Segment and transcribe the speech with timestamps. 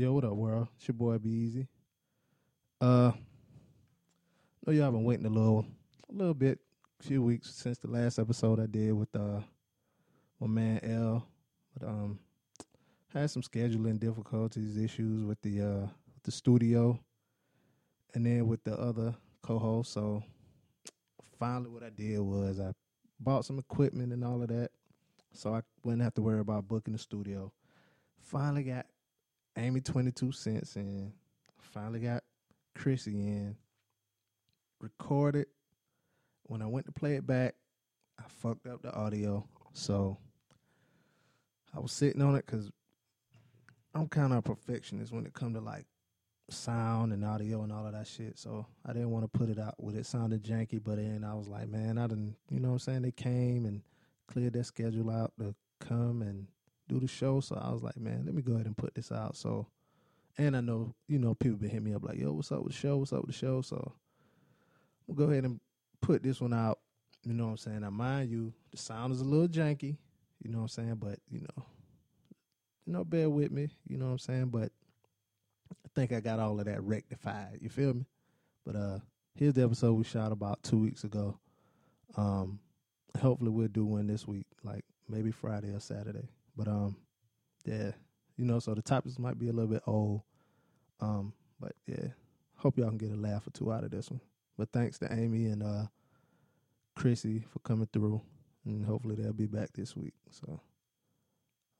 [0.00, 0.66] Yo, what up, world?
[0.78, 1.68] It's your boy Be Easy.
[2.80, 3.12] Uh,
[4.64, 5.66] know y'all been waiting a little,
[6.08, 6.58] a little bit,
[7.02, 9.40] few weeks since the last episode I did with uh
[10.40, 11.28] my man L,
[11.78, 12.18] but um
[13.12, 16.98] had some scheduling difficulties, issues with the uh with the studio,
[18.14, 19.92] and then with the other co-host.
[19.92, 20.22] So
[21.38, 22.72] finally, what I did was I
[23.18, 24.70] bought some equipment and all of that,
[25.34, 27.52] so I wouldn't have to worry about booking the studio.
[28.22, 28.86] Finally got
[29.60, 31.12] Amy twenty two cents in.
[31.58, 32.24] Finally got
[32.74, 33.56] Chrissy in.
[34.80, 35.46] Recorded.
[36.44, 37.54] When I went to play it back,
[38.18, 39.46] I fucked up the audio.
[39.72, 40.16] So
[41.76, 42.70] I was sitting on it because
[43.94, 45.84] I'm kind of a perfectionist when it come to like
[46.48, 48.38] sound and audio and all of that shit.
[48.38, 51.34] So I didn't want to put it out with it sounded janky, but then I
[51.34, 53.02] was like, man, I didn't, you know what I'm saying?
[53.02, 53.82] They came and
[54.26, 56.48] cleared their schedule out to come and
[56.90, 57.40] do the show.
[57.40, 59.36] So I was like, man, let me go ahead and put this out.
[59.36, 59.66] So,
[60.36, 62.72] and I know, you know, people been hitting me up like, yo, what's up with
[62.72, 62.98] the show?
[62.98, 63.62] What's up with the show?
[63.62, 63.92] So
[65.06, 65.60] we'll go ahead and
[66.00, 66.78] put this one out.
[67.24, 67.80] You know what I'm saying?
[67.80, 69.96] Now, mind you, the sound is a little janky.
[70.42, 70.94] You know what I'm saying?
[70.96, 71.64] But you know,
[72.86, 73.68] you know, bear with me.
[73.86, 74.46] You know what I'm saying?
[74.46, 74.72] But
[75.70, 77.58] I think I got all of that rectified.
[77.60, 78.06] You feel me?
[78.64, 78.98] But uh,
[79.34, 81.38] here's the episode we shot about two weeks ago.
[82.16, 82.58] Um,
[83.20, 86.28] hopefully we'll do one this week, like maybe Friday or Saturday.
[86.60, 86.96] But um,
[87.64, 87.92] yeah,
[88.36, 90.20] you know, so the topics might be a little bit old.
[91.00, 92.08] Um, but yeah,
[92.56, 94.20] hope y'all can get a laugh or two out of this one.
[94.58, 95.86] But thanks to Amy and uh
[96.94, 98.20] Chrissy for coming through,
[98.66, 100.12] and hopefully they'll be back this week.
[100.30, 100.60] So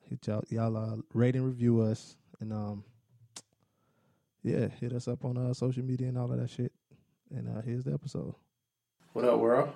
[0.08, 2.82] hit y'all, y'all uh, rate and review us, and um,
[4.42, 6.72] yeah, hit us up on uh, social media and all of that shit.
[7.36, 8.34] And uh, here's the episode.
[9.12, 9.68] What up, world?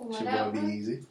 [0.00, 1.06] It's your boy Be Easy.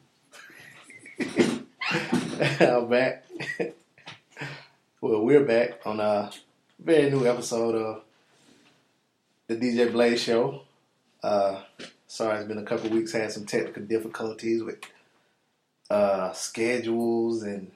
[2.59, 3.25] I'm back.
[5.01, 6.31] well, we're back on a
[6.79, 8.01] very new episode of
[9.45, 10.61] the DJ Blaze Show.
[11.21, 11.61] Uh,
[12.07, 13.11] sorry, it's been a couple weeks.
[13.11, 14.79] Had some technical difficulties with
[15.91, 17.71] uh, schedules and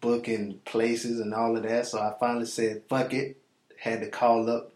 [0.00, 1.86] booking places and all of that.
[1.86, 3.36] So I finally said, "Fuck it."
[3.78, 4.72] Had to call up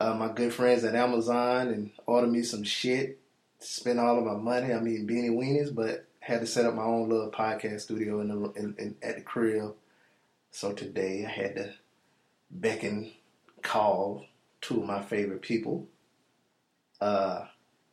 [0.00, 3.20] uh, my good friends at Amazon and order me some shit.
[3.60, 4.74] Spend all of my money.
[4.74, 8.28] I mean, beanie weenies, but had to set up my own little podcast studio in
[8.28, 9.74] the in, in, at the crib.
[10.50, 11.72] So today I had to
[12.50, 13.12] beckon,
[13.62, 14.26] call
[14.60, 15.88] two of my favorite people.
[17.00, 17.46] Uh,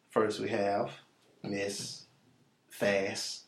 [0.09, 0.91] first we have
[1.43, 2.07] Miss
[2.69, 3.43] Fast.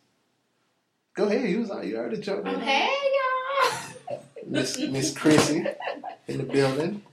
[1.16, 2.62] Go ahead, you was you already jumped in.
[2.62, 2.90] Hey
[4.10, 4.24] y'all!
[4.48, 5.66] Miss Miss Chrissy
[6.30, 7.04] in the building.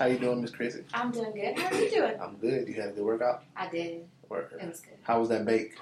[0.00, 0.82] How you doing, Miss Chrissy?
[0.92, 1.56] I'm doing good.
[1.56, 2.20] How are you doing?
[2.20, 2.66] I'm good.
[2.66, 3.44] You had a good workout?
[3.56, 4.04] I did.
[4.28, 4.50] Word.
[4.60, 4.98] It was good.
[5.04, 5.76] How was that bake?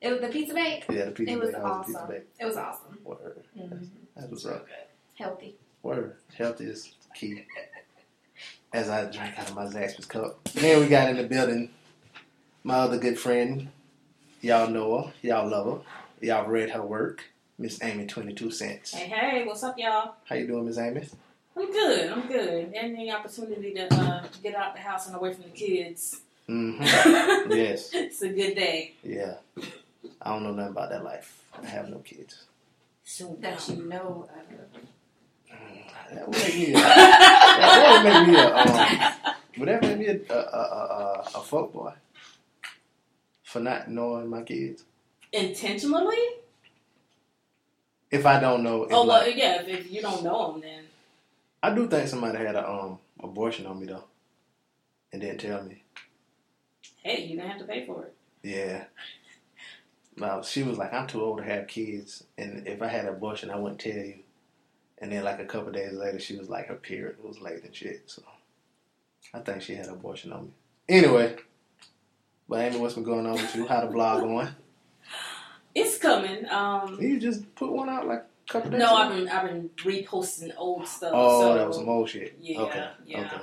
[0.00, 0.84] It was the pizza bake.
[0.90, 1.60] Yeah, the pizza It was bake.
[1.62, 2.14] How was the pizza awesome.
[2.14, 2.26] bake?
[2.40, 2.98] It was awesome.
[3.04, 3.42] Word.
[3.58, 3.88] Mhm.
[4.16, 4.66] That's what's Real up.
[4.66, 4.74] good.
[5.14, 5.56] Healthy.
[5.82, 6.16] Word.
[6.36, 7.44] Health is key.
[8.72, 10.42] As I drank out of my Zaxby's cup.
[10.54, 11.70] Then we got in the building
[12.64, 13.68] my other good friend.
[14.40, 15.12] Y'all know her.
[15.22, 15.84] Y'all love her.
[16.26, 17.24] Y'all read her work.
[17.58, 18.92] Miss Amy, 22 cents.
[18.94, 20.14] Hey, hey, what's up, y'all?
[20.26, 21.08] How you doing, Miss Amy?
[21.56, 22.12] I'm good.
[22.12, 22.64] I'm good.
[22.66, 26.20] And Any opportunity to uh, get out the house and away from the kids.
[26.48, 27.50] Mm-hmm.
[27.52, 27.90] Yes.
[27.92, 28.94] It's a good day.
[29.02, 29.34] Yeah.
[30.28, 31.42] I don't know nothing about that life.
[31.62, 32.44] I have no kids.
[33.02, 34.58] So That you know of.
[36.14, 40.06] That would make me a, that would make me a, um, would that make me
[40.06, 41.92] a, a, a, a, a fuck boy?
[43.42, 44.84] For not knowing my kids?
[45.32, 46.16] intentionally?
[48.10, 49.60] If I don't know, Oh, like- yeah.
[49.62, 50.84] If, if you don't know them, then
[51.62, 54.04] I do think somebody had a um abortion on me though,
[55.12, 55.82] and didn't tell me.
[57.02, 58.14] hey, you don't have to pay for it.
[58.42, 58.84] Yeah.
[60.20, 63.14] Now she was like, "I'm too old to have kids, and if I had an
[63.14, 64.20] abortion, I wouldn't tell you."
[65.00, 67.74] And then like a couple days later, she was like, her period was late and
[67.74, 68.02] shit.
[68.06, 68.22] So
[69.32, 70.50] I think she had an abortion on me.
[70.88, 71.36] Anyway,
[72.48, 73.66] but Amy, what's been going on with you?
[73.66, 74.48] How the blog going?
[75.74, 76.48] It's coming.
[76.50, 78.96] Um, You just put one out like a couple days no, ago.
[78.96, 81.12] I've been I've been reposting old stuff.
[81.14, 82.36] Oh, so, that was some old shit.
[82.40, 82.88] Yeah, okay.
[83.06, 83.20] yeah.
[83.20, 83.42] Okay.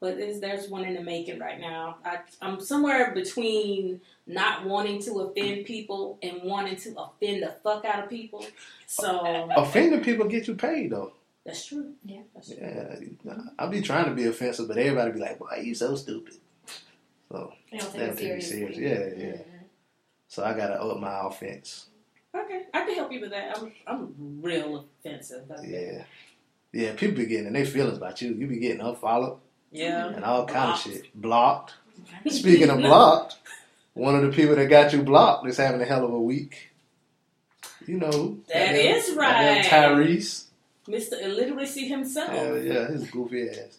[0.00, 1.96] But there's, there's one in the making right now.
[2.02, 7.84] I, I'm somewhere between not wanting to offend people and wanting to offend the fuck
[7.84, 8.44] out of people.
[8.86, 11.12] So Offending people get you paid though.
[11.44, 11.92] that's true.
[12.04, 12.22] Yeah.
[12.34, 12.58] That's true.
[12.60, 15.94] Yeah, I be trying to be offensive, but everybody be like, "Why are you so
[15.94, 16.34] stupid?"
[17.30, 18.74] So, You don't They take don't take it seriously.
[18.74, 19.18] serious.
[19.18, 19.36] Yeah, yeah.
[20.28, 21.88] So I gotta up my offense.
[22.34, 23.58] Okay, I can help you with that.
[23.58, 25.50] I'm I'm real offensive.
[25.50, 25.72] I think.
[25.72, 26.04] Yeah,
[26.72, 26.92] yeah.
[26.94, 28.32] People be getting in their feelings about you.
[28.34, 29.38] You be getting unfollowed
[29.70, 30.08] Yeah.
[30.08, 31.04] and all kind of shit.
[31.14, 31.74] Blocked.
[32.28, 33.36] Speaking of blocked,
[33.94, 36.70] one of the people that got you blocked is having a hell of a week.
[37.86, 39.16] You know, That goddamn- is goddamn
[39.56, 39.64] right.
[39.64, 40.44] Tyrese.
[40.88, 41.22] Mr.
[41.22, 42.28] Illiteracy himself.
[42.30, 43.78] Hell yeah, his goofy ass.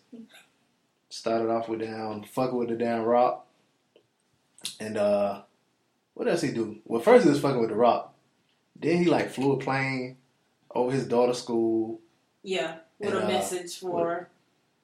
[1.09, 3.45] Started off with down fucking with the damn rock.
[4.79, 5.41] And uh
[6.15, 6.77] what else he do?
[6.85, 8.13] Well first he was fucking with the rock.
[8.79, 10.17] Then he like flew a plane
[10.73, 11.99] over his daughter's school.
[12.43, 14.29] Yeah, with And, a uh, message for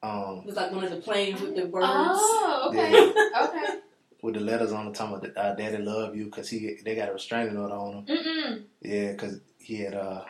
[0.03, 1.87] Um it was like one of the planes with the words.
[1.89, 2.91] Oh, okay.
[2.91, 3.43] Yeah.
[3.47, 3.79] Okay.
[4.21, 7.09] With the letters on the top of uh, "Daddy love you" because he they got
[7.09, 8.05] a restraining order on him.
[8.05, 8.63] Mm-mm.
[8.81, 10.23] Yeah, because he had uh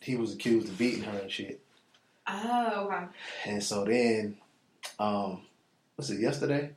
[0.00, 1.60] he was accused of beating her and shit.
[2.26, 3.04] Oh, okay.
[3.46, 4.36] And so then,
[4.98, 5.42] um,
[5.96, 6.70] was it yesterday?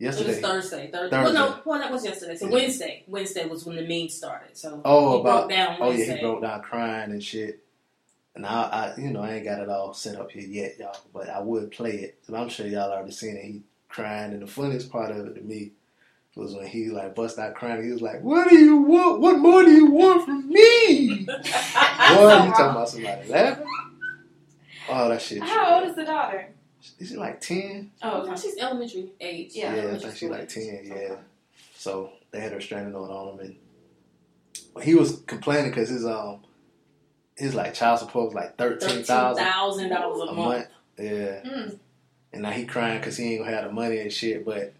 [0.00, 0.40] It was Yesterday.
[0.40, 0.90] Thursday.
[0.90, 0.90] Thursday.
[0.92, 1.22] Thursday.
[1.22, 2.36] Well, no, well, that was yesterday.
[2.36, 2.52] So Yeah.
[2.52, 3.04] Wednesday.
[3.08, 4.56] Wednesday was when the meme started.
[4.56, 7.64] So Oh, he about broke down oh yeah, he broke down crying and shit.
[8.36, 10.96] And I, I, you know, I ain't got it all set up here yet, y'all.
[11.12, 12.18] But I would play it.
[12.28, 13.44] And I'm sure y'all already seen it.
[13.44, 15.72] He crying, and the funniest part of it to me
[16.34, 17.82] was when he like bust out crying.
[17.84, 19.20] He was like, "What do you want?
[19.20, 23.64] What more do you want from me?" Boy, you talking about somebody laughing?
[24.90, 25.42] Oh, that shit.
[25.42, 26.48] How old is the daughter?
[26.98, 27.90] Is she like ten?
[28.02, 28.40] Oh, okay.
[28.40, 29.52] she's elementary age.
[29.54, 30.54] Yeah, Yeah, I think she school like age.
[30.54, 30.80] ten.
[30.84, 30.94] Yeah.
[30.94, 31.16] Okay.
[31.76, 33.40] So they had her restraining order on him,
[34.76, 36.40] and he was complaining because his um
[37.36, 40.36] his like child support was like thirteen thousand dollars a a month.
[40.36, 40.66] month.
[40.98, 41.78] Yeah, Mm.
[42.32, 44.44] And now he crying because he ain't gonna have the money and shit.
[44.44, 44.74] But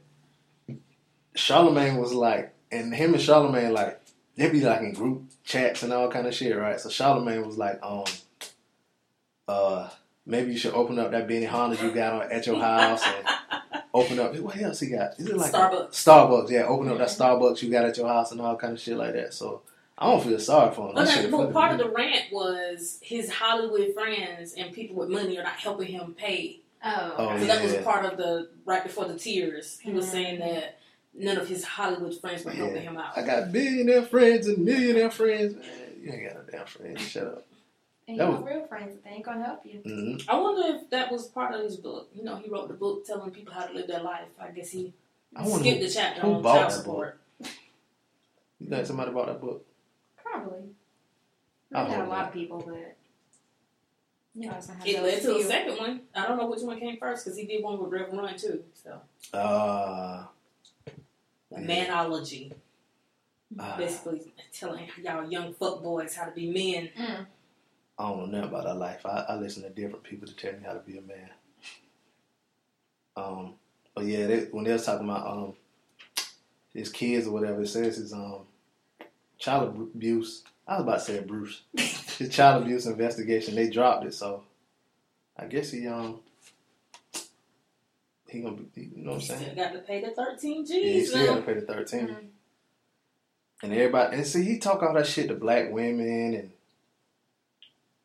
[1.35, 4.01] Charlemagne was like, and him and Charlemagne like
[4.37, 6.81] they be like in group chats and all kind of shit, right?
[6.81, 8.05] So Charlemagne was like, um,
[9.47, 9.89] uh,
[10.27, 13.83] maybe you should open up that Benny Honda you got on, at your house and
[13.95, 14.37] open up.
[14.37, 15.19] What else he got?
[15.19, 15.91] Is it like Starbucks.
[15.91, 16.65] Starbucks, yeah.
[16.65, 19.15] Open up that Starbucks you got at your house and all kind of shit like
[19.15, 19.35] that.
[19.35, 19.63] So
[19.97, 20.95] I don't feel sorry for him.
[20.95, 25.09] Well, That that, well, part of the rant was his Hollywood friends and people with
[25.09, 26.61] money are not helping him pay.
[26.85, 27.41] Oh, Oh, okay.
[27.41, 29.79] So that was part of the right before the tears.
[29.81, 30.79] He was saying that
[31.15, 32.91] none of his Hollywood friends were helping Yeah.
[32.91, 33.17] him out.
[33.19, 35.55] I got billionaire friends and millionaire friends.
[35.55, 35.65] Man,
[36.01, 37.01] you ain't got no damn friends.
[37.03, 37.47] Shut up.
[38.07, 39.81] And that you was- got real friends that they ain't gonna help you.
[39.85, 42.09] hmm I wonder if that was part of his book.
[42.15, 44.29] You know, he wrote the book telling people how to live their life.
[44.41, 44.95] I guess he
[45.37, 47.21] I skipped the chapter who on bought child that support.
[48.61, 49.67] you think somebody bought that book.
[50.17, 50.63] Probably.
[51.75, 52.97] I Not a lot of people, but
[54.39, 55.45] you know, it's gonna have It led to a few.
[55.45, 56.01] second one.
[56.15, 58.63] I don't know which one came first because he did one with Reverend Run too.
[58.75, 59.01] So
[59.37, 60.27] Uh,
[61.53, 62.53] manology,
[63.59, 66.91] uh, basically telling y'all young fuck boys how to be men.
[66.99, 67.27] Mm.
[67.99, 69.05] I don't know nothing about that life.
[69.05, 71.31] I, I listen to different people to tell me how to be a man.
[73.17, 73.55] Um,
[73.95, 75.53] but yeah, they, when they was talking about um
[76.73, 78.43] his kids or whatever, it says his um
[79.39, 80.45] child abuse.
[80.69, 81.63] I was about to say Bruce.
[82.19, 83.55] his child abuse investigation.
[83.55, 84.43] They dropped it, so
[85.37, 86.21] I guess he um
[88.29, 88.83] he gonna be.
[88.95, 89.57] You know what I'm Still saying?
[89.57, 90.75] got to pay the thirteen G's.
[90.75, 91.11] Yeah, he G's.
[91.11, 92.09] still got to pay the thirteen.
[92.09, 92.27] Mm.
[93.63, 96.51] And everybody, and see, he talk all that shit to black women and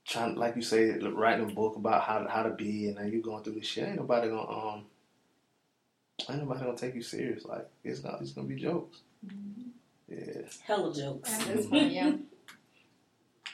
[0.05, 3.21] trying, like you say, writing a book about how how to be, and then you
[3.21, 3.87] going through this shit.
[3.87, 4.85] Ain't nobody gonna um,
[6.29, 7.45] ain't nobody gonna take you serious.
[7.45, 8.99] Like it's not, it's gonna be jokes.
[10.07, 11.37] Yeah, Hella jokes.
[11.37, 12.13] That is funny, yeah.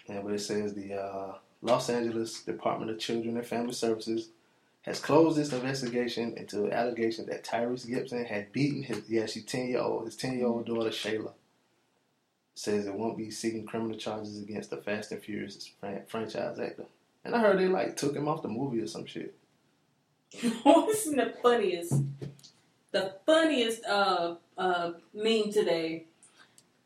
[0.09, 4.29] But it says the uh, Los Angeles Department of Children and Family Services
[4.83, 9.45] has closed its investigation into an allegation that Tyrese Gibson had beaten his yeah, she's
[9.45, 11.33] ten year old his ten year old daughter Shayla.
[12.55, 15.71] Says it won't be seeking criminal charges against the Fast and Furious
[16.07, 16.85] franchise actor.
[17.23, 19.33] And I heard they like took him off the movie or some shit.
[20.63, 21.93] What's the funniest?
[22.91, 26.05] The funniest uh, uh, meme today,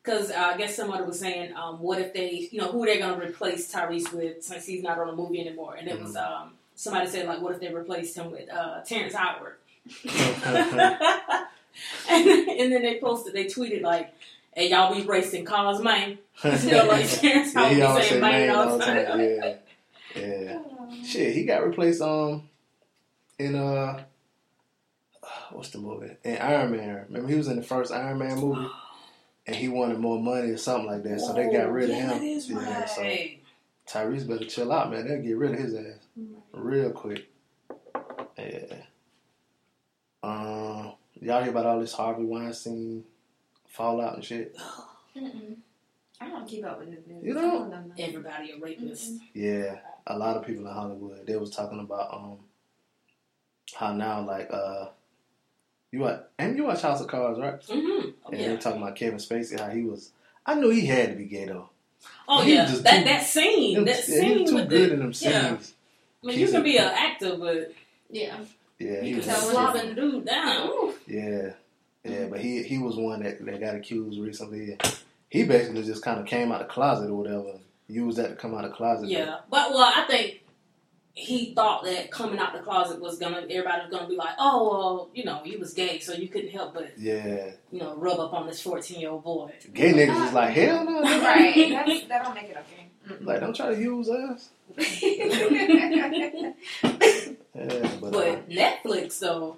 [0.03, 3.00] because uh, I guess somebody was saying, um, what if they, you know, who they're
[3.00, 5.75] gonna replace Tyrese with since he's not on the movie anymore?
[5.75, 9.13] And it was um, somebody said like, what if they replaced him with uh, Terrence
[9.13, 9.55] Howard?
[10.03, 10.19] and,
[12.10, 14.13] and then they posted, they tweeted like,
[14.53, 18.86] "Hey, y'all be racing cars, man." Still like Terrence Howard be saying man all the
[18.86, 19.19] time.
[19.19, 19.55] Yeah,
[20.15, 20.60] yeah.
[21.05, 22.48] Shit, he got replaced um
[23.39, 24.03] in uh
[25.51, 26.15] what's the movie?
[26.24, 27.05] In Iron Man.
[27.07, 28.69] Remember he was in the first Iron Man movie
[29.46, 31.20] and he wanted more money or something like that.
[31.20, 32.10] So they got rid of yeah, him.
[32.10, 32.90] That is yeah, right.
[32.90, 35.08] so Tyrese better chill out, man.
[35.08, 36.08] They'll get rid of his ass
[36.54, 37.30] real quick.
[38.38, 38.76] Yeah.
[40.24, 43.04] Um y'all hear about all this Harvey Weinstein
[43.68, 44.56] fallout and shit?
[45.16, 45.58] Mm-mm.
[46.22, 47.24] I don't keep up with this news.
[47.24, 47.70] You don't?
[47.70, 47.94] know nothing.
[47.98, 49.14] Everybody a rapist.
[49.34, 51.28] Yeah, a lot of people in Hollywood.
[51.28, 52.38] They was talking about um
[53.76, 54.88] how now like uh
[55.94, 57.62] you watch and you watch House of Cards, right?
[57.62, 58.10] Mm-hmm.
[58.26, 58.52] Oh, And they yeah.
[58.52, 60.12] were talking about Kevin Spacey, how he was.
[60.46, 61.70] I knew he had to be gay though.
[62.28, 62.64] Oh He yeah.
[62.64, 63.78] was just That too- that scene.
[63.78, 65.34] Him- that yeah, he scene was too good the, in them scenes.
[65.34, 65.58] yeah.
[66.24, 67.74] I mean, you can be an actor, but
[68.10, 68.38] Yeah.
[68.80, 69.26] Yeah, he you was.
[69.26, 70.68] can tell slobbing the dude down.
[70.68, 70.94] Ooh.
[71.08, 71.50] Yeah,
[72.04, 74.78] yeah, but he he was one that, that got accused recently.
[75.30, 77.60] He basically just kind of came out of the closet or whatever.
[77.88, 79.10] Used that to come out of the closet.
[79.10, 80.42] Yeah, but well, I think
[81.15, 84.70] he thought that coming out the closet was gonna everybody was gonna be like, oh,
[84.70, 87.51] well, you know, you was gay, so you couldn't help but Yeah.
[87.72, 89.51] you know rub up on this fourteen year old boy.
[89.74, 91.01] Gay niggas is like, hell no.
[91.01, 91.70] right.
[91.86, 92.88] That's, that don't make it okay.
[93.22, 94.50] Like, don't try to use us.
[97.55, 99.58] Yeah, but, uh, But Netflix though,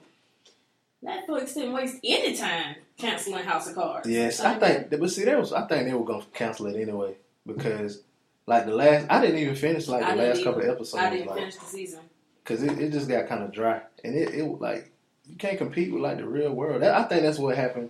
[1.04, 4.08] Netflix didn't waste any time canceling House of Cards.
[4.10, 6.76] yes, I think, but see, that was, I think they were going to cancel it
[6.82, 8.02] anyway because,
[8.48, 11.04] like, the last, I didn't even finish, like, the I didn't last couple of episodes.
[11.04, 12.00] I didn't like, finish the season.
[12.44, 14.92] because it, it just got kind of dry, and it, it like
[15.28, 16.82] you can't compete with like the real world.
[16.84, 17.90] That, I think that's what happened.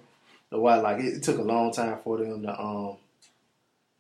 [0.50, 2.98] The why like it, it took a long time for them to um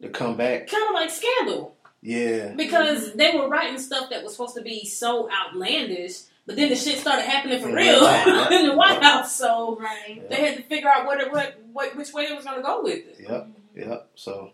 [0.02, 0.68] to come back.
[0.68, 1.76] Kind of like Scandal.
[2.02, 6.70] Yeah, because they were writing stuff that was supposed to be so outlandish, but then
[6.70, 9.12] the shit started happening for Yeah, real yeah, in the White yeah.
[9.18, 9.36] House.
[9.36, 10.22] So right.
[10.30, 12.84] they had to figure out what, it, what, what which way they was gonna go
[12.84, 13.18] with it.
[13.28, 14.08] yep, yep.
[14.14, 14.52] So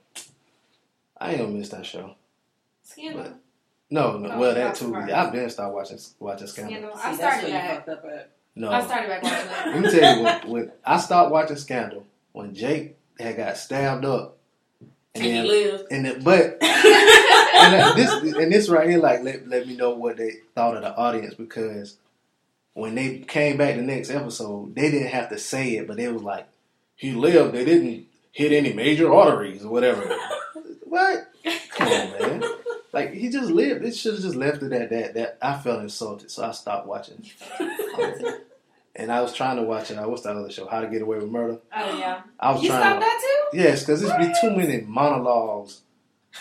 [1.21, 2.15] I ain't gonna miss that show.
[2.83, 3.33] Scandal.
[3.91, 4.31] No, no.
[4.31, 4.91] Oh, well, that too.
[4.91, 5.11] Cards.
[5.11, 6.97] I've been start watching watching Scandal.
[6.97, 6.97] Scandal.
[6.97, 7.89] See, I started where that.
[7.89, 8.31] up at.
[8.55, 12.05] No, I started back watching let me tell you when, when I started watching Scandal
[12.31, 14.37] when Jake had got stabbed up,
[15.13, 15.91] And he then lived.
[15.91, 20.17] and then, but and this and this right here, like let let me know what
[20.17, 21.97] they thought of the audience because
[22.73, 26.07] when they came back the next episode, they didn't have to say it, but they
[26.07, 26.47] was like,
[26.95, 27.53] "He lived.
[27.53, 30.03] They didn't hit any major arteries or whatever."
[30.91, 31.31] what?
[31.71, 32.43] Come on, man.
[32.93, 33.83] Like he just lived.
[33.85, 35.13] It should have just left it at that.
[35.13, 37.25] That I felt insulted, so I stopped watching.
[38.93, 39.95] And I was trying to watch it.
[39.95, 40.67] Uh, what's that other show?
[40.67, 41.59] How to Get Away with Murder.
[41.73, 42.23] Oh yeah.
[42.37, 42.81] I was You trying.
[42.81, 43.57] stopped To, that too?
[43.57, 45.79] yes, because it's be too many monologues,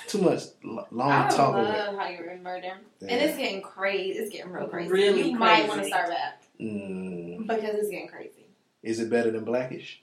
[0.09, 1.54] too much l- long I talk.
[1.54, 1.99] love of it.
[1.99, 2.78] how you remember them.
[3.00, 3.09] Yeah.
[3.12, 4.19] And it's getting crazy.
[4.19, 4.90] It's getting real crazy.
[4.90, 7.47] Really you might want to start back Mm.
[7.47, 8.47] because it's getting crazy.
[8.83, 10.02] Is it better than Blackish?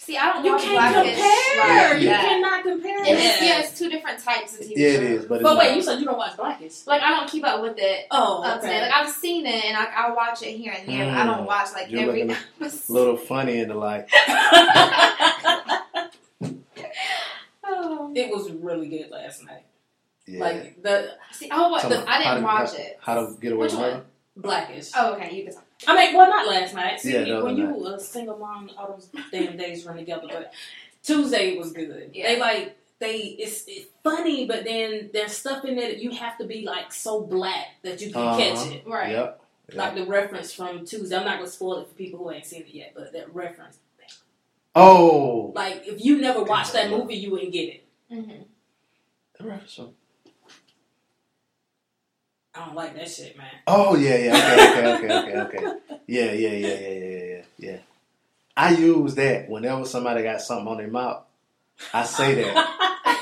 [0.00, 1.90] See, I don't You watch can't Blackish compare.
[1.90, 2.20] like You that.
[2.22, 2.98] cannot compare.
[2.98, 5.02] And it's yeah, it's two different types of TV Yeah, it shows.
[5.02, 5.26] is.
[5.26, 6.86] But, it's But wait, not- you said you don't watch Blackish.
[6.86, 8.68] Like I don't keep up with it Oh, okay.
[8.68, 8.82] that.
[8.82, 11.04] Like I've seen it and I I watch it here and there.
[11.04, 11.46] but I don't Mm.
[11.46, 14.08] watch like You're every looking a little funny in the like.
[17.64, 18.12] Oh.
[18.16, 19.64] it was really good last night.
[20.26, 20.40] Yeah.
[20.40, 21.88] Like the See, oh, what?
[21.88, 22.98] The, I didn't to- watch how- it.
[23.00, 24.04] How to Get Away with it?
[24.36, 24.90] Blackish.
[24.96, 25.34] Oh, okay.
[25.34, 25.64] You can talk.
[25.86, 27.00] I mean, well, not last night.
[27.00, 30.26] See, Yeah, the when other you a single mom, all those damn days run together.
[30.28, 30.52] But
[31.02, 32.10] Tuesday was good.
[32.14, 32.28] Yeah.
[32.34, 36.36] They like they it's, it's funny, but then there's stuff in there that you have
[36.38, 38.38] to be like so black that you can Uh-huh.
[38.38, 38.86] catch it.
[38.86, 39.12] Right.
[39.12, 39.40] Yep.
[39.74, 41.14] Like the reference from Tuesday.
[41.16, 43.78] I'm not gonna spoil it for people who ain't seen it yet, but that reference.
[44.74, 45.52] Oh.
[45.54, 47.84] Like if you never watched that movie, you wouldn't get it.
[48.12, 48.42] Mm-hmm.
[49.38, 49.94] The reference from-
[52.58, 53.46] I don't like that shit, man.
[53.66, 55.98] Oh yeah, yeah, okay, okay, okay, okay, okay.
[56.06, 57.76] Yeah, yeah, yeah, yeah, yeah, yeah, yeah.
[58.56, 61.22] I use that whenever somebody got something on their mouth.
[61.94, 63.14] I say that.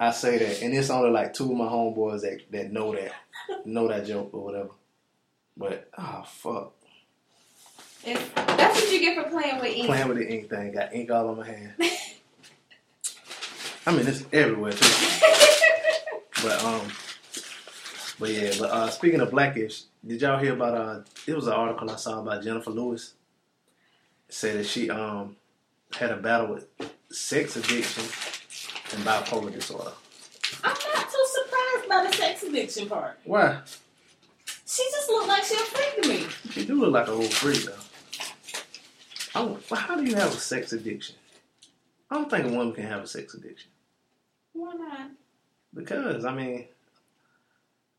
[0.00, 3.12] I say that, and it's only like two of my homeboys that that know that,
[3.64, 4.70] know that joke or whatever.
[5.56, 6.72] But oh fuck,
[8.04, 9.86] It's, that's what you get for playing with ink.
[9.86, 11.74] playing with the ink thing, got ink all on my hand.
[13.86, 15.20] I mean, it's everywhere too.
[16.42, 16.82] But um,
[18.18, 18.52] but yeah.
[18.58, 21.00] But uh, speaking of Blackish, did y'all hear about uh?
[21.26, 23.14] It was an article I saw about Jennifer Lewis.
[24.28, 25.36] It said that she um
[25.94, 26.66] had a battle with
[27.10, 29.92] sex addiction and bipolar disorder.
[30.62, 33.18] I'm not too surprised by the sex addiction part.
[33.24, 33.60] Why?
[34.66, 36.26] She just looked like she a freak to me.
[36.50, 37.74] She do look like a old freak though.
[39.36, 41.16] I well, how do you have a sex addiction?
[42.10, 43.70] I don't think a woman can have a sex addiction
[44.52, 45.10] Why not?
[45.74, 46.66] because I mean,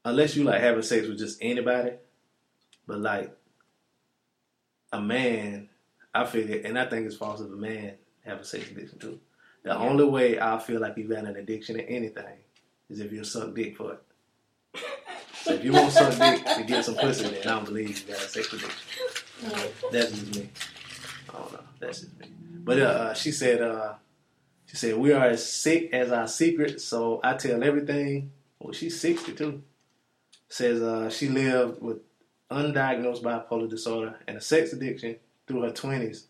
[0.05, 1.93] unless you like having sex with just anybody,
[2.88, 3.35] but like
[4.93, 5.69] a man,
[6.13, 7.95] I figure, and I think it's false if a man
[8.25, 9.19] have a sex addiction too.
[9.63, 9.77] The Yeah.
[9.77, 12.38] only way I feel like you've got an addiction to anything
[12.89, 14.81] is if you suck dick for it.
[15.43, 18.13] So if you won't suck dick to get some pussy, then I don't believe you
[18.13, 18.71] got a sex addiction.
[19.91, 20.50] That's just me.
[21.29, 21.59] I don't know.
[21.79, 22.27] That's just me.
[22.63, 23.95] But uh, uh, she said, uh,
[24.65, 28.31] she said we are as sick as our secret, so I tell everything.
[28.59, 29.62] Well, she's sixty two.
[30.50, 31.98] Says uh, she lived with
[32.52, 35.16] undiagnosed bipolar disorder and a sex addiction
[35.48, 36.28] through her twenties.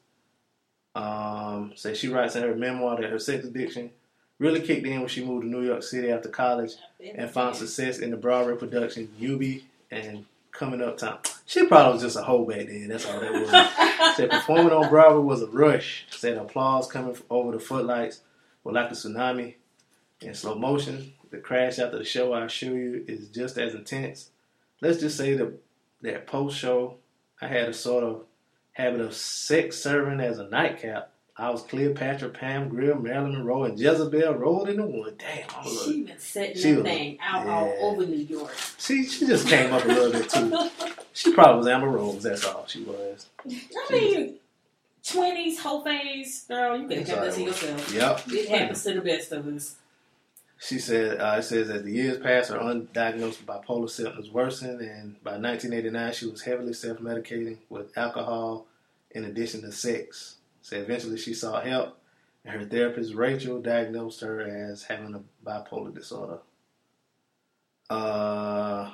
[0.96, 3.92] Um, says she writes in her memoir that her sex addiction
[4.40, 6.72] really kicked in when she moved to New York City after college
[7.16, 11.18] and found success in the Broadway production Eubie and Coming Uptown.
[11.46, 12.88] She probably was just a hoe back then.
[12.88, 14.16] That's all that was.
[14.16, 16.06] Said performing on Broadway was a rush.
[16.10, 18.22] Said applause coming over the footlights
[18.64, 19.56] were like a tsunami
[20.22, 21.14] in slow motion.
[21.32, 24.30] The crash after the show, I assure you, is just as intense.
[24.82, 25.54] Let's just say that
[26.02, 26.98] that post show,
[27.42, 28.24] I had a sort of
[28.74, 33.78] habit of sex serving as a nightcap I was Cleopatra, Pam Grier, Marilyn Monroe, and
[33.78, 35.16] Jezebel rolled into one.
[35.18, 38.54] Damn, I was She been setting She that was- thing out all over New York.
[38.78, 40.70] she she just came up a little bit too.
[41.14, 42.24] She probably was Amber Rose.
[42.24, 43.28] That's all she was.
[43.50, 44.36] I mean,
[45.02, 46.78] twenties, whole phase, girl.
[46.78, 47.94] You kept all that to yourself.
[47.94, 48.22] Yep.
[48.34, 49.76] It happens to the best of us.
[50.66, 55.24] She said, uh, it says as the years passed, her undiagnosed bipolar symptoms worsened, and
[55.24, 58.66] by 1989, she was heavily self medicating with alcohol
[59.12, 60.38] in addition to sex.
[60.64, 62.00] So eventually, she sought help,
[62.44, 66.40] and her therapist, Rachel, diagnosed her as having a bipolar disorder.
[67.88, 68.90] Uh,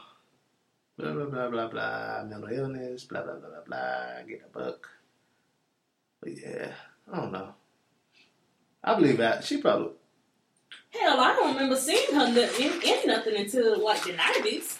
[0.98, 4.90] blah, blah, blah, blah, blah, mental illness, blah, blah, blah, blah, blah, get a book.
[6.20, 6.74] But yeah,
[7.14, 7.54] I don't know.
[8.84, 9.46] I believe that.
[9.46, 9.94] She probably,
[10.92, 14.78] Hell, I don't remember seeing her in, in nothing until like the nineties.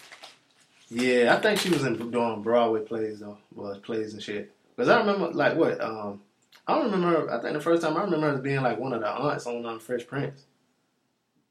[0.90, 4.52] Yeah, I think she was in doing Broadway plays though, was plays and shit.
[4.76, 6.20] Because I remember like what um,
[6.66, 7.30] I don't remember.
[7.32, 9.46] I think the first time I remember her as being like one of the aunts
[9.46, 10.44] on um, Fresh Prince.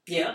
[0.06, 0.34] Yeah.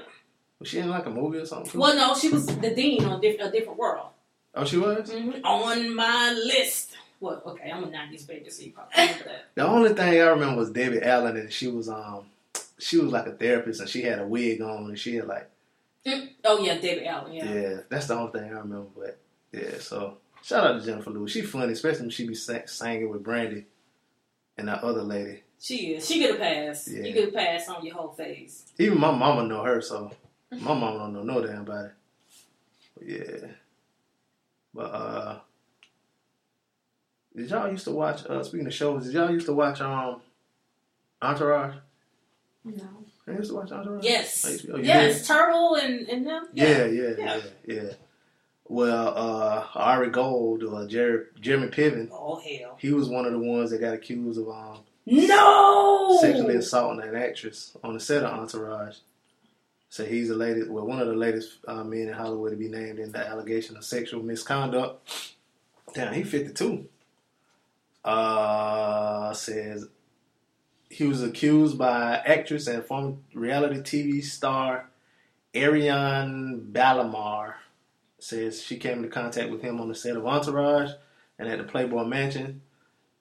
[0.59, 1.71] Was she in like a movie or something?
[1.71, 1.79] too?
[1.79, 4.07] Well, no, she was the dean on diff- a different world.
[4.55, 5.11] Oh, she was.
[5.11, 6.97] hmm On my list.
[7.19, 9.45] Well, okay, I'm a nineties baby, so you probably remember that.
[9.55, 12.25] The only thing I remember was Debbie Allen, and she was um,
[12.79, 15.49] she was like a therapist, and she had a wig on, and she had like
[16.45, 17.33] Oh yeah, David Allen.
[17.33, 17.77] yeah, Yeah.
[17.89, 18.87] that's the only thing I remember.
[18.95, 19.19] But
[19.51, 21.31] yeah, so shout out to Jennifer Lewis.
[21.31, 23.65] She funny, especially when she be singing with Brandy
[24.57, 25.41] and that other lady.
[25.59, 26.07] She is.
[26.07, 26.87] She get a pass.
[26.87, 27.03] Yeah.
[27.03, 28.65] You get a pass on your whole face.
[28.77, 30.11] Even my mama know her, so
[30.51, 31.65] my mama don't know no damn it.
[31.65, 31.95] But
[33.05, 33.47] yeah.
[34.73, 35.39] But uh
[37.35, 40.21] did y'all used to watch uh speaking of shows, did y'all used to watch um
[41.21, 41.75] Entourage?
[42.75, 42.83] No.
[43.27, 44.03] You used to watch Entourage?
[44.03, 44.45] Yes.
[44.45, 46.47] Oh, you- oh, you yes, Turtle and, and them.
[46.53, 47.41] Yeah, yeah, yeah, Yeah.
[47.83, 47.89] yeah.
[48.69, 52.75] Well, uh Ari Gold or Jerry, Jeremy Piven, Oh hell.
[52.79, 56.17] he was one of the ones that got accused of um No.
[56.21, 58.97] sexually assaulting an actress on the set of Entourage.
[59.89, 62.67] So he's the latest, well, one of the latest uh, men in Hollywood to be
[62.67, 65.33] named in the allegation of sexual misconduct.
[65.93, 66.85] Damn, he 52.
[68.03, 69.87] Uh, says
[70.89, 74.89] he was accused by actress and former reality TV star
[75.55, 77.55] Ariane Bellamar.
[78.19, 80.91] Says she came into contact with him on the set of Entourage
[81.37, 82.61] and at the Playboy Mansion,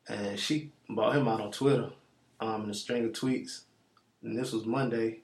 [0.09, 1.90] and she bought him out on Twitter
[2.40, 3.62] um, in a string of tweets,
[4.22, 5.20] and this was Monday,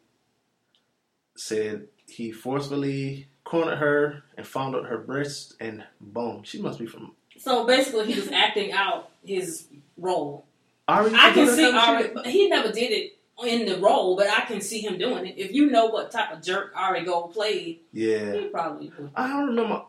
[1.37, 7.13] said he forcefully cornered her and fondled her breasts, and boom, she must be from
[7.39, 10.45] So basically, he was acting out his role.
[10.89, 11.13] Ari.
[11.15, 14.61] I can see Ari, but he never did it in the role, but I can
[14.61, 15.35] see him doing it.
[15.39, 19.11] If you know what type of jerk Ari Gold played, Yeah, he probably would.
[19.15, 19.83] I don't remember.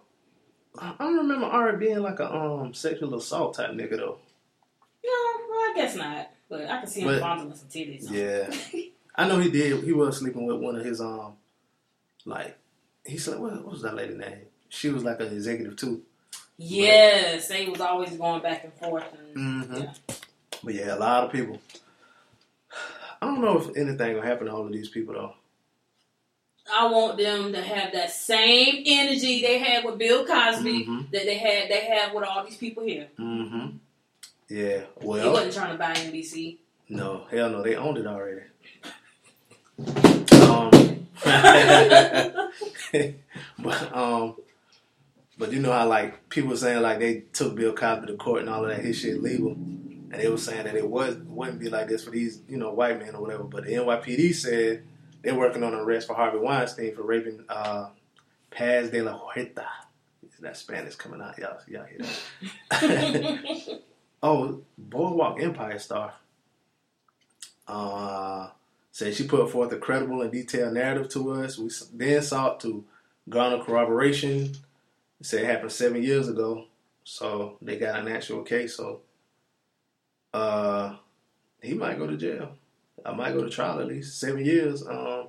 [0.78, 4.18] I don't remember Ari being like a um sexual assault type nigga though.
[5.06, 5.12] No,
[5.50, 6.30] well, I guess not.
[6.50, 8.10] But I can see him But- fondling some titties.
[8.10, 8.50] Yeah,
[9.16, 9.84] I know he did.
[9.84, 11.34] He was sleeping with one of his um,
[12.26, 12.58] like
[13.06, 13.40] he slept.
[13.40, 14.40] What, what was that lady name?
[14.70, 16.02] She was like an executive too.
[16.58, 19.04] yes, they was always going back and forth.
[19.36, 19.76] And, Mm-hmm.
[19.76, 20.16] yeah.
[20.64, 21.62] But yeah, a lot of people.
[23.22, 25.34] I don't know if anything will happen to all of these people though.
[26.74, 31.12] I want them to have that same energy they had with Bill Cosby Mhm.
[31.12, 33.08] that they had they have with all these people here.
[33.20, 33.78] Mm-hmm.
[34.50, 34.84] Yeah.
[35.02, 36.58] Well, he wasn't trying to buy NBC.
[36.90, 38.42] no, hell no, they owned it already.
[40.42, 40.72] Um,
[43.60, 44.36] but um,
[45.38, 48.50] but you know how like people saying like they took Bill Cosby to court and
[48.50, 49.56] all of that his shit legal,
[50.14, 52.72] and they were saying that it was wouldn't be like this for these you know
[52.72, 53.44] white men or whatever.
[53.44, 54.84] But the NYPD said
[55.22, 57.90] they're working on an arrest for Harvey Weinstein for raping uh,
[58.52, 59.66] Paz de la Huerta.
[60.40, 62.00] That Spanish coming out, y'all, y'all hear
[62.70, 63.82] that?
[64.24, 66.14] Oh, Boardwalk Empire star.
[67.68, 68.50] Uh,
[68.92, 71.58] said she put forth a credible and detailed narrative to us.
[71.58, 72.86] We then sought to
[73.28, 74.54] garner corroboration.
[75.22, 76.66] Said it happened seven years ago,
[77.04, 78.78] so they got an actual case.
[78.78, 79.02] So,
[80.34, 80.96] uh,
[81.62, 82.56] he might go to jail.
[83.06, 84.86] I might go to trial at least seven years.
[84.88, 85.28] Um,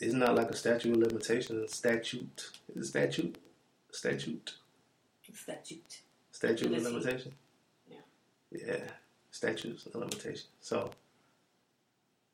[0.00, 1.74] it's not like a statute of limitations.
[1.74, 3.38] Statute is it statute,
[3.90, 4.54] statute.
[5.34, 6.00] Statute.
[6.30, 7.34] Statute of limitation?
[7.90, 7.96] Yeah.
[8.50, 8.84] Yeah.
[9.30, 10.48] Statutes of limitation.
[10.60, 10.90] So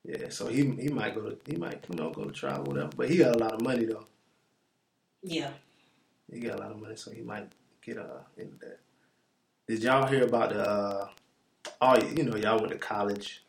[0.04, 2.64] yeah, so he he might go to he might, you know, go to trial or
[2.64, 2.90] whatever.
[2.96, 4.06] But he got a lot of money though.
[5.22, 5.50] Yeah.
[6.30, 7.50] He got a lot of money, so he might
[7.82, 8.80] get uh into that.
[9.66, 11.09] Did y'all hear about the uh
[11.81, 13.40] oh you know, y'all went to college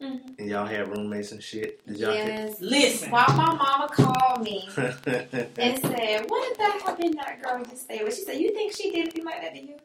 [0.00, 0.38] Mhm.
[0.38, 1.84] and y'all had roommates and shit.
[1.86, 2.60] Did y'all Yes.
[2.60, 3.10] Listen.
[3.10, 7.12] While my mama called me and said, "What did that happen?
[7.16, 9.60] That girl you stayed with?" She said, "You think she did anything like that to
[9.62, 9.76] you?"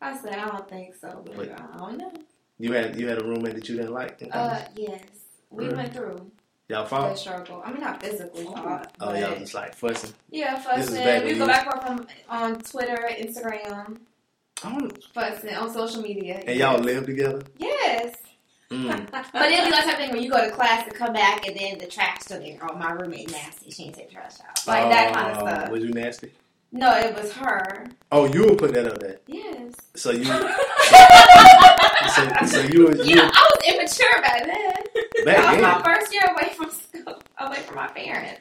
[0.00, 1.50] I said, "I don't think so, but Wait.
[1.50, 2.12] I don't know."
[2.58, 4.22] You had you had a roommate that you didn't like.
[4.22, 4.66] in Uh, college?
[4.76, 5.02] yes.
[5.50, 5.76] We Really?
[5.76, 6.30] went through
[6.68, 7.18] y'all the fought.
[7.18, 7.60] struggle.
[7.64, 8.92] I mean, not physically fought.
[9.00, 10.14] Oh, but y'all just like fussing.
[10.30, 11.24] yeah, This is fussing.
[11.24, 14.05] We go back and forth on, on Twitter, Instagram, I don't,
[14.60, 16.42] fussing on social media.
[16.46, 17.42] and y'all live together.
[17.58, 18.16] Yes.
[18.70, 19.08] Mm.
[19.32, 21.78] But it'd be like something when you go to class and come back and then
[21.78, 22.58] the trash still there.
[22.68, 23.70] Oh, my roommate nasty.
[23.70, 24.66] She ain't take trash out.
[24.66, 25.70] Like that kind of Oh, stuff.
[25.70, 26.32] Was you nasty?
[26.72, 27.86] No, it was her.
[28.10, 29.20] Oh, you would put that up there.
[29.28, 29.72] Yes.
[29.94, 30.24] So you,
[32.14, 35.24] so, so you, were- You you know, I was immature back then.
[35.24, 36.70] back that was my first year away from
[37.04, 38.40] school, away from my parents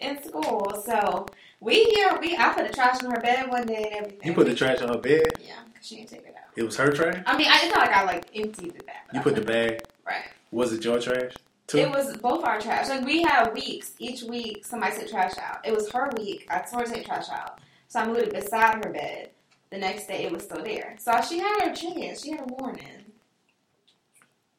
[0.00, 0.82] in school.
[0.84, 1.26] So
[1.64, 4.20] we here, we I put the trash on her bed one day and everything.
[4.28, 5.22] You put the trash on her bed.
[5.40, 6.50] yeah, she didn't take it out.
[6.56, 7.22] It was her trash.
[7.26, 8.96] I mean, I, it's not like I like emptied the bag.
[9.12, 9.82] You I put the bag.
[10.06, 10.24] right.
[10.50, 11.32] Was it your trash
[11.66, 11.78] too?
[11.78, 12.88] It was both our trash.
[12.88, 13.92] Like we had weeks.
[13.98, 15.66] Each week, somebody took trash out.
[15.66, 16.46] It was her week.
[16.50, 19.30] I told her to take trash out, so I moved it beside her bed.
[19.70, 20.94] The next day, it was still there.
[21.00, 22.22] So she had her chance.
[22.22, 23.04] She had a warning.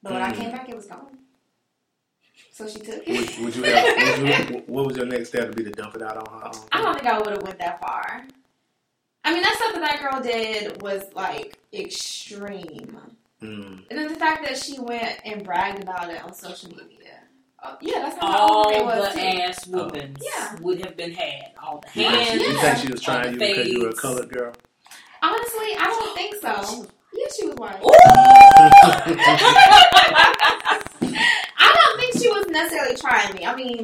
[0.03, 0.35] But when I Mm.
[0.35, 1.17] came back, it was gone.
[2.57, 3.37] So she took it.
[3.41, 4.19] would you have?
[4.21, 6.51] Would you, what was your next step to be to dump it out on her?
[6.71, 8.25] I don't think I would have went that far.
[9.25, 12.97] I mean, that stuff that that girl did was like extreme,
[13.41, 13.83] Mm.
[13.89, 17.19] and then the fact that she went and bragged about it on social media.
[17.61, 19.19] Oh, yeah, that's how All my the was too.
[19.19, 20.55] ass whoopings Yeah.
[20.61, 21.51] would have been had.
[21.61, 22.41] All the You, hands.
[22.41, 22.61] you Yeah.
[22.61, 24.53] think she was on trying you because you were a colored girl?
[25.21, 26.87] Honestly, I don't think so.
[27.13, 27.81] Yeah, she was white.
[31.95, 33.45] I don't think she was necessarily trying me.
[33.45, 33.79] I mean,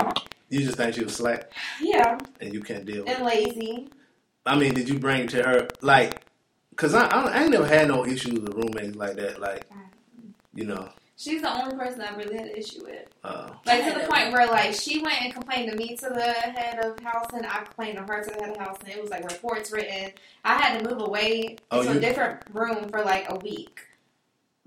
[0.50, 3.88] You just think she was slack yeah, and you can't deal and lazy.
[4.45, 6.21] I mean, did you bring to her, like,
[6.71, 9.39] because I, I, I ain't never had no issues with roommates like that.
[9.39, 9.65] Like,
[10.56, 13.06] you know, She's the only person I really had an issue with.
[13.24, 16.24] uh, Like to the point where like she went and complained to me to the
[16.32, 19.00] head of house and I complained to her to the head of house and it
[19.00, 20.12] was like reports written.
[20.43, 23.82] I had to move away Oh, to you- a different room for like a week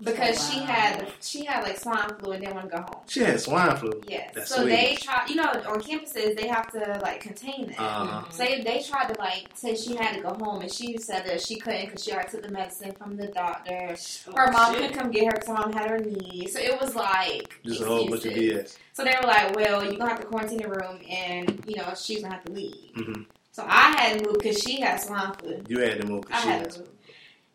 [0.03, 3.03] because Oh, she had she had like swine flu and didn't want to go home.
[3.07, 4.01] she had swine flu.
[4.07, 4.31] Yes.
[4.35, 5.03] That's so they Swedish.
[5.03, 7.79] try, you know, on campuses they have to like contain it.
[7.79, 8.23] Uh-huh.
[8.29, 11.25] So they, they tried to like say she had to go home, and she said
[11.25, 13.95] that she couldn't because she already took the medicine from the doctor.
[14.35, 16.47] Her mom couldn't come get her because mom had her knee.
[16.47, 18.73] So it was like Just a whole bunch of excuses.
[18.73, 18.77] BS.
[18.93, 21.93] So they were like, "Well, you're gonna have to quarantine the room, and you know
[21.95, 23.21] she's gonna have to leave." hmm
[23.53, 25.63] So I had to move because she had swine flu.
[25.69, 26.89] You had to move I because she, had had- to move,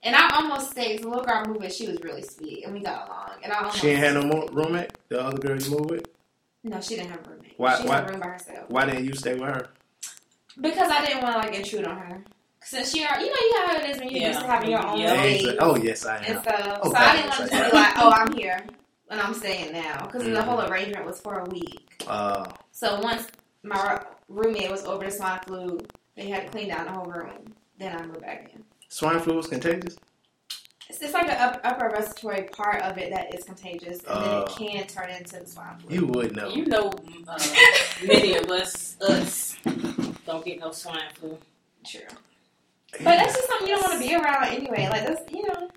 [0.03, 1.03] and I almost stayed.
[1.03, 3.31] The little girl moved, and she was really sweet, and we got along.
[3.43, 4.91] And I almost she ain't had no mo- roommate.
[5.09, 6.07] The other girl you moved with.
[6.65, 7.55] No, she didn't have a roommate.
[7.57, 8.69] Why- She why- had room by herself.
[8.71, 9.69] Why didn't you stay with her?
[10.61, 12.23] Because I didn't want to like intrude on her.
[12.63, 14.29] Since she, are, you know, you know how it is when you're Yeah.
[14.29, 15.15] used to having your own Yeah.
[15.19, 16.43] space Oh yes, I and am.
[16.43, 16.79] stuff.
[16.83, 18.67] Oh, so I didn't want to just be like, "Oh, I'm here
[19.09, 20.43] and I'm staying now," because the Mhm.
[20.45, 22.05] whole arrangement was for a week.
[22.07, 23.27] Uh, So once
[23.63, 25.79] my roommate was over the swine flu,
[26.17, 27.55] they had to clean down the whole room.
[27.79, 28.63] Then I moved back in.
[28.91, 29.97] Swine flu was contagious.
[30.91, 34.29] It's, it's like an up, upper respiratory part of it that is contagious, and then
[34.35, 34.43] Oh.
[34.43, 35.95] it can turn into the swine flu.
[35.97, 36.49] You would know.
[36.49, 36.93] You know,
[37.29, 37.39] uh,
[38.05, 39.57] many of us, us,
[40.27, 41.39] don't get no swine flu.
[41.87, 42.01] True.
[42.93, 44.89] But that's just something you don't want to be around anyway.
[44.91, 45.71] Like that's you know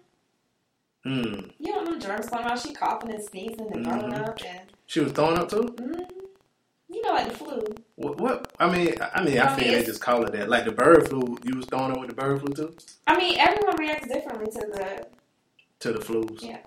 [1.06, 1.52] Mm.
[1.60, 2.60] you don't know germs going around.
[2.62, 4.28] She coughing and sneezing and throwing Mhm.
[4.30, 5.64] up and She was throwing up too.
[5.78, 6.10] mm,
[6.94, 7.64] you know like the flu.
[7.96, 8.18] What?
[8.20, 10.50] what I mean, I I mean, I I mean, feel they just call it that.
[10.50, 12.76] Like the bird flu, you was throwing up with the bird flu too.
[13.08, 15.08] I mean everyone reacts differently to the
[15.80, 16.42] To the flus.
[16.42, 16.58] Yeah.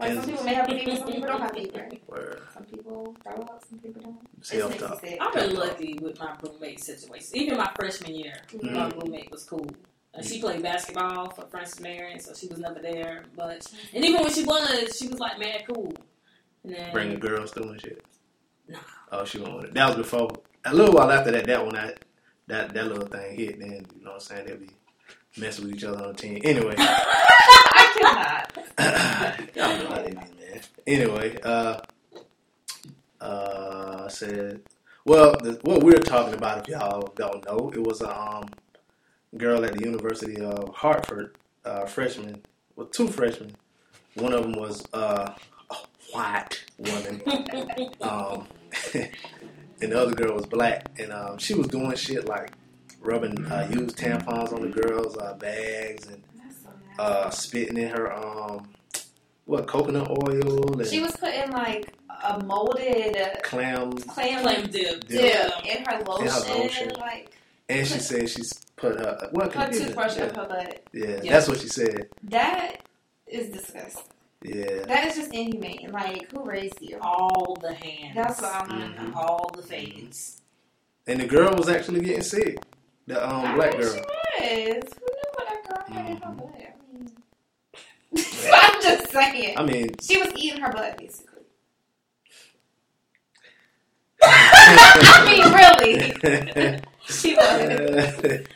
[0.00, 1.88] like some people may have fever, some people don't have fever.
[2.06, 4.18] Where Some people throw up, some people don't.
[4.38, 5.26] it's It health makes you talk.
[5.28, 7.28] I've been lucky with my roommate situation.
[7.34, 8.74] Even my freshman year, Mm-hmm.
[8.74, 9.66] my roommate was cool.
[10.14, 13.24] Uh, she played basketball for Francis Marion, so she was never there.
[13.36, 15.92] But and even when she was, she was like mad cool.
[16.64, 18.02] And then Bringing girls through and shit.
[19.10, 19.54] Oh, she won't.
[19.54, 19.74] want it.
[19.74, 20.30] That was before.
[20.64, 22.04] A little while after that, that one, that
[22.46, 23.58] that that little thing hit.
[23.58, 24.46] Then you know what I'm saying?
[24.46, 24.70] They'll be
[25.36, 26.40] messing with each other on the team.
[26.44, 28.58] Anyway, I cannot.
[29.56, 30.60] y'all know how they be, man.
[30.86, 31.80] Anyway, uh,
[33.20, 34.60] uh, I said,
[35.04, 38.48] well, the, what we're talking about, if y'all don't know, it was a um,
[39.36, 42.42] girl at the University of Hartford, uh, freshman,
[42.76, 43.54] well, two freshmen.
[44.14, 45.32] One of them was uh,
[45.70, 45.76] a
[46.12, 47.22] white woman,
[48.00, 48.46] um,
[48.94, 52.52] and the other girl was black, and um, she was doing shit like
[53.00, 56.22] rubbing uh, used tampons on the girls' uh, bags and
[56.62, 58.68] so uh, spitting in her um,
[59.44, 65.06] what coconut oil and She was putting like a molded clam, clam Clam dip.
[65.06, 66.90] dip in her lotion, lotion.
[66.98, 67.30] like
[67.68, 69.86] and she said she's put her what her computer?
[69.86, 70.24] toothbrush yeah.
[70.24, 70.82] up her butt.
[70.92, 71.32] Yeah, Yeah.
[71.32, 72.08] that's what she said.
[72.24, 72.80] That
[73.28, 74.02] is disgusting.
[74.42, 75.90] Yeah, That is just inhumane.
[75.92, 76.98] Like, who raised you?
[77.00, 78.14] All the hands.
[78.14, 79.12] That's what I want to know.
[79.16, 80.42] All the fades.
[81.08, 82.58] and the girl was actually getting sick.
[83.06, 83.92] The um, I black girl.
[83.92, 84.84] She was.
[84.94, 86.36] Who knew what that girl had in her Mhm.
[86.36, 86.54] butt?
[86.54, 87.10] I mean,
[88.54, 89.58] I'm just saying.
[89.58, 91.42] I mean, She was eating her butt, basically.
[94.22, 96.80] I mean, really.
[97.08, 98.46] She was.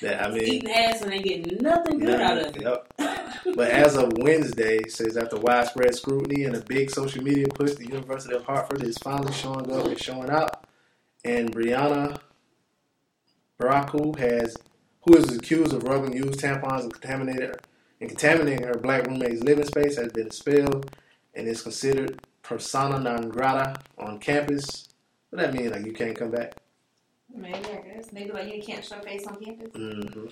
[0.00, 2.62] Yeah, I mean, Eating ass and ain't getting nothing good out of it.
[2.62, 2.94] Yep.
[3.54, 7.86] But as of Wednesday, says after widespread scrutiny and a big social media push, the
[7.86, 10.66] University of Hartford is finally showing up and showing out.
[11.24, 12.20] And Brianna
[13.60, 14.56] Baraku has,
[15.02, 17.56] who is accused of rubbing used tampons and contaminated
[18.00, 20.90] and contaminating her black roommate's living space, has been expelled
[21.34, 24.88] and is considered persona non grata on campus.
[25.30, 25.70] What that mean?
[25.70, 26.54] Like you can't come back?
[27.40, 28.12] Maybe, I guess.
[28.12, 29.72] Maybe like you can't show face on campus.
[29.74, 30.26] hmm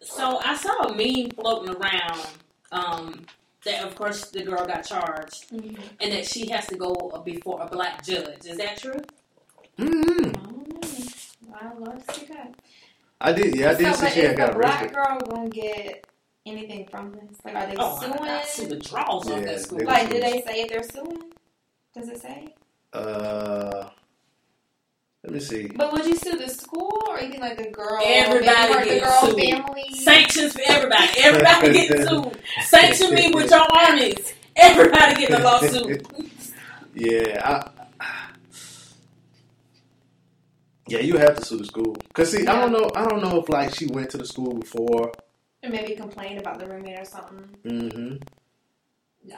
[0.00, 2.26] So I saw a meme floating around
[2.72, 3.24] um,
[3.64, 5.82] that, of course, the girl got charged Mm-hmm.
[6.00, 8.44] and that she has to go before a black judge.
[8.46, 9.00] Is that true?
[9.78, 10.32] hmm
[11.52, 11.68] I.
[11.68, 12.54] I love to see that.
[13.20, 13.54] I did.
[13.56, 16.06] Yeah, I did so, see but she is had the got black girl gonna get
[16.44, 17.38] anything from this?
[17.44, 18.68] Like, are they Oh, I got suing?
[18.70, 19.84] the draws off Yeah, that school.
[19.84, 21.32] Like, did they say if they're suing?
[21.94, 22.54] Does it say?
[22.92, 23.88] Uh,
[25.26, 25.66] let me see.
[25.66, 28.00] But would you sue the school or you think like the girl?
[28.04, 29.40] Everybody maybe, or the girl sued.
[29.40, 29.94] family?
[29.94, 31.08] Sanctions for everybody.
[31.18, 32.38] Everybody getting sued.
[32.62, 34.34] Sanction me with your armies.
[34.54, 36.06] Everybody getting a lawsuit.
[36.98, 37.70] Yeah, I,
[40.88, 41.94] yeah, you have to sue the school.
[42.14, 44.54] Cause see, I don't know, I don't know if like she went to the school
[44.54, 45.12] before.
[45.62, 47.50] And maybe complained about the roommate or something.
[47.66, 48.16] Mm-hmm.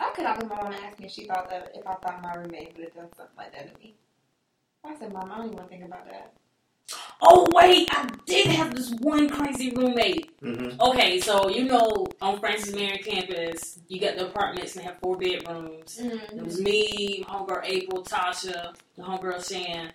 [0.00, 2.34] I could have my mom ask me if she thought that if I thought my
[2.34, 3.96] roommate would have done something like that to me.
[4.84, 6.32] I said, Mom, I don't even want to think about that.
[7.20, 10.40] Oh wait, I did have this one crazy roommate.
[10.40, 10.80] Mm-hmm.
[10.80, 14.98] Okay, so you know on Francis Marion campus, you got the apartments and they have
[15.00, 15.98] four bedrooms.
[15.98, 19.92] It was me, my homegirl April, Tasha, the homegirl Shan,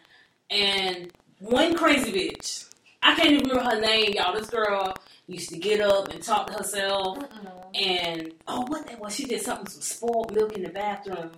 [0.50, 2.70] and one crazy bitch.
[3.02, 4.34] I can't even remember her name, y'all.
[4.34, 4.94] This girl
[5.28, 7.82] used to get up and talk to herself, Mm-mm.
[7.82, 9.16] and oh, what that was?
[9.16, 11.32] She did something some spoiled milk in the bathroom.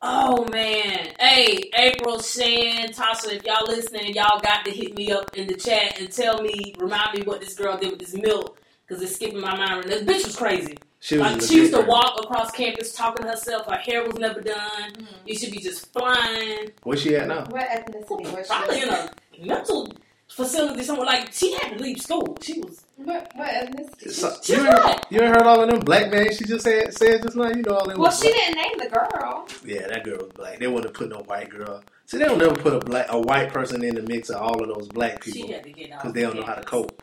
[0.00, 5.36] Oh man, hey April, Shan, Tasha, if y'all listening, y'all got to hit me up
[5.36, 8.60] in the chat and tell me, remind me what this girl did with this milk,
[8.86, 9.84] because it's skipping my mind.
[9.88, 10.78] This bitch was crazy.
[11.00, 11.32] She was.
[11.32, 13.66] Like she used to walk across campus talking to herself.
[13.66, 14.92] Her hair was never done.
[14.92, 15.06] Mhm.
[15.26, 16.70] You should be just flying.
[16.84, 17.44] Where's she at now?
[17.50, 18.54] What ethnicity was she?
[18.54, 19.92] Probably in a mental
[20.30, 21.06] facility somewhere.
[21.06, 22.36] Like she had to leave school.
[22.42, 22.82] She was.
[22.96, 24.10] What, what ethnicity?
[24.10, 25.06] So, She's you, ain't, black.
[25.10, 27.48] you ain't heard all of them black names she just said said just now.
[27.48, 27.98] You know all them.
[28.00, 28.34] well, she black.
[28.34, 29.46] didn't name the girl.
[29.64, 30.58] Yeah, that girl was black.
[30.58, 31.82] They wouldn't have put no white girl.
[32.06, 34.60] See, they don't never put a black a white person in the mix of all
[34.62, 36.62] of those black She people had to get out because they don't know how to
[36.64, 37.02] cope.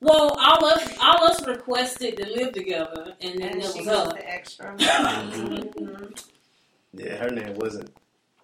[0.00, 3.88] Well, all us, all us requested to live together, and then And there she was
[3.88, 4.12] was her.
[4.12, 4.76] the extra.
[4.78, 5.74] Mhm.
[5.74, 6.24] Mhm.
[6.92, 7.90] Yeah, her name wasn't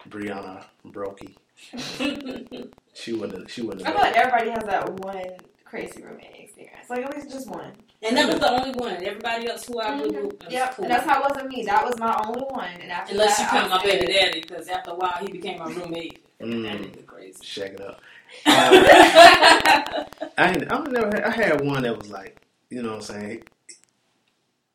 [0.09, 1.35] Brianna Brokey.
[2.97, 3.49] She wouldn't.
[3.51, 3.85] She wouldn't.
[3.85, 5.19] I feel like everybody has that one
[5.65, 6.89] crazy roommate experience.
[6.89, 7.73] Like at least just one.
[8.01, 8.93] and that was the only one.
[9.03, 10.51] Everybody else who I blew, Mhm.
[10.51, 10.85] Yep, cool.
[10.85, 11.65] and that's how it wasn't me.
[11.65, 12.69] That was my only one.
[12.81, 15.27] And after Unless you that, count I my baby daddy, because after a while he
[15.33, 16.23] became my roommate.
[16.39, 17.43] That Mm, nigga crazy.
[17.43, 17.99] shake it up.
[18.45, 20.05] Uh,
[20.37, 23.21] I ain't, I never had, I had one that was like, you know what I'm
[23.21, 23.43] saying?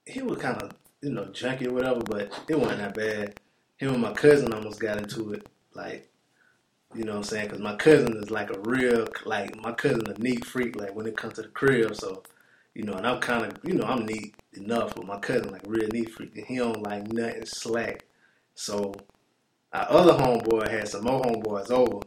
[0.07, 3.41] He was kind of, you know, junky or whatever, but it wasn't that bad.
[3.79, 6.09] Him and my cousin almost got into it, like,
[6.95, 7.47] you know what I'm saying?
[7.47, 11.07] Because my cousin is like a real, like, my cousin a neat freak, like, when
[11.07, 12.23] it comes to the crib, so,
[12.75, 15.63] you know, and I'm kind of, you know, I'm neat enough, but my cousin, like,
[15.67, 18.05] real neat freak, and he don't like nothing slack.
[18.55, 18.95] So,
[19.73, 22.01] our other homeboy had some more homeboys over,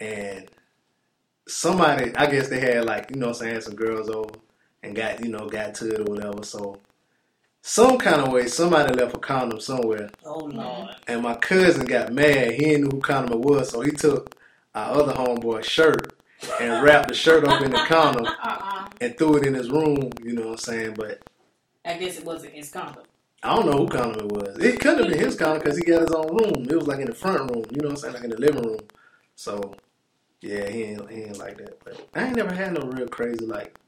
[0.00, 0.50] and
[1.46, 4.30] somebody, I guess they had like, you know what I'm saying, some girls over
[4.82, 6.42] and got, you know, got to it or whatever.
[6.42, 6.78] So
[7.62, 10.96] some kind of way, somebody left a condom somewhere, Oh lord.
[11.08, 12.52] and my cousin got mad.
[12.52, 14.34] He didn't know who condom it was, so he took
[14.74, 16.12] our other homeboy's shirt
[16.60, 18.88] and wrapped the shirt up in the condom Uh-uh.
[19.00, 20.10] and threw it in his room.
[20.24, 20.94] You know what I'm saying?
[20.94, 21.20] But
[21.84, 23.04] I guess it wasn't his condom.
[23.42, 24.58] I don't know who condom it was.
[24.58, 26.66] It couldn't have been his condom because he got his own room.
[26.68, 27.64] It was like in the front room.
[27.70, 28.14] You know what I'm saying?
[28.14, 28.80] Like in the living room.
[29.36, 29.74] So
[30.42, 31.82] yeah, he ain't, he ain't like that.
[31.84, 33.78] But I ain't never had no real crazy like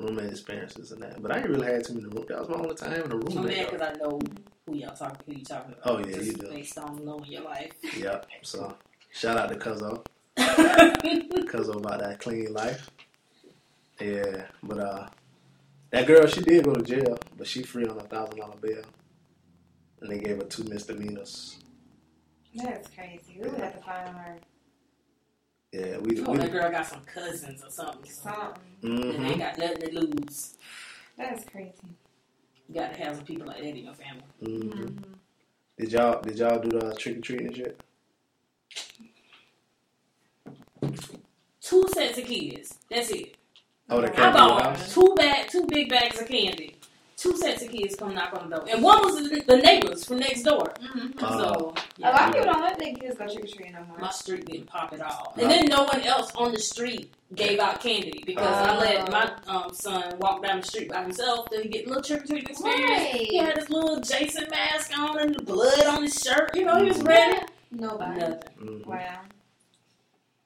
[0.00, 1.22] roommate experiences and that.
[1.22, 2.24] But I ain't really had too many room.
[2.28, 4.20] That was my only time in a I'm mad because I know
[4.66, 5.92] who y'all talking, who you talking about.
[5.92, 6.48] Oh, yeah, Just you do.
[6.48, 7.72] Based on knowing your life.
[7.96, 8.26] Yep.
[8.42, 8.76] So
[9.10, 10.04] shout out to Cuzzo.
[10.38, 12.90] Cuzzo about that clean life.
[14.00, 15.08] Yeah, but uh,
[15.90, 18.82] that girl she did go to jail, but she free on a thousand dollar bail,
[20.00, 21.58] and they gave her two misdemeanors.
[22.54, 23.38] That's crazy.
[23.38, 24.36] We would have to find her
[25.72, 26.20] Yeah, we.
[26.26, 28.10] oh, we that girl got some cousins or something.
[28.10, 28.62] something.
[29.08, 30.56] And they hmm ain't got nothing to lose.
[31.18, 31.72] That's crazy.
[32.68, 34.24] You got to have some people like that in your family.
[34.40, 35.04] hmm Mhm.
[35.78, 37.80] Did y'all did y'all do the trick or treating shit?
[41.62, 42.78] Two sets of kids.
[42.90, 43.36] That's it.
[43.90, 46.79] Oh, they I I came to your bought two bag, two big bags of candy,
[47.20, 50.04] two sets of kids come knock on the door, and one was the, the neighbors
[50.06, 50.72] from next door.
[50.80, 51.22] Mhm.
[51.22, 53.84] Uh, so A lot of people don't let their kids go trick or treating no
[53.88, 53.98] more.
[53.98, 55.42] my street didn't pop at all, Uh.
[55.42, 59.12] and then no one else on the street gave out candy because I let Oh.
[59.12, 62.26] my um, son walk down the street by himself to get a little trick or
[62.26, 62.90] treating experience.
[62.90, 63.26] Right.
[63.30, 66.56] He had his little Jason mask on and the blood on his shirt.
[66.56, 67.38] You know, he was ready.
[67.70, 68.18] Nobody.
[68.20, 68.40] Nothing.
[68.60, 68.86] Mhm.
[68.86, 69.20] Wow.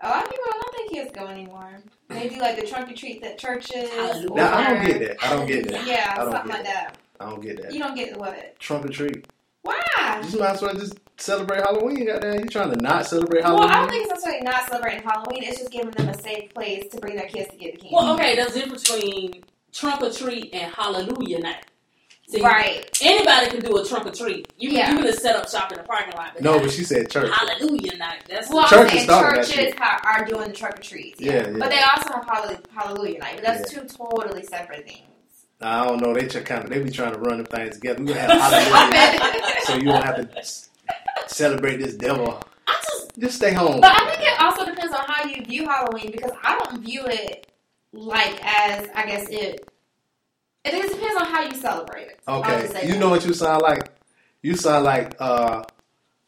[0.05, 1.81] A lot of people don't think their kids go anymore.
[2.11, 3.89] They do like the trunk or treats at churches.
[3.91, 4.35] Hallelujah.
[4.35, 5.25] Now, I don't get that.
[5.25, 5.87] I don't get that.
[5.87, 6.99] Yeah, I don't something get like that.
[7.21, 7.73] I don't get that.
[7.73, 8.59] You don't get what?
[8.59, 9.27] Trunk or treat.
[9.63, 9.81] Why?
[10.19, 12.07] You just might as well just celebrate Halloween.
[12.07, 13.67] Goddamn, you trying to not celebrate Halloween?
[13.67, 15.43] Well, I don't think it's necessarily not celebrating Halloween.
[15.43, 17.95] It's just giving them a safe place to bring their kids to get the candy.
[17.95, 21.65] Well, okay, there's a difference between trunk or treat and Hallelujah night.
[22.27, 22.89] See, right.
[23.03, 24.51] Anybody can do a trunk or treat.
[24.59, 24.91] You can, Yeah.
[24.91, 26.31] you can just set up shop in the parking lot.
[26.35, 27.31] But no, but she said church.
[27.33, 28.25] Hallelujah night.
[28.29, 29.81] That's Well, Churches I'm saying started that churches shit.
[29.81, 31.21] are doing the trunk or treats.
[31.21, 31.57] Yeah, yeah.
[31.59, 33.35] But they also have Hall- Hallelujah night.
[33.37, 35.01] But that's two totally separate things.
[35.61, 36.13] I don't know.
[36.15, 38.01] They just kind of they be trying to run them things together.
[38.03, 42.43] We gonna have Halloween, so you don't have to celebrate this devil.
[42.67, 43.81] I just Just stay home.
[43.81, 47.03] But I think it also depends on how you view Halloween because I don't view
[47.07, 47.47] it
[47.93, 49.69] like as I guess it.
[50.65, 52.21] It just depends on how you celebrate it.
[52.27, 52.99] I'll just say Okay, you that.
[53.01, 53.91] know what you sound like?
[54.43, 55.65] You sound like uh,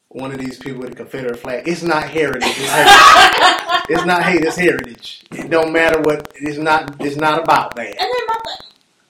[0.08, 1.66] one of these people with the Confederate flag.
[1.66, 2.42] It's not heritage.
[2.48, 3.80] It's, hate.
[3.90, 4.42] it's not hate.
[4.42, 5.24] It's heritage.
[5.32, 6.32] It don't matter what.
[6.36, 6.96] It's not.
[7.00, 7.88] It's not about that.
[7.88, 8.56] and then my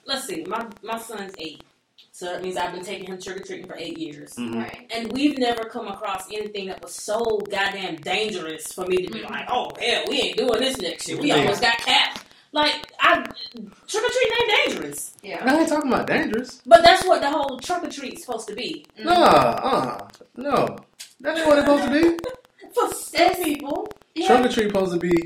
[0.05, 1.63] let's see, my my son's eight,
[2.11, 4.33] so that means I've been taking him trick or treating for eight years.
[4.35, 4.55] Mhm.
[4.63, 4.89] Right.
[4.93, 9.19] And we've never come across anything that was so goddamn dangerous for me to be
[9.19, 9.29] Mhm.
[9.29, 11.17] like, oh hell, we ain't doing this next year.
[11.17, 11.35] We Yeah.
[11.39, 12.23] almost got capped.
[12.53, 15.43] Like I trick or treating ain't dangerous, Yeah.
[15.45, 16.61] I ain't talking about dangerous.
[16.65, 19.05] but that's what the whole trick or treat is supposed to be Mhm.
[19.05, 20.77] No, uh, no.
[21.21, 22.17] That ain't what it's supposed to be.
[22.73, 23.87] for some people.
[24.15, 24.27] Yeah.
[24.27, 25.23] Trunk or treat supposed to be.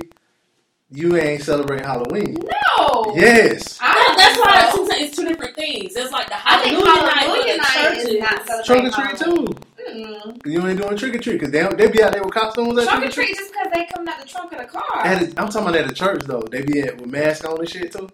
[0.93, 2.36] You ain't celebrating Halloween.
[2.77, 3.13] No.
[3.15, 3.77] Yes.
[3.82, 4.84] I That, don't that's why so.
[4.84, 5.95] it's two, it's two different things.
[5.95, 8.65] It's like the I think Hallelujah night Hallelujah for night the is churches.
[8.67, 9.56] Trunk or celebrating treat too.
[9.89, 10.45] Mm-mm.
[10.45, 12.77] You ain't doing trick or treat because they they be out there with costumes.
[12.77, 13.38] at Trunk or trick-or-treat.
[13.38, 15.06] just because they come out the trunk of the car.
[15.06, 16.41] At a, I'm talking about at a church though.
[16.41, 18.10] They be at with masks on and shit too.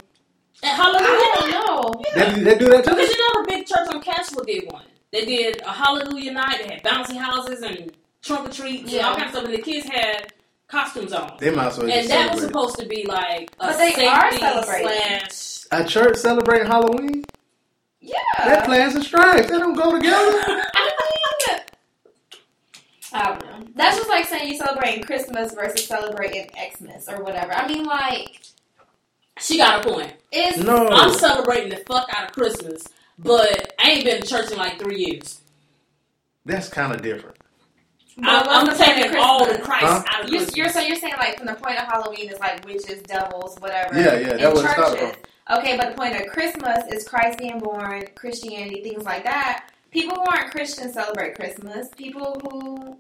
[0.64, 1.50] And Hallelujah night.
[1.52, 1.94] know.
[2.16, 2.90] They, they do that too.
[2.92, 4.86] Because you know the big church on Cashville did one.
[5.12, 6.64] They did a Hallelujah night.
[6.68, 7.92] They had bouncy houses and
[8.22, 9.46] trunk or treats and all kinds of stuff.
[9.46, 10.34] And the kids had
[10.68, 11.38] costumes on.
[11.40, 14.06] They might as well And that was supposed to be like a But they safety
[14.08, 15.30] are celebrating.
[15.30, 15.68] slash.
[15.72, 17.24] a church celebrating Halloween.
[18.02, 18.16] Yeah.
[18.40, 19.50] That plans and stripes.
[19.50, 20.16] They don't go together.
[20.46, 21.60] I mean,
[23.14, 23.68] I don't know.
[23.76, 27.54] That's just like saying you celebrating Christmas versus celebrating Xmas or whatever.
[27.54, 28.42] I mean, like,
[29.40, 30.14] She got a point.
[30.32, 30.88] it's No.
[30.90, 32.84] I'm celebrating the fuck out of Christmas,
[33.20, 35.42] but I ain't been to church in like three years.
[36.46, 37.38] That's kind of different.
[38.18, 39.68] but I'm, what's I'm the taking all the Christmas?
[39.68, 40.04] Christ Huh?
[40.08, 40.58] out of You, Christmas.
[40.58, 43.96] you're so you're saying like from the point of Halloween is like witches, devils, whatever.
[44.00, 45.24] Yeah, yeah, in that's what it started churches.
[45.52, 49.72] Okay, but the point of Christmas is Christ being born, Christianity, things like that.
[49.92, 51.88] People who aren't Christians celebrate Christmas.
[51.96, 52.98] People who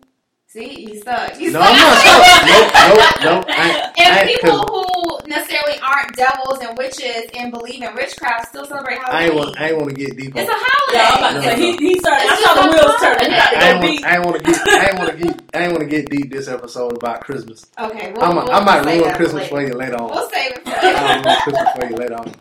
[0.47, 1.39] see you stuck.
[1.39, 1.71] You No, stuck.
[1.71, 2.23] I'm not stuck.
[2.47, 3.45] Nope, nope, nope.
[3.49, 8.49] I ain't, I And ain't, who necessarily aren't devils and witches and believe in witchcraft
[8.49, 9.37] still celebrate I ain't Halloween.
[9.37, 9.59] want.
[9.59, 10.33] I ain't want to get deep.
[10.35, 10.97] it's a holiday.
[10.97, 11.77] Yeah, I'm about to No, say, no.
[11.77, 12.23] he, he started.
[12.23, 13.31] It's I saw just the wheels turning.
[13.31, 13.37] He holiday.
[13.37, 14.05] got to I ain't want.
[14.05, 14.67] I want to get.
[14.67, 15.41] I ain't want to get.
[15.53, 17.65] I ain't want to get deep this episode about Christmas.
[17.79, 19.49] Okay, we'll, I'm, we'll I might ruin Christmas later.
[19.49, 20.09] for you later on.
[20.11, 22.33] We'll save it for I'll ruin Christmas for you later on.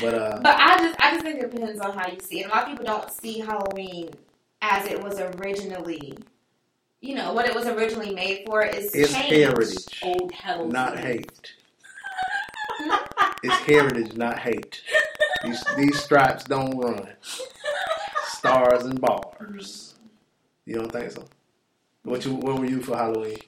[0.00, 2.46] But uh, But I just, I just think it depends on how you see it.
[2.46, 4.10] A lot of people don't see Halloween
[4.62, 6.18] as it was originally.
[7.00, 10.70] You know what it was originally made for is it's heritage, Old Halloween.
[10.72, 11.52] not hate.
[13.42, 14.82] It's heritage, not hate.
[15.44, 17.08] These these stripes don't run.
[18.28, 19.94] Stars and bars.
[20.64, 21.24] You don't think so?
[22.02, 22.34] What you?
[22.34, 23.38] What were you for Halloween?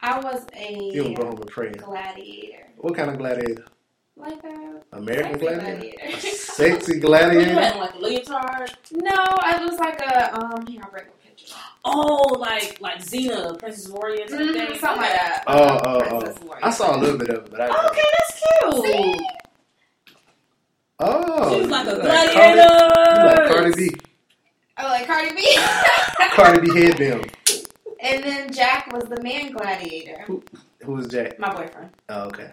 [0.00, 1.72] I was a You don't go a home and pray.
[1.72, 3.64] gladiator, What kind of gladiator?
[4.16, 5.98] like a American sexy gladiator?
[6.04, 7.54] A sexy Were you gladiator?
[7.54, 8.70] like a leotard?
[8.92, 10.66] no, I was like a um.
[10.66, 11.23] Here, I'll picture.
[11.84, 14.78] Oh, like like Xena, Princess Warrior type Mhm, thing?
[14.78, 15.44] something like that.
[15.46, 16.20] Oh, oh, oh.
[16.20, 16.64] Princess Warrior.
[16.64, 17.68] I saw a little bit of it, but I.
[17.70, 18.84] Oh, okay, that's cute.
[18.84, 19.26] See?
[21.00, 22.32] Oh, She's like a gladiator.
[22.32, 23.96] Cardi, you like Cardi B.
[24.76, 25.56] I like Cardi B.
[26.34, 27.32] Cardi B headband.
[28.00, 30.24] and then Jack was the man gladiator.
[30.26, 31.38] Who was Jack?
[31.38, 31.90] My boyfriend.
[32.08, 32.50] Oh, okay.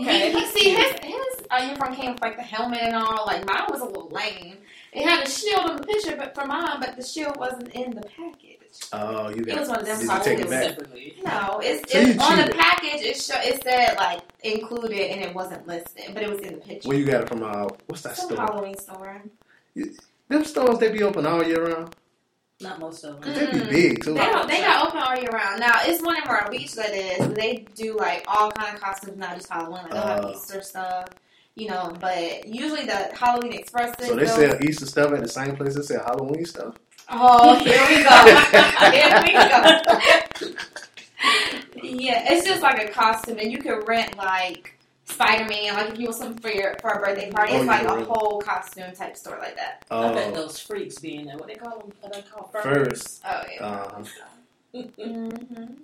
[0.00, 3.26] Okay, he, he see his his uh, uniform came with like the helmet and all.
[3.26, 4.58] Like mine was a little lame.
[4.92, 7.90] It had a shield on the picture, but for mine, but the shield wasn't in
[7.92, 8.58] the package.
[8.92, 9.60] Oh, you It got.
[9.60, 10.78] was one of them Did you take it back?
[11.24, 13.02] No, it's, So it's on the package.
[13.02, 16.60] It show, it said like included and it wasn't listed, but it was in the
[16.60, 16.88] picture.
[16.88, 17.42] Where you got it from?
[17.42, 18.38] Uh, what's that Some store?
[18.38, 19.22] Halloween store.
[20.28, 21.94] Them stores they be open all year round.
[22.64, 23.22] Not most of them.
[23.22, 23.70] 'Cause they be Mm.
[23.70, 24.14] big too.
[24.14, 24.48] They don't.
[24.48, 25.60] They got open all year round.
[25.60, 27.28] Now it's one in Myrtle Beach that is.
[27.34, 29.82] They do like all kind of costumes, not just Halloween.
[29.82, 30.32] Like they'll have Uh.
[30.34, 31.06] Easter stuff.
[31.56, 31.92] you know.
[32.00, 33.94] But usually the Halloween Express.
[34.04, 36.74] So they sell Easter stuff at the same place they sell Halloween stuff.
[37.08, 38.16] Oh, here we go.
[38.90, 40.54] here we go.
[41.82, 44.73] yeah, it's just like a costume, and you can rent like
[45.06, 45.74] Spider Man.
[45.74, 47.94] Like if you want something for your for a birthday party, Oh, it's like yeah,
[48.00, 49.84] a whole costume type store like that.
[49.90, 51.36] I bet Oh, those freaks being there.
[51.38, 51.92] What they call them?
[52.00, 53.22] What they call First.
[53.26, 53.66] Oh yeah.
[53.66, 54.04] uh,
[54.74, 55.74] Mm-hmm.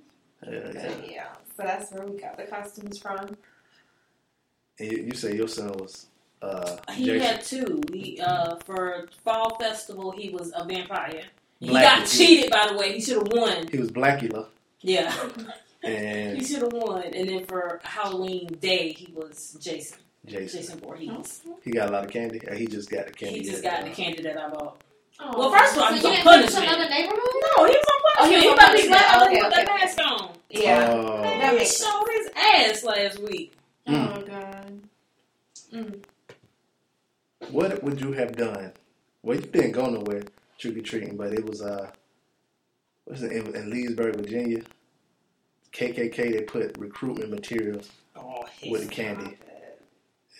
[0.47, 0.95] yeah, yeah.
[1.11, 1.27] yeah.
[1.57, 3.37] So that's where we got the costumes from.
[4.79, 6.07] And you, you say your son was
[6.43, 7.21] uh, He Jason.
[7.21, 7.83] had two.
[7.93, 11.23] He uh for fall festival he was a vampire.
[11.61, 12.95] He got cheated by the way.
[12.95, 13.69] He should have won.
[13.71, 14.47] He was Blacula,
[14.83, 15.15] Yeah,
[15.83, 17.03] he should have won.
[17.03, 19.99] And then for Halloween day he was Jason.
[20.27, 20.61] Jason.
[20.61, 21.43] Jason Voorhees.
[21.65, 22.41] He got a lot of candy.
[22.47, 23.39] Or he just got the candy.
[23.39, 24.83] He just got the candy that I bought.
[25.19, 25.39] Oh.
[25.39, 26.67] Well, first of all, so he's you on didn't take it to punishment.
[26.69, 27.19] another neighborhood?
[27.57, 28.35] No, he was on Oh, punishment.
[28.35, 29.01] he he was on about to be punishment.
[29.01, 30.37] glad Okay, with okay, that mask on.
[30.51, 30.89] Yeah.
[30.93, 31.23] Oh.
[31.23, 33.53] That he makes showed his ass last week.
[33.89, 34.17] Mm.
[34.17, 34.81] Oh god.
[35.73, 36.05] Mm.
[37.51, 38.73] What would you have done?
[39.23, 40.23] Well, you didn't go nowhere
[40.59, 41.91] trick or treating, but it was uh,
[43.05, 44.63] what's it in, in Leesburg, Virginia?
[45.73, 46.17] KKK.
[46.33, 49.37] They put recruitment materials Oh, with the candy.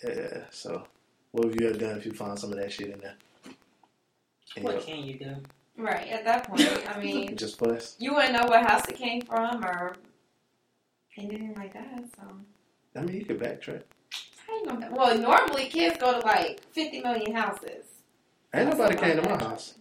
[0.03, 0.43] Yeah.
[0.49, 0.83] So,
[1.31, 3.15] what would you have done if you found some of that shit in there?
[4.55, 5.35] And What can you do?
[5.77, 7.95] Right at that point, I mean, just fuss.
[7.97, 9.95] you wouldn't know what house it came from or
[11.17, 12.03] anything like that.
[12.17, 12.23] So
[12.95, 13.83] I mean, you could backtrack.
[14.45, 14.89] how gonna?
[14.91, 17.85] Well, normally kids go to like fifty million houses.
[18.53, 19.75] Ain't That's nobody a came to my house.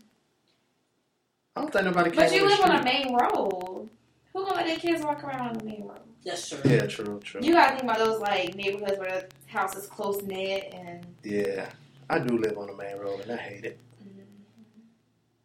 [1.57, 2.21] I don't think nobody came.
[2.21, 3.89] But you live on a main road.
[4.33, 6.01] Who gonna let their kids walk around on the main road?
[6.25, 6.59] That's true.
[6.65, 7.41] Yeah, true, true.
[7.43, 11.05] You gotta think about those like neighborhoods where the house is close knit and.
[11.25, 11.71] Yeah,
[12.09, 13.79] I do live on the main road, and I hate it.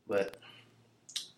[0.07, 0.37] But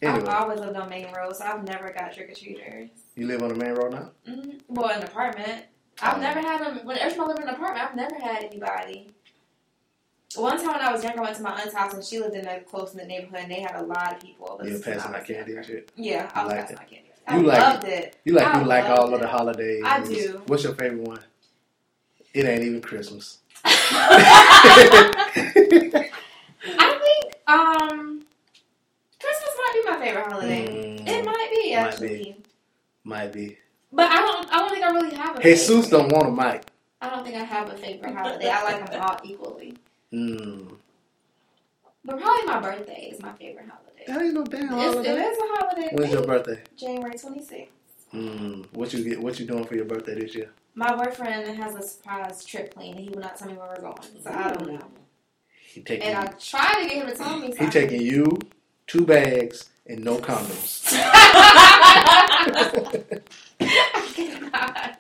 [0.02, 2.90] anyway, I've always lived on main roads, so I've never got trick or treaters.
[3.16, 4.12] you live on the main road now.
[4.28, 5.66] mm Well, an apartment.
[6.02, 6.22] I've Oh.
[6.22, 6.86] never had them.
[6.86, 9.10] When every time I lived in an apartment, I've never had anybody.
[10.36, 12.36] One time when I was younger, I went to my aunt's house and she lived
[12.36, 14.60] in a close in the neighborhood, and they had a lot of people.
[14.64, 15.92] You This passing I out candy and shit.
[15.96, 16.82] Yeah, I was like passing it?
[16.82, 17.07] out candy.
[17.28, 18.16] I You like loved it.
[18.24, 19.84] You like I you like all of the holidays.
[19.86, 20.42] I do.
[20.48, 21.20] What's your favorite one?
[22.34, 23.40] It ain't even Christmas.
[23.66, 23.74] I
[27.04, 28.22] think um,
[29.20, 30.66] Christmas might be my favorite holiday.
[30.68, 32.36] Mm, It might be Might actually,
[33.04, 33.58] might be.
[33.92, 34.48] but I don't.
[34.54, 35.42] I don't think I really have a.
[35.44, 35.90] Jesus favorite.
[35.90, 36.64] don't want a mic.
[37.02, 38.50] I don't think I have a favorite holiday.
[38.50, 39.74] I like them all equally.
[40.14, 40.78] Mm.
[42.06, 43.87] But probably my birthday is my favorite holiday.
[44.08, 45.10] That ain't no damn It's, holiday.
[45.12, 45.90] it is a holiday.
[45.94, 46.64] When's your birthday?
[46.78, 47.68] January 26th.
[48.14, 48.66] Mm.
[48.72, 49.22] What you get?
[49.22, 50.50] What you doing for your birthday this year?
[50.76, 53.82] My boyfriend has a surprise trip planned, and he will not tell me where we're
[53.82, 54.80] going, so I don't know.
[55.74, 57.52] He taking And I tried to get him to tell me.
[57.52, 58.38] So he taking you
[58.88, 60.86] two bags and no condoms.
[63.60, 64.96] I.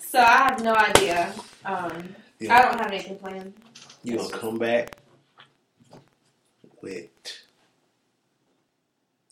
[0.00, 1.32] So I have no idea.
[1.64, 2.56] Um, Yeah.
[2.56, 3.52] I don't have anything planned.
[4.02, 4.96] You gonna come back
[6.82, 7.08] with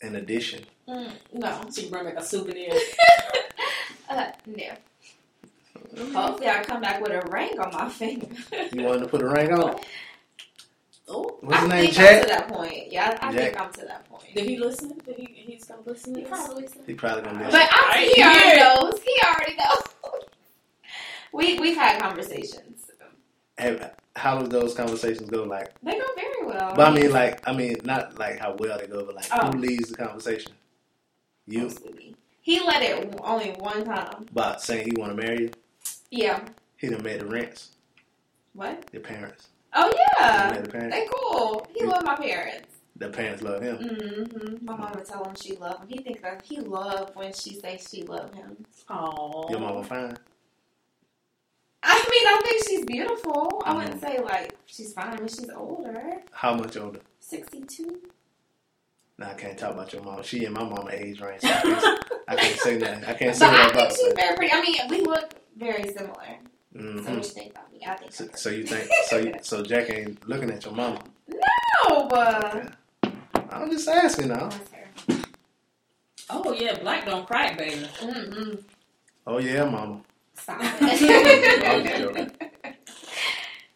[0.01, 0.63] an addition.
[0.87, 1.61] Mm, no.
[1.73, 2.71] She can bring back a souvenir.
[4.09, 4.63] uh, no.
[6.13, 8.27] Hopefully, I come back with a ring on my finger.
[8.71, 9.79] You wanted to put a ring on?
[11.07, 11.81] Oh, What's I his name?
[11.81, 12.15] think Jack?
[12.15, 12.91] I'm to that point.
[12.91, 14.23] Yeah, I, I think I'm to that point.
[14.35, 14.93] did he listen?
[15.05, 15.25] Did he?
[15.25, 16.79] He's gonna listen He probably so.
[16.85, 17.45] He probably gonna be.
[17.45, 19.01] But I, Right he already knows.
[19.01, 20.23] He already knows.
[21.33, 22.91] we we've had conversations.
[23.57, 25.43] Have, how does those conversations go?
[25.43, 26.73] Like, They go very well.
[26.75, 29.47] but I mean, like, I mean, not like how well they go, but like, Oh.
[29.51, 30.51] who leads the conversation?
[31.47, 32.15] You Mostly.
[32.41, 34.25] He let it only one time.
[34.31, 35.49] about saying he want to marry you.
[36.11, 36.41] Yeah.
[36.77, 37.75] He done met the rents,
[38.53, 38.85] What?
[38.91, 39.49] the parents.
[39.73, 40.59] Oh yeah.
[40.61, 40.95] the parents.
[40.95, 41.65] They cool.
[41.75, 42.67] He loved my parents.
[42.97, 43.77] The parents love him.
[43.77, 44.65] Mm-hmm.
[44.65, 45.87] My mama tell him she love him.
[45.89, 48.65] He thinks that he love when she say she love him.
[48.89, 50.17] Oh, Your mama fine.
[51.83, 53.61] I mean, I think she's beautiful.
[53.65, 53.77] I Mm-hmm.
[53.77, 56.17] wouldn't say like she's fine, but she's older.
[56.31, 56.99] How much older?
[57.19, 58.01] Sixty-two.
[59.17, 60.23] Nah, I can't talk about your mom.
[60.23, 61.41] She and my mama age range.
[61.41, 61.99] So I, can't,
[62.29, 63.07] I can't say that.
[63.07, 64.53] I can't say But what I'm I think she's very pretty.
[64.53, 66.25] I mean, we look very similar.
[66.73, 67.05] So Mhm.
[67.15, 67.79] what you think about me?
[67.85, 68.13] I think.
[68.13, 69.17] So, so you think so?
[69.17, 71.01] You, so Jack ain't looking at your mama.
[71.27, 72.67] No, but Okay.
[73.51, 74.49] I'm just asking now.
[76.29, 77.85] oh yeah, black don't crack, baby.
[77.99, 78.63] Mm-mm.
[79.27, 80.01] Oh yeah, mama.
[80.41, 81.97] Stop I'm it.
[81.99, 82.31] joking.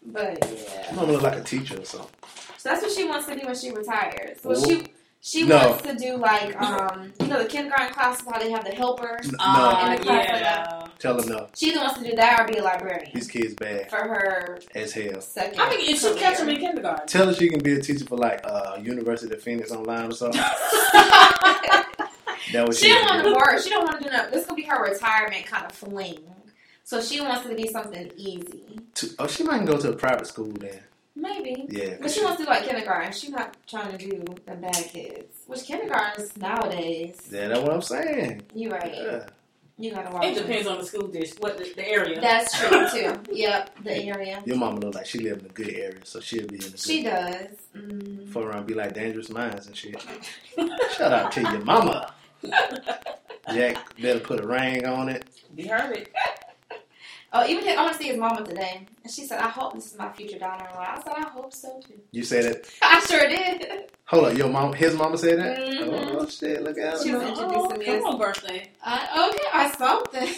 [0.05, 0.95] but yeah.
[0.95, 2.09] Mama look like a teacher or something.
[2.57, 4.39] So that's what she wants to do when she retires.
[4.41, 4.65] So Ooh.
[4.65, 4.85] she
[5.21, 5.69] she No.
[5.69, 9.27] wants to do like um you know the kindergarten classes how they have the helpers.
[9.27, 10.87] N- Uh, In the class like yeah.
[10.99, 11.47] Tell them no.
[11.55, 14.59] She either wants to do that or be a librarian These kids bad for her
[14.75, 15.19] as hell.
[15.19, 15.59] second.
[15.59, 17.07] I mean, if she catch him in kindergarten.
[17.07, 20.15] Tell her she can be a teacher for like uh University of Phoenix online or
[20.15, 20.41] something.
[22.51, 23.59] That was she don't want to work.
[23.63, 24.31] She don't want to do nothing.
[24.31, 26.19] This gonna be her retirement kind of fling.
[26.83, 28.79] So she wants it to be something easy.
[28.95, 30.79] To, oh, she might go to a private school then.
[31.15, 31.67] Maybe.
[31.69, 31.97] Yeah.
[32.01, 33.13] But she wants to do like kindergarten.
[33.13, 35.43] She's not trying to do the bad kids.
[35.47, 37.29] Which kindergartens nowadays.
[37.31, 38.41] Yeah, that's what I'm saying.
[38.53, 38.93] You're right.
[38.93, 39.25] Yeah.
[39.77, 42.21] You gotta watch It depends on the school dish, what the, the area.
[42.21, 43.19] That's true too.
[43.31, 44.43] Yep, the area.
[44.45, 46.69] Your mama look like she live in a good area, so she'll be in a
[46.69, 47.47] good She does.
[47.75, 48.29] Mm.
[48.29, 49.99] Fuck around, be like dangerous minds and shit.
[50.95, 52.13] Shout out to your mama.
[53.51, 55.27] Jack better put a ring on it.
[55.55, 56.13] you heard it.
[57.35, 59.73] Oh, even his, I want to see his mama today, and she said, "I hope
[59.73, 62.69] this is my future daughter-in-law." I said, "I hope so too." You said it.
[62.83, 63.91] I sure did.
[64.05, 65.57] Hold up, your mom, his mama said that?
[65.57, 66.15] Mhm.
[66.15, 67.17] Oh shit, look at She her.
[67.17, 68.69] was Oh, introducing me come on, birthday.
[68.85, 70.29] Uh, okay, or something.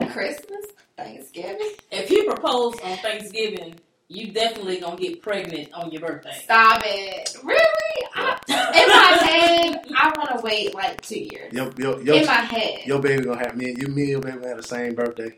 [0.12, 0.66] Christmas,
[0.96, 1.70] Thanksgiving.
[1.90, 3.76] If you propose on Thanksgiving,
[4.08, 6.32] you definitely gonna get pregnant on your birthday.
[6.42, 7.36] Stop it.
[7.42, 8.06] Really?
[8.14, 11.52] I, in my head, I want to wait like two years.
[11.52, 12.80] Your, your, in your, my head.
[12.86, 15.30] your baby gonna have me, you, me and your baby gonna have the same birthday,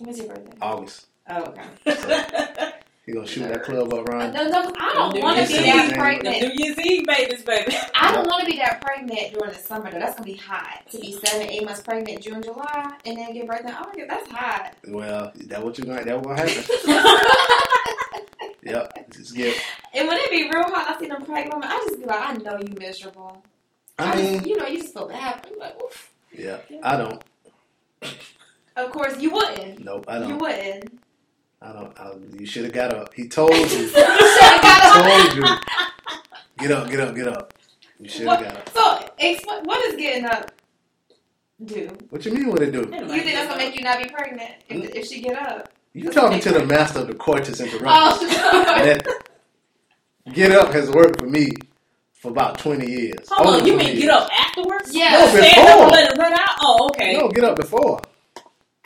[0.00, 0.56] When's your birthday?
[0.60, 1.06] August.
[1.28, 1.54] Oh,
[1.86, 2.72] okay.
[3.06, 4.34] He gonna shoot that club up around.
[4.34, 5.64] no, no, I don't want to Year's be Eve.
[5.76, 6.42] that the pregnant.
[6.42, 7.74] New Year's Eve babies, baby.
[7.94, 9.98] I don't want to be that pregnant during the summer though.
[9.98, 10.82] That's gonna be hot.
[10.90, 13.76] To be seven, eight months pregnant June, July, and then get pregnant.
[13.80, 14.74] Oh my god, that's hot.
[14.88, 16.64] Well, that what you're gonna, that what happen.
[18.62, 19.56] yep, just get.
[19.94, 21.68] And when it be real hot, I see them pregnant women.
[21.72, 23.42] I just be like, I know you miserable.
[23.98, 25.46] I just- mean, you know, you just feel bad.
[25.50, 26.12] I'm like, oof.
[26.36, 27.24] yeah, I don't.
[28.78, 29.84] Of course, you wouldn't.
[29.84, 30.28] Nope, I don't.
[30.28, 31.00] You wouldn't.
[31.60, 31.98] I don't.
[31.98, 33.12] I, you should have got up.
[33.12, 33.56] He told you.
[33.60, 33.94] you Should've
[34.62, 35.34] got up.
[35.34, 35.42] told you.
[36.58, 37.54] Get up, get up, get up.
[37.98, 38.68] You should have got up.
[38.70, 40.52] So, explain, what does getting up
[41.64, 41.88] do?
[42.10, 42.48] What you mean?
[42.48, 42.78] What it do?
[42.78, 42.84] You
[43.22, 44.94] think that's gonna make you not be pregnant if, mm.
[44.94, 45.70] if she get up?
[45.92, 47.82] You talking to the master of the coitus interruptus.
[47.86, 49.04] Oh, that
[50.32, 51.48] get up has worked for me
[52.12, 53.26] for about twenty years.
[53.30, 54.00] Hold on, you mean years.
[54.02, 54.94] get up afterwards?
[54.94, 55.10] Yeah.
[55.10, 55.64] No, Stand before.
[55.70, 56.48] up and let it run out?
[56.60, 57.16] Oh, okay.
[57.16, 58.00] No, get up before.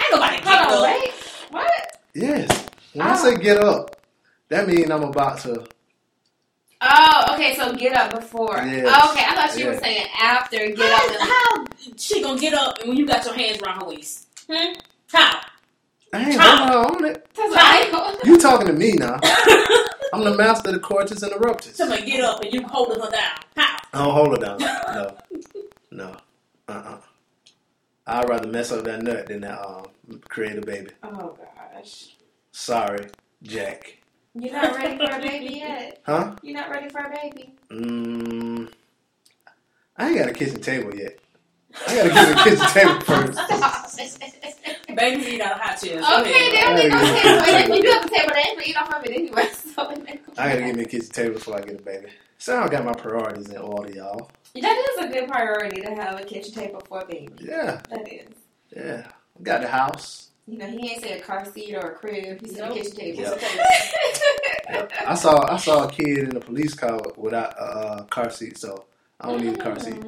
[0.02, 0.82] Ain't nobody get hold on, up.
[0.82, 1.12] wait.
[1.50, 1.98] What?
[2.14, 2.66] Yes.
[2.94, 3.16] When I Oh.
[3.16, 3.96] say get up,
[4.48, 5.66] that means I'm about to.
[6.80, 7.54] Oh, okay.
[7.54, 8.56] So get up before.
[8.64, 8.84] Yes.
[9.02, 9.80] Oh, okay, I thought you were Yeah.
[9.80, 11.10] saying after get How, up.
[11.20, 14.26] And, how she gonna get up and when you got your hands around her waist?
[14.50, 14.72] Hmm?
[15.12, 15.40] How?
[16.12, 16.56] I ain't Huh.
[16.56, 17.28] holding her on it.
[17.34, 19.20] Cause I, You talking to me now?
[20.12, 21.76] I'm the master of the coitus interruptus.
[21.76, 23.30] Somebody get up and you holding her down.
[23.56, 23.76] How?
[23.94, 24.58] I don't hold her down.
[24.94, 25.16] No,
[25.90, 26.16] no,
[26.68, 26.98] uh, uh
[28.06, 29.86] I'd rather mess up that nut than that um
[30.28, 30.90] create a baby.
[31.02, 31.36] oh
[31.74, 32.16] gosh,
[32.50, 33.06] Sorry,
[33.42, 33.98] Jack.
[34.34, 36.02] you're not ready for a baby yet.
[36.04, 36.34] Huh?
[36.42, 37.54] You're not ready for a baby.
[37.70, 38.72] Mm,
[39.96, 41.18] I ain't got a kitchen table yet.
[41.88, 43.38] I gotta get a kitchen table first.
[44.94, 46.04] Babies eat out of hot chairs.
[46.04, 47.44] Okay, they don't need no table.
[47.46, 49.48] And if you do have a table, they ain't gonna eat off of it anyway.
[49.74, 51.82] So it ain't gonna I gotta get me a kitchen table before I get a
[51.82, 52.08] baby.
[52.36, 54.30] So I got my priorities in order, y'all.
[54.60, 57.32] That is a good priority to have a kitchen table for a baby.
[57.40, 58.28] Yeah, That is.
[58.76, 59.06] yeah.
[59.38, 60.28] We Got the house.
[60.46, 62.40] You know, he ain't say a car seat or a crib.
[62.42, 62.72] He said Nope.
[62.72, 63.22] a kitchen table.
[63.22, 63.42] Yep.
[64.70, 64.92] Yep.
[65.06, 68.56] I saw I saw a kid in a police car without a uh, car seat,
[68.56, 68.86] so
[69.20, 70.00] I don't need a car seat.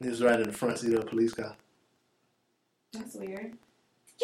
[0.00, 1.54] He was right in the front seat of a police car.
[2.92, 3.56] That's weird.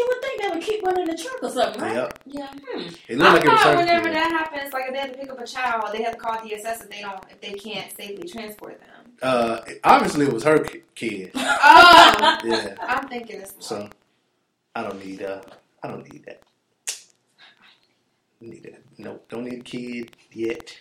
[0.01, 1.95] You would think they would keep one in the trunk or something, right?
[1.95, 2.19] Yep.
[2.25, 2.49] Yeah.
[2.51, 2.81] Hmm.
[3.07, 5.19] It looked I like it was thought whenever that happens, like if they have to
[5.19, 7.95] pick up a child, they have to call DSS if they don't, if they can't
[7.95, 9.13] safely transport them.
[9.21, 11.33] Uh, obviously it was her kid.
[11.35, 12.77] Oh, Yeah.
[12.81, 13.91] I'm thinking it's So
[14.75, 15.43] I don't need uh
[15.83, 16.41] I don't need that.
[18.41, 18.83] Need that.
[18.97, 20.75] Nope, don't need a kid yet.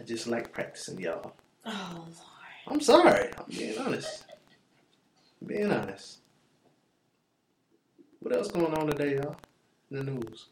[0.00, 1.34] I just like practicing, y'all.
[1.64, 2.08] Oh Lord.
[2.66, 3.30] I'm sorry.
[3.38, 4.24] I'm being honest.
[5.40, 6.18] I'm being honest.
[8.22, 9.36] What else going on today, y'all?
[9.90, 10.46] In the news.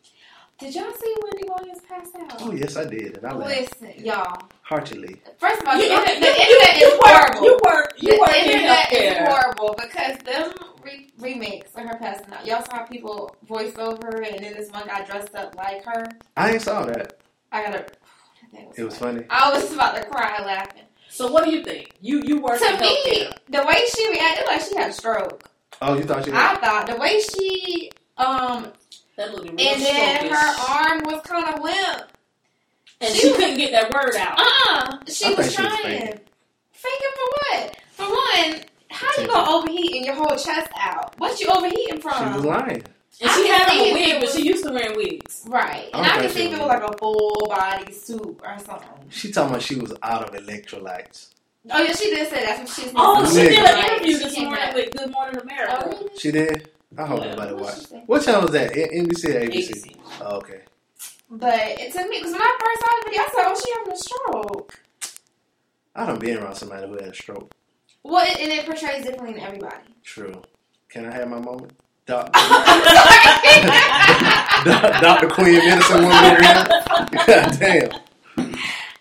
[0.59, 2.43] Did y'all see Wendy Williams pass out?
[2.43, 4.37] Oh yes, I did, and I laughed Listen, y'all.
[4.63, 5.17] heartily.
[5.39, 7.45] First of all, the, You, internet, you, the you, internet you is work, horrible.
[7.47, 9.29] you work, you were, the work internet is healthcare.
[9.29, 10.53] horrible because them
[10.85, 12.47] re- remakes of her passing out.
[12.47, 16.05] Y'all saw people voice over and then this one guy dressed up like her.
[16.37, 17.21] I ain't saw that.
[17.53, 17.87] I gotta.
[18.53, 19.21] that It was funny.
[19.21, 19.27] funny.
[19.31, 20.83] I was about to cry laughing.
[21.09, 21.95] So what do you think?
[22.03, 25.50] You you work To me, the way she reacted, like she had a stroke.
[25.83, 28.73] Oh, you thought she was I thought the way she, um,
[29.17, 30.31] That looked real and then strokish.
[30.31, 32.03] her arm was kind of limp.
[33.01, 34.39] and she she couldn't get that word out.
[34.39, 35.83] Uh, she I was think she was trying.
[36.01, 36.21] faking.
[36.73, 37.77] Faking for what?
[37.93, 38.61] For one,
[38.91, 41.15] how you gonna overheat and your whole chest out?
[41.19, 42.13] What you overheating from?
[42.33, 42.83] She was lying.
[43.23, 45.45] And I she had on a it wig, but she used to wearing wigs.
[45.47, 45.91] Right.
[45.93, 46.61] I And don't I can think she it was.
[46.61, 48.89] was like a full body suit or something.
[49.11, 51.29] She talking about she was out of electrolytes.
[51.71, 54.55] Oh yeah, she did say that's what she's Oh, she did an interview this morning
[54.55, 54.75] back.
[54.75, 55.83] with Good Morning America.
[55.85, 56.19] Oh, really?
[56.19, 56.71] She did.
[56.97, 57.35] I hope Yeah.
[57.35, 57.93] nobody watched.
[58.07, 58.73] What channel was that?
[58.73, 59.69] NBC or ABC?
[59.71, 59.97] ABC.
[60.23, 60.61] Oh, okay.
[61.31, 63.73] But it took me because when I first saw the video, I said, "Oh, she
[63.79, 64.81] having a stroke."
[65.95, 67.53] I done been around somebody who had a stroke.
[68.03, 69.77] Well, it, and it portrays differently in everybody.
[70.03, 70.41] True.
[70.89, 71.73] Can I have my moment?
[72.07, 72.33] Doc-
[75.01, 75.29] Dr.
[75.29, 76.41] Quinn Medicine Woman over.
[77.27, 77.91] God damn.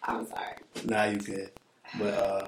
[0.03, 0.55] I'm sorry.
[0.85, 1.49] Nah, you good.
[1.97, 2.47] But uh,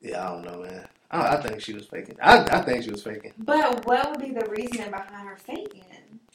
[0.00, 0.86] yeah, I don't know, man.
[1.10, 2.16] I, I think she was faking.
[2.22, 5.82] I, I think she was faking But what would be the reasoning behind her faking?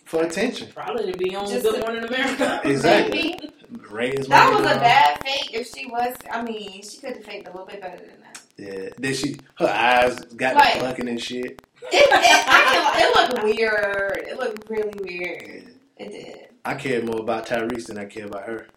[0.05, 0.67] for attention.
[0.75, 2.59] Probably to be on Just Good to- Morning America.
[2.65, 3.37] Exactly.
[3.39, 3.51] Maybe.
[3.89, 5.53] Raise That money was a bad fake.
[5.53, 8.41] If she was, I mean, she could have faked a little bit better than that.
[8.57, 8.89] Yeah.
[8.97, 10.73] Then she, her eyes got Right.
[10.73, 11.61] the fucking and shit.
[11.83, 14.17] It, it, I can, it looked weird.
[14.27, 15.75] It looked really weird.
[15.97, 16.47] It did.
[16.65, 18.67] I care more about Tyrese than I care about her.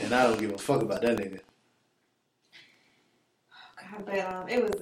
[0.00, 1.40] And I don't give a fuck about that nigga.
[3.96, 4.72] God, but um, it was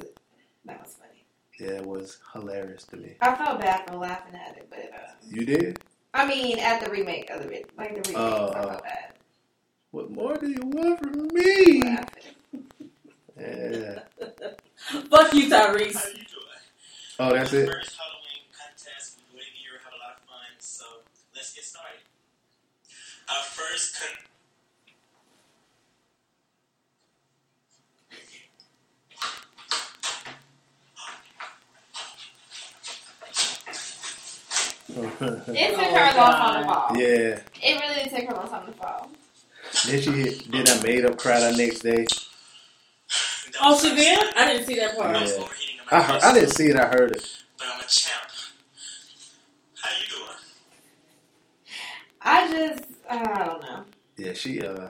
[0.65, 1.25] that was funny.
[1.61, 3.15] Yeah, it was hilarious to me.
[3.21, 5.81] I felt bad for laughing at it, but uh, You did?
[6.13, 9.15] I mean, at the remake of the re- like the remake, Oh, I felt bad.
[9.91, 11.83] What more do you want from me?
[11.85, 12.35] Laughing.
[13.39, 14.01] Yeah.
[15.11, 15.95] Fuck you, Tyrese.
[15.95, 16.63] How you doing?
[17.21, 17.67] Oh, that's it?
[17.67, 19.19] First Halloween contest.
[19.33, 19.79] We do it every year.
[19.85, 20.51] Have a lot of fun.
[20.59, 20.85] So
[21.35, 22.01] let's get started.
[23.29, 24.25] Our first con-
[34.97, 36.89] It took Oh, her a long time to God.
[36.89, 36.97] fall.
[36.97, 37.41] yeah.
[37.63, 39.11] It really did take her a long time to fall.
[39.87, 42.07] Then she did that made up cry the next day.
[43.61, 44.19] Oh, was she did?
[44.37, 45.11] I didn't see that part.
[45.15, 45.21] Yeah.
[45.23, 47.43] overheating in my I heard, I didn't see it, I heard it.
[47.59, 48.31] but I'm a champ.
[49.81, 50.39] How you doing?
[52.23, 53.85] I just, I don't know.
[54.17, 54.89] Yeah, she uh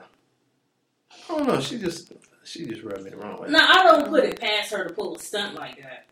[1.11, 3.49] I don't know, she just she just rubbed me the wrong way.
[3.49, 6.05] Now, I don't put it past her to pull a stunt like that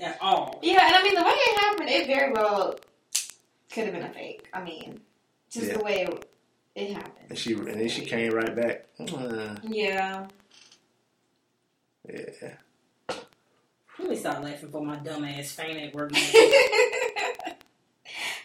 [0.00, 0.58] at all.
[0.62, 2.78] Yeah, and I mean the way it happened, it very well
[3.74, 4.48] could have been a fake.
[4.52, 5.00] I mean,
[5.50, 5.76] just Yeah.
[5.78, 6.28] the way it,
[6.76, 7.26] it happened.
[7.28, 8.86] And she and then she came right back.
[9.00, 10.26] Uh, Yeah.
[12.08, 12.54] yeah.
[13.98, 16.12] Let me stop laughing for my dumb ass faint at work.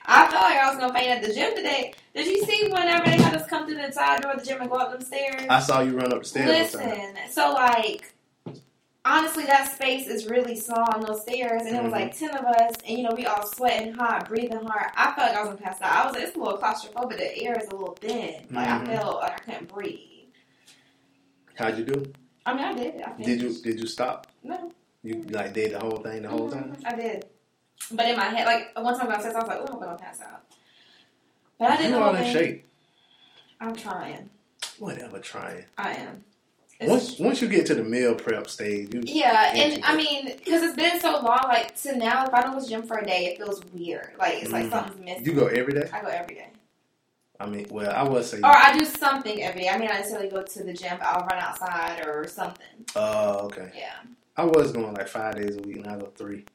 [0.05, 1.93] I felt like I was gonna faint at the gym today.
[2.15, 4.61] Did you see whenever they had us come through the side door of the gym
[4.61, 5.45] and go up them stairs?
[5.49, 6.73] I saw you run up the stairs.
[6.73, 8.13] Listen, so like,
[9.05, 12.45] honestly, that space is really small on those stairs, and it was like ten of
[12.45, 14.91] us, and you know we all sweating hot, breathing hard.
[14.95, 15.91] I felt like I was gonna pass out.
[15.91, 17.17] I was like, it's a little claustrophobic.
[17.17, 18.45] The air is a little thin.
[18.51, 18.81] Like Mhm.
[18.89, 19.99] I felt like I couldn't breathe.
[21.55, 22.13] How'd you do?
[22.45, 23.01] I mean, I did.
[23.01, 24.27] I Did you did you stop?
[24.43, 24.71] No,
[25.03, 26.75] You like did the whole thing the whole time?
[26.75, 27.25] Mhm, I did.
[27.91, 29.97] But in my head, like one time I was, I was like, oh, I'm gonna
[29.97, 30.43] pass out.
[31.57, 32.05] But I didn't You know.
[32.05, 32.65] all in shape.
[33.61, 34.29] I'm trying.
[34.77, 35.65] Whatever, trying.
[35.77, 36.23] I am.
[36.82, 40.25] Once once you get to the meal prep stage, you Yeah, and Into I mean,
[40.38, 42.84] because it's been so long, like to now, if I don't go to the gym
[42.84, 44.11] for a day, it feels weird.
[44.17, 44.71] Like it's like Mhm.
[44.71, 45.25] something's missing.
[45.25, 45.89] you go every day.
[45.91, 46.47] I go every day,
[47.38, 48.38] I mean, well, I would say.
[48.39, 49.69] or I do something every day.
[49.69, 52.65] I mean, I necessarily go to the gym, but I'll run outside or something.
[52.95, 53.71] Oh, okay.
[53.75, 53.95] Yeah.
[54.38, 56.45] I was going like five days a week, and I go three.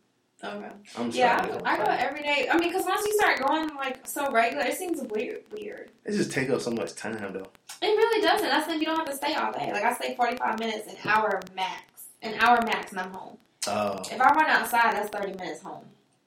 [0.43, 0.68] Okay.
[0.97, 2.49] I'm Yeah, I, go- I go every day.
[2.51, 5.43] I mean, because once you start going like so regular, it seems weird.
[5.53, 5.91] Weird.
[6.05, 7.51] It just takes up so much time though.
[7.83, 8.47] It really doesn't.
[8.49, 9.70] That's when you don't have to stay all day.
[9.72, 11.83] Like I stay forty five minutes, an hour max,
[12.22, 13.37] an hour max, and I'm home.
[13.66, 15.85] Oh, If I run outside, that's thirty minutes home.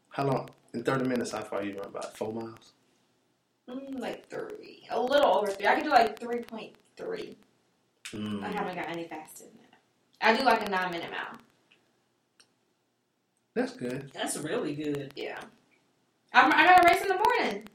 [0.09, 0.49] how long?
[0.73, 1.87] In thirty minutes, how far you run?
[1.87, 2.73] About four miles.
[3.69, 5.67] Mm, like three, a little over three.
[5.67, 7.37] I can do like three point three.
[8.13, 8.43] Mm.
[8.43, 9.79] I haven't got any faster than that.
[10.21, 11.39] I do like a nine minute mile.
[13.53, 14.11] That's good.
[14.13, 15.11] That's really good.
[15.15, 15.39] Yeah.
[16.33, 17.67] I'm, I got a race in the morning.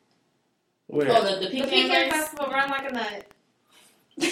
[0.87, 1.09] Where?
[1.11, 2.13] Oh, the, the The pecan Pecan race?
[2.13, 3.25] Festival run like a nut.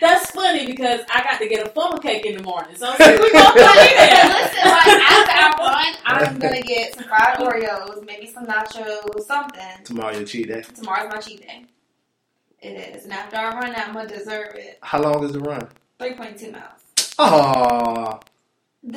[0.00, 2.76] That's funny because I got to get a funnel cake in the morning.
[2.76, 3.18] So we gonna
[3.52, 4.50] play that.
[4.52, 9.84] Listen, like after I run, I'm gonna get some fried Oreos, maybe some nachos, something.
[9.84, 10.62] Tomorrow your cheat day.
[10.74, 11.64] Tomorrow's my cheat day.
[12.60, 14.78] It is, and after I run I'm gonna deserve it.
[14.82, 15.68] How long is the run?
[15.98, 16.64] Three point two miles.
[17.20, 18.20] Oh,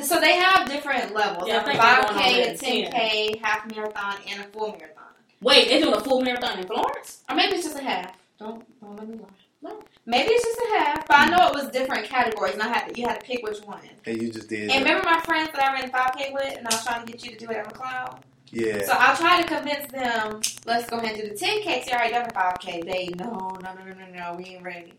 [0.02, 1.48] So they have different levels.
[1.48, 4.44] Yeah, I like think they're going 5K, on a at 10K, half marathon, and a
[4.44, 5.01] full marathon.
[5.42, 7.22] Wait, they're doing a full marathon in Florence?
[7.28, 8.16] Or maybe it's just a half.
[8.38, 9.28] Don't don't let me lie.
[9.62, 9.82] No.
[10.06, 11.06] Maybe it's just a half.
[11.06, 13.44] But I know it was different categories, and I had to, you had to pick
[13.46, 13.80] which one.
[14.06, 14.70] and you just did.
[14.70, 14.78] And that.
[14.88, 17.36] remember my friends that I ran 5K with, and I was trying to get you
[17.36, 18.18] to do it on McLeod?
[18.50, 18.84] Yeah.
[18.84, 21.84] So I tried to convince them, let's go ahead and do the 10K.
[21.84, 22.84] See, I already done the 5K.
[22.84, 24.94] They, no, no, no, no, no, no, we ain't ready.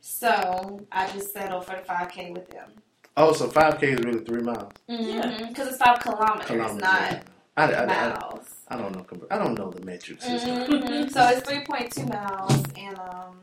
[0.00, 2.70] So I just settled for the 5K with them.
[3.16, 4.72] oh, so five k is really three miles.
[4.88, 5.48] Mm-hmm.
[5.48, 6.76] Because it's 5 kilometers, Kilometers.
[6.80, 7.22] not yeah.
[7.56, 8.53] I, I, I, miles.
[8.68, 9.06] I don't know.
[9.30, 10.56] I don't know the metric system.
[10.66, 11.10] Mhm.
[11.12, 13.40] So it's 3.2 miles, and um,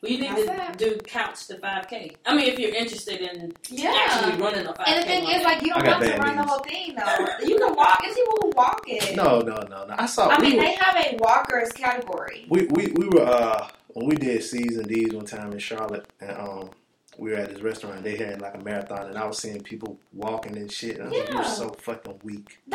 [0.00, 0.78] Well, you need to that?
[0.78, 2.16] do couch to 5K.
[2.26, 3.92] I mean, if you're interested in yeah.
[4.06, 4.84] actually running a 5K.
[4.86, 7.26] And the thing is, like, you don't have to bad run the whole thing, though.
[7.46, 8.00] You can walk.
[8.02, 9.16] There's people who walk it.
[9.16, 9.94] No, no, no, no.
[9.98, 10.28] I saw.
[10.28, 12.46] I we mean, were- they have a walkers category.
[12.48, 16.30] we, we we were uh when we did season D's one time in Charlotte and
[16.38, 16.70] um
[17.18, 18.02] we were at this restaurant.
[18.02, 20.96] They had like a marathon, and I was seeing people walking and shit.
[20.98, 22.58] And I was like, "You're so fucking weak."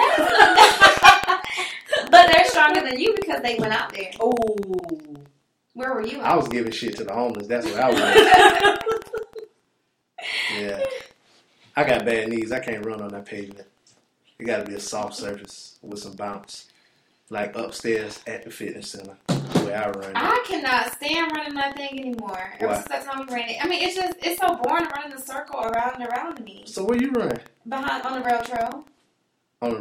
[2.12, 4.12] but they're stronger than you because they went out there.
[4.20, 4.36] Oh.
[5.74, 6.20] Where were you?
[6.22, 7.48] I was giving shit to the homeless.
[7.48, 8.00] That's what I was.
[10.60, 10.84] yeah,
[11.76, 12.52] I got bad knees.
[12.52, 13.68] I can't run on that pavement.
[14.40, 16.70] It got to be a soft surface with some bounce,
[17.30, 19.18] like upstairs at the fitness center
[19.68, 20.12] where I run.
[20.16, 22.54] I cannot stand running that thing anymore.
[22.60, 22.82] Ever Why?
[22.82, 25.22] since we ran it, I mean, it's just it's so boring running run in a
[25.22, 27.38] circle around and around me so where you run?
[27.68, 28.86] behind on the rail trail.
[29.62, 29.80] On the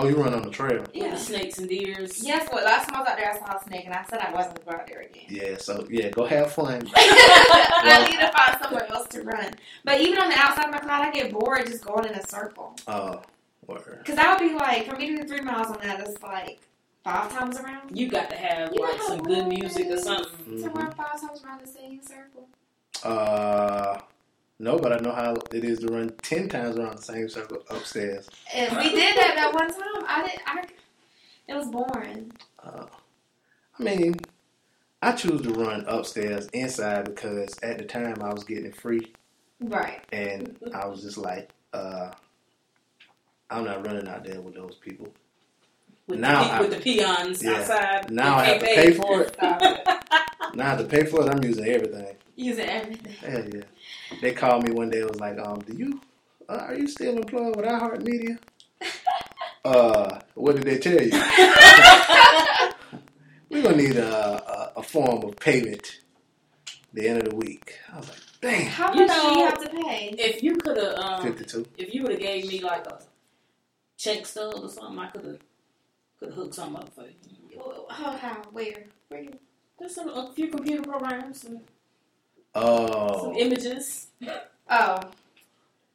[0.00, 0.84] oh, you run on the trail.
[0.92, 1.14] Yeah.
[1.16, 2.22] snakes and deers.
[2.24, 2.48] Yes.
[2.52, 4.32] Well, last time I was out there, I saw a snake, and I said I
[4.32, 5.24] wasn't going to go out there again.
[5.28, 6.88] Yeah, so yeah, go have fun.
[6.94, 9.52] I need to find somewhere else to run.
[9.84, 12.76] But even on the outside of McLeod, I get bored just going in a circle.
[12.86, 13.22] Oh,
[13.66, 13.98] word.
[13.98, 16.60] Because that would be like, for me to do three miles on that, it's like
[17.04, 17.96] five times around.
[17.96, 20.62] You got to have You like some good music or something.
[20.62, 20.74] To Mhm.
[20.74, 22.48] run five times around the same circle.
[23.02, 23.98] Uh,
[24.60, 27.64] no, but I know how it is to run ten times around the same circle
[27.70, 28.28] upstairs.
[28.54, 30.04] And we did that that one time.
[30.06, 30.40] I did.
[30.46, 30.64] I.
[31.48, 32.30] It was boring.
[32.62, 32.86] Uh,
[33.78, 34.14] I mean,
[35.02, 39.12] I choose to run upstairs inside because at the time I was getting free,
[39.60, 40.04] Right.
[40.12, 42.12] and I was just like, uh,
[43.50, 45.08] I'm not running out there with those people.
[46.06, 47.52] With, Now the, I- with the peons Yeah.
[47.52, 48.10] outside.
[48.12, 49.36] Now I have to pay for it.
[49.40, 49.88] It.
[50.54, 51.28] Now I have to pay for it.
[51.34, 52.16] I'm using everything.
[52.36, 53.12] Using everything.
[53.12, 53.62] Hell yeah.
[54.20, 55.00] They called me one day.
[55.00, 56.00] and was like, um, do you,
[56.48, 58.38] uh, are you still employed with iHeartMedia?
[59.64, 61.10] uh, what did they tell you?
[63.50, 66.00] We're gonna need a, a, a form of payment
[66.92, 67.78] the end of the week.
[67.92, 70.14] I was like, damn, How You much do you know- have to pay?
[70.18, 71.66] If you could have, um, 52.
[71.78, 73.00] if you would have gave me like a
[73.96, 75.38] check stub or something, I could have
[76.18, 77.14] could have hooked something up for you.
[77.88, 78.12] How?
[78.16, 78.42] How?
[78.52, 78.84] Where?
[79.08, 79.32] Where you?
[79.78, 81.60] There's some, a few computer programs, and
[82.54, 84.08] some Oh, images.
[84.68, 85.00] Oh.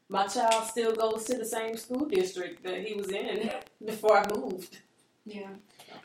[0.07, 3.49] My child still goes to the same school district that he was in
[3.83, 4.77] before I moved.
[5.25, 5.49] Yeah.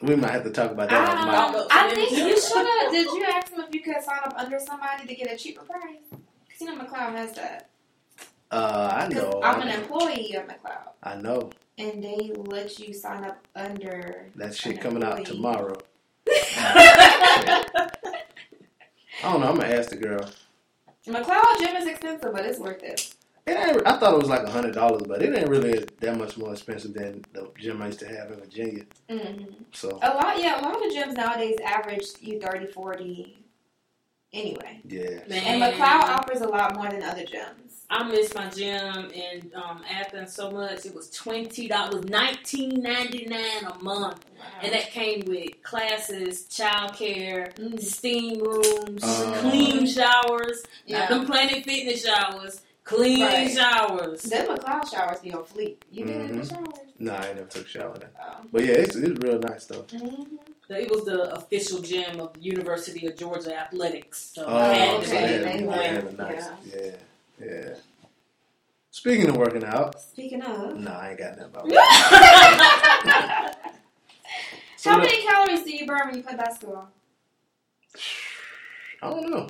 [0.00, 1.08] we might have to talk about that.
[1.10, 1.36] on Mike.
[1.60, 2.90] Um, I think you should have.
[2.90, 5.62] Did you ask him if you could sign up under somebody to get a cheaper
[5.64, 5.98] price?
[6.10, 7.68] Because you know McLeod has that.
[8.50, 9.40] uh, I 'Cause know.
[9.44, 14.26] I'm I an employee of McLeod, I know and they let you sign up under.
[14.36, 15.76] that shit An coming out tomorrow.
[19.22, 19.48] I don't know.
[19.48, 20.28] I'm gonna ask the girl.
[21.06, 23.14] McLeod gym is expensive, but it's worth it.
[23.46, 26.16] It ain't, I thought it was like a hundred dollars, but it ain't really that
[26.18, 28.84] much more expensive than the gym I used to have in Virginia.
[29.10, 30.60] hmm So A lot, yeah.
[30.60, 33.36] A lot of gyms nowadays average you 30, 40
[34.32, 35.42] Anyway, yeah, Man.
[35.44, 37.69] and McLeod offers a lot more than other gyms.
[37.92, 40.86] I miss my gym in um, Athens so much.
[40.86, 44.24] It was twenty dollars, nineteen ninety nine a month,
[44.62, 47.80] and that came with classes, childcare, Mm.
[47.82, 49.38] steam rooms, Uh.
[49.40, 51.00] clean showers, Yeah.
[51.00, 53.50] not them Planet Fitness showers, clean Right.
[53.50, 54.22] showers.
[54.22, 55.84] Them McLeod showers be on fleet.
[55.90, 56.68] You been in the showers?
[57.00, 58.10] no, I ain't never took a shower there.
[58.22, 58.36] Oh.
[58.52, 59.82] But yeah, it's, it's real nice though.
[59.82, 60.36] Mm-hmm.
[60.72, 64.30] It was the official gym of the University of Georgia Athletics.
[64.34, 65.32] So Oh, I had to so be they okay.
[65.32, 65.44] had, there.
[65.44, 66.90] they Anyway, had a nice, yeah, yeah.
[68.90, 71.68] Speaking of working out, Speaking of, no, I ain't got nothing about.
[74.76, 76.88] So how the- many calories do you burn when you play basketball?
[79.02, 79.48] I don't know.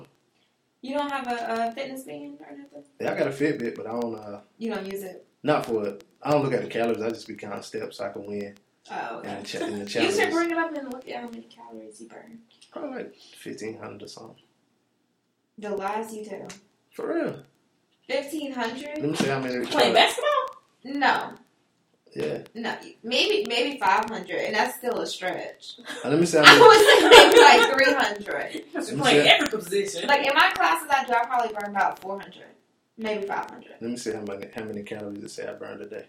[0.81, 2.83] You don't have a, a fitness band or nothing.
[2.99, 4.13] Yeah, I got a Fitbit, but I don't.
[4.15, 5.25] Uh, You don't use it.
[5.43, 6.03] not for it.
[6.21, 7.01] I don't look at the calories.
[7.01, 8.55] I just be counting steps so I can win
[8.91, 9.29] Oh, okay.
[9.29, 9.43] in
[9.85, 12.39] the You should bring it up and look at how many calories you burn.
[12.71, 14.35] Probably like fifteen hundred or something.
[15.59, 16.47] The lies you tell.
[16.91, 17.43] For real.
[18.11, 19.65] Fifteen Let me see how many.
[19.65, 20.29] Playing basketball?
[20.83, 21.33] No,
[22.13, 22.39] Yeah.
[22.55, 22.75] no.
[23.03, 25.75] Maybe maybe five hundred, and that's still a stretch.
[26.03, 26.61] Uh, let me see how I many.
[26.67, 28.97] would say maybe like three hundred.
[28.99, 30.07] Playing every position.
[30.07, 31.13] Like in my classes, I do.
[31.13, 32.43] I probably burn about four hundred,
[32.97, 33.75] maybe five hundred.
[33.79, 36.05] Let me see how many how many calories it say I burned a day.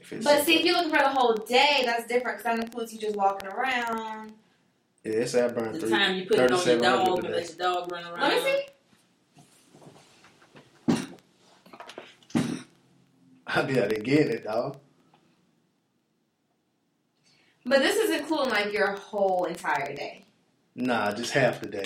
[0.00, 2.64] If it's But see, if you're looking for the whole day, that's different because that
[2.64, 4.32] includes you just walking around.
[5.04, 5.90] yeah, it say I burned the three.
[5.90, 8.20] time you put it on your dog a and let your dog run around.
[8.20, 8.66] Let me see.
[13.54, 14.78] I be out there getting it, dog.
[17.66, 20.24] But this is including like your whole entire day.
[20.74, 21.84] Nah, just half the day.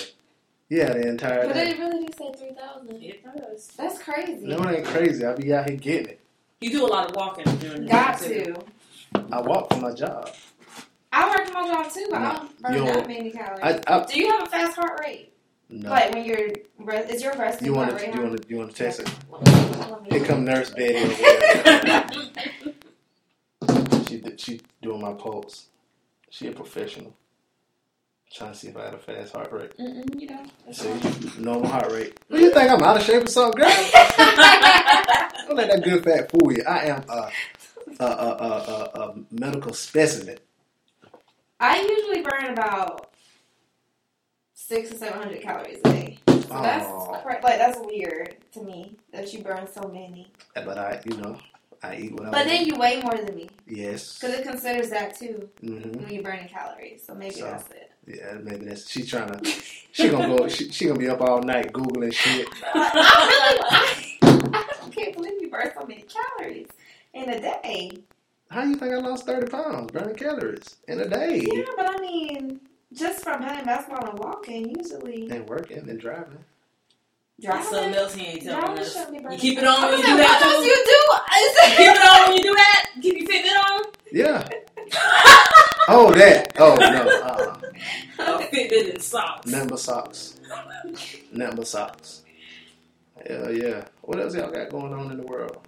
[0.69, 1.71] Yeah, the entire But day.
[1.71, 3.03] it really did say three thousand.
[3.03, 3.69] It does.
[3.77, 4.47] That's crazy.
[4.47, 5.25] No, it ain't crazy.
[5.25, 6.21] I'll be out here getting it.
[6.61, 8.55] You do a lot of walking during the Got day, too.
[8.55, 8.65] to.
[9.33, 10.31] I walk for my job.
[11.13, 13.83] I work for my job too, but I No, don't burn you that many calories.
[13.87, 15.34] I, I Do you have a fast heart rate?
[15.71, 15.91] No.
[15.91, 16.49] Like when you're
[17.11, 18.07] is your resting You want heart to?
[18.17, 18.49] You want to?
[18.49, 19.11] You want to test it?
[19.31, 21.15] Let me- let me- Here come Nurse Betty
[24.09, 25.67] she she doing my pulse.
[26.31, 27.15] She a professional.
[28.33, 29.77] Trying to see if I had a fast heart rate.
[29.79, 30.43] Mm-mm, you know.
[30.67, 32.19] That's See, normal heart rate.
[32.29, 32.71] What do you think?
[32.71, 33.71] I'm out of shape or something, girl?
[35.47, 36.63] Don't let that good fat fool you.
[36.69, 37.31] I am a
[38.01, 40.39] a, a, a, a, a medical specimen.
[41.61, 43.14] I usually burn about
[44.67, 46.19] six or seven hundred calories a day.
[46.27, 46.87] So that's
[47.45, 50.33] like that's weird to me that you burn so many.
[50.55, 51.39] But I, you know,
[51.83, 54.19] I eat what I But then you weigh more than me Yes.
[54.19, 57.05] because it considers that too hmm when you're burning calories.
[57.07, 57.45] So maybe So.
[57.45, 57.91] that's it.
[58.07, 59.45] Yeah, maybe that's she's trying to.
[59.93, 60.49] She gonna go.
[60.49, 62.49] She, she gonna be up all night googling shit.
[62.75, 62.91] I,
[63.27, 63.61] really,
[64.55, 66.69] I, I can't believe you burn so many calories
[67.15, 67.91] in a day.
[68.51, 71.97] How do you think I lost thirty pounds burning calories in a day Yeah, but
[71.97, 72.61] I mean,
[72.95, 76.39] just from playing basketball and walking, usually and working and driving?
[77.41, 77.95] That's something driving.
[77.99, 78.97] else he ain't telling us.
[79.13, 81.01] You keep it on when you do like, that what else you do?
[81.41, 82.91] You keep it on when you do that.
[83.03, 83.83] Keep your Fitbit on.
[84.13, 84.49] Yeah.
[85.89, 86.53] Oh, that.
[86.59, 87.21] Oh no.
[87.21, 87.61] Uh,
[88.21, 89.47] Oh, Fitbit and socks.
[89.51, 90.37] number socks.
[91.33, 92.23] Number socks.
[93.29, 93.85] Yeah, yeah.
[94.03, 95.67] What else y'all got going on in the world?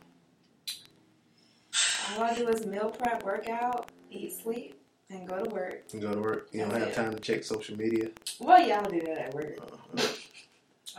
[2.16, 4.75] All I do is meal prep, workout, eat, sleep,
[5.10, 5.84] and go to work.
[5.92, 6.48] You go to work.
[6.52, 8.10] You don't have time to check social media.
[8.40, 9.58] Well, y'all do that at work.
[9.96, 10.02] Uh,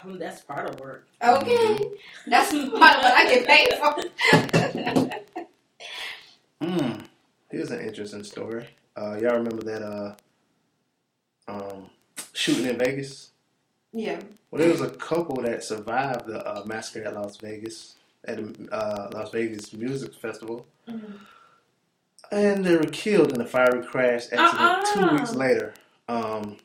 [0.04, 1.08] Um, that's part of work.
[1.24, 1.80] Okay,
[2.28, 5.48] that's part of what I get paid for.
[6.62, 7.02] Hmm.
[7.50, 8.68] Here's an interesting story.
[8.96, 10.16] Uh, y'all remember that uh,
[11.48, 11.90] um,
[12.34, 13.32] shooting in Vegas?
[13.94, 14.20] yeah.
[14.52, 17.96] Well, there was a couple that survived the uh, massacre at Las Vegas
[18.26, 21.14] at the uh, Las Vegas Music Festival, Mhm.
[22.32, 24.94] And they were killed in a fiery crash accident Uh-uh.
[24.94, 25.74] two weeks later.
[26.08, 26.58] Um,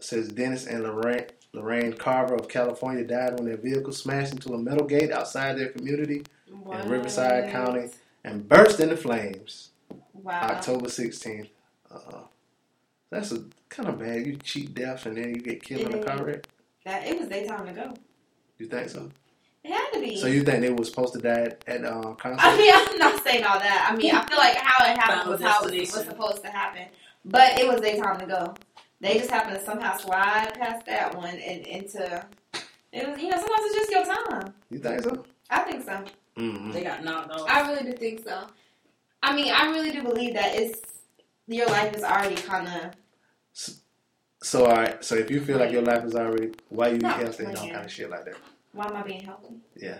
[0.00, 4.58] says Dennis and Lorraine, Lorraine Carver of California died when their vehicle smashed into a
[4.58, 7.90] metal gate outside their community in Riverside County
[8.24, 9.70] and burst into flames.
[10.12, 10.42] Wow.
[10.42, 11.48] October 16th.
[11.90, 12.20] Uh,
[13.10, 14.26] that's a kind of bad.
[14.26, 16.46] You cheat death and then you get killed in a car wreck.
[16.84, 17.94] That it was daytime to go.
[18.58, 19.10] You think so?
[19.64, 20.16] It had to be.
[20.18, 22.44] So you think they were supposed to die at, at uh, concert?
[22.44, 23.88] I mean, I'm not saying all that.
[23.90, 26.86] I mean, I feel like how it happened was how it was, supposed to happen.
[27.24, 28.54] But it was their time to go.
[29.00, 32.24] They just happened to somehow slide past that one and into.
[32.92, 34.54] It was, you know, sometimes it's just your time.
[34.70, 35.24] you think so?
[35.50, 36.04] I think so.
[36.36, 36.72] Mm-hmm.
[36.72, 37.48] They got knocked off.
[37.48, 38.46] I really do think so.
[39.22, 40.80] I mean, I really do believe that it's
[41.46, 42.92] your life is already kind of.
[44.42, 45.02] So, all right.
[45.02, 47.56] So if you feel like your life is already, why you eat No, healthy and
[47.56, 48.36] all like, kind of shit like that?
[48.74, 49.54] Why am I being healthy?
[49.76, 49.94] Yeah.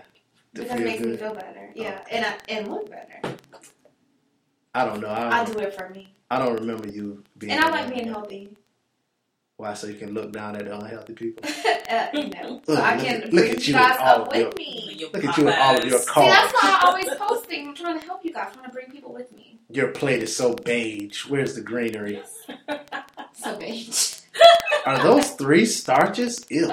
[0.55, 1.71] To Because it feel makes me feel better.
[1.75, 3.35] Yeah, and I, and look better.
[4.73, 5.07] I don't know.
[5.07, 7.53] I I don't, do it for me, I don't remember you being.
[7.53, 8.55] and I like being healthy.
[9.57, 9.73] Why?
[9.73, 11.49] So you can look down at the unhealthy people.
[11.89, 14.21] uh, you know, so I can at- bring look at you you with guys all
[14.23, 15.07] up of your- with me.
[15.13, 16.23] Look at you and all of your Popeyes.
[16.23, 17.67] See, that's why I'm always posting.
[17.69, 19.59] I'm trying to help you guys, trying to bring people with me.
[19.69, 21.25] Your plate is so beige.
[21.25, 22.21] Where's the greenery?
[23.37, 24.15] So beige.
[24.85, 26.45] Are those three starches?
[26.49, 26.71] Ew.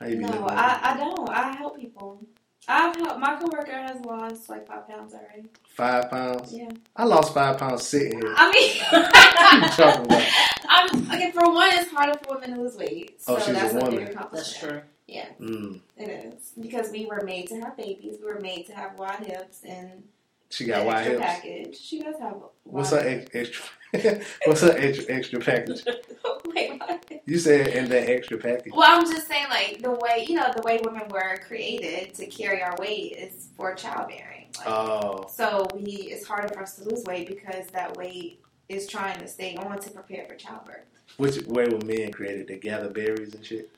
[0.00, 1.28] How you be No, living I, I don't.
[1.28, 2.20] I help people.
[2.68, 3.18] I've helped.
[3.20, 5.48] My coworker has lost like five pounds already.
[5.68, 6.52] Five pounds.
[6.52, 6.70] Yeah.
[6.96, 8.34] I lost five pounds sitting here.
[8.36, 10.26] I What you mean, talking about?
[10.68, 11.30] I'm okay.
[11.32, 13.20] For one, it's harder for women to lose weight.
[13.20, 13.96] So Oh, she's a that's a woman.
[13.96, 14.32] big accomplishment.
[14.34, 14.80] That's true.
[15.08, 18.16] Yeah, Mm, it is because we were made to have babies.
[18.20, 20.04] We were made to have wide hips and
[20.50, 21.20] she got wide hips.
[21.20, 21.76] package.
[21.78, 22.36] She does have.
[22.64, 23.64] What's her wide extra?
[24.46, 25.82] What's her extra extra package?
[26.46, 27.10] Wait, what?
[27.26, 28.72] You said in that extra package.
[28.74, 32.26] Well, I'm just saying, like the way you know, the way women were created to
[32.26, 34.46] carry our weight is for childbearing.
[34.58, 38.86] Like, Oh, so we, it's harder for us to lose weight because that weight is
[38.86, 40.84] trying to stay on to prepare for childbirth.
[41.16, 42.46] which way were men created?
[42.48, 43.70] To gather berries and shit.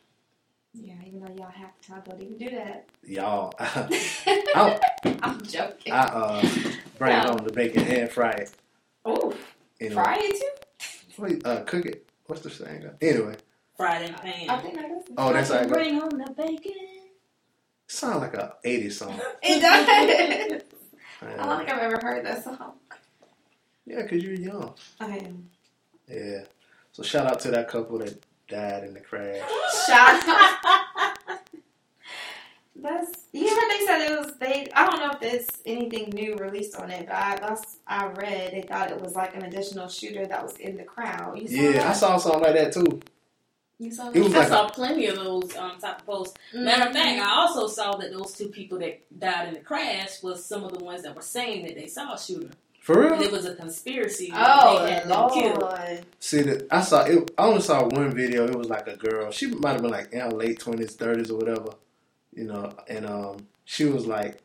[0.75, 2.87] Yeah, even though y'all half the time don't even do that.
[3.07, 4.81] Y'all, I,
[5.23, 5.93] I'm joking.
[5.93, 6.43] I uh
[6.99, 7.27] bring Yeah.
[7.27, 8.51] home the bacon and fry it.
[9.05, 9.35] oh,
[9.83, 11.23] Anyway, fry it too?
[11.23, 12.09] Wait, uh, cook it.
[12.27, 12.89] What's the saying?
[13.01, 13.37] Anyway,
[13.77, 14.49] Fried in pan.
[14.51, 15.05] I think that is.
[15.17, 15.67] oh, that's how I.
[15.67, 16.73] Bring home the bacon.
[17.89, 19.21] Sound like a '80s song.
[19.43, 20.63] It does.
[21.23, 22.75] I don't think I've ever heard that song.
[23.87, 24.75] yeah, cause you're young.
[25.01, 25.49] I am.
[26.09, 26.45] Yeah.
[26.93, 29.41] So shout out to that couple that died in the crash.
[29.87, 30.82] Shout out.
[32.83, 34.69] That's you know they said it was they.
[34.75, 38.53] I don't know if there's anything new released on it, but I last I read
[38.53, 41.39] they thought it was like an additional shooter that was in the crowd.
[41.39, 41.87] You saw Yeah, that?
[41.87, 43.01] I saw something like that too.
[43.79, 44.23] You saw It that?
[44.25, 46.35] was I like saw plenty of those um, type of posts.
[46.55, 50.23] Matter of fact, I also saw that those two people that died in the crash
[50.23, 52.51] was some of the ones that were saying that they saw a shooter.
[52.81, 53.23] for And real.
[53.23, 54.33] it was a conspiracy.
[54.35, 55.63] Oh they had them killed.
[55.63, 56.07] Lord!
[56.21, 57.31] See that I saw it.
[57.39, 58.47] I only saw one video.
[58.47, 59.31] It was like a girl.
[59.31, 61.71] She might have been like in her late twenties, thirties, or whatever.
[62.35, 64.39] You know, and um, she was like,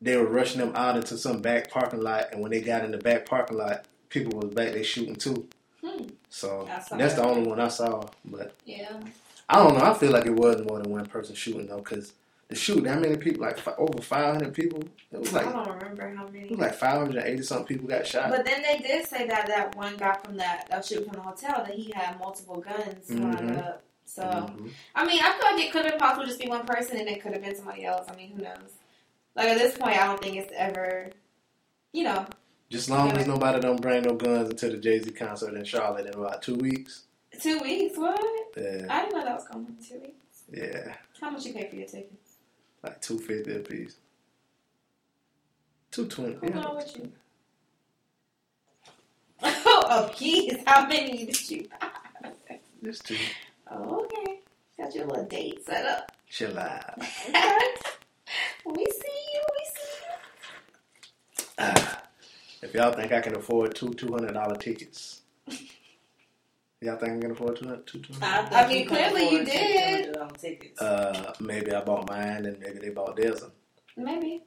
[0.00, 2.90] they were rushing them out into some back parking lot, and when they got in
[2.90, 5.48] the back parking lot, people was back there shooting too.
[5.84, 6.04] Hmm.
[6.28, 8.06] So that's the only one I saw.
[8.24, 9.00] But Yeah.
[9.48, 9.84] I don't know.
[9.84, 12.12] I feel like it was more than one person shooting though, because
[12.48, 13.42] the shoot, how many people?
[13.42, 14.82] Like fi- over five hundred people.
[15.12, 16.40] It was like I don't remember how many.
[16.46, 18.30] it was like five hundred eighty something people got shot.
[18.30, 21.22] But then they did say that that one guy from that that shooting from the
[21.22, 23.58] hotel that he had multiple guns lined Mhm.
[23.66, 23.82] up.
[24.06, 24.70] So Mhm.
[24.94, 27.08] I mean, I feel like it could have been possible just be one person and
[27.08, 28.06] it could have been somebody else.
[28.08, 28.72] I mean, who knows?
[29.34, 31.10] Like at this point, I don't think it's ever,
[31.92, 32.26] you know,
[32.70, 36.06] Just long as nobody don't bring no guns into the Jay Z concert in Charlotte
[36.06, 37.02] in about two weeks.
[37.40, 37.98] two weeks.
[37.98, 38.18] What?
[38.56, 39.76] Yeah, I didn't know that was coming.
[39.86, 40.42] Two weeks.
[40.50, 42.36] yeah, How much you pay for your tickets?
[42.82, 43.96] like two fifty a piece.
[45.90, 46.34] Two twenty.
[46.34, 47.12] Who's with you?
[49.42, 50.56] Oh, a piece.
[50.66, 51.68] How many did you?
[51.80, 52.58] buy?
[52.82, 53.16] Just two.
[54.86, 54.94] Okay.
[54.94, 56.12] Got your little date set up.
[56.28, 56.98] Chill out.
[58.64, 59.42] We see you.
[59.52, 61.44] We see you.
[61.58, 62.02] Ah,
[62.62, 65.22] if y'all think I can afford two two hundred dollar tickets,
[66.80, 68.52] y'all think I can afford two two two hundred?
[68.52, 70.16] I, think I mean, clearly you did.
[70.38, 70.80] Tickets.
[70.80, 73.42] Uh, maybe I bought mine and maybe they bought theirs,
[73.96, 74.42] Maybe.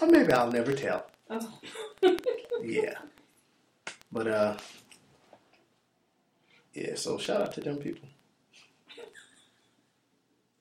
[0.00, 1.06] or maybe I'll never tell.
[1.30, 1.58] Oh.
[2.62, 2.94] Yeah,
[4.10, 4.56] but uh,
[6.74, 6.96] yeah.
[6.96, 8.08] So shout out to them people.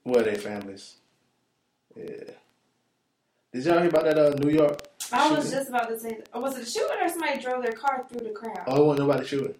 [0.07, 0.95] Where are they families?
[1.93, 2.05] Yeah.
[3.51, 4.79] Did y'all hear about that uh, New York?
[5.11, 7.73] I was just about to say, oh, was it a shooting or somebody drove their
[7.73, 8.63] car through the crowd?
[8.67, 9.55] Oh, it wasn't nobody shooting.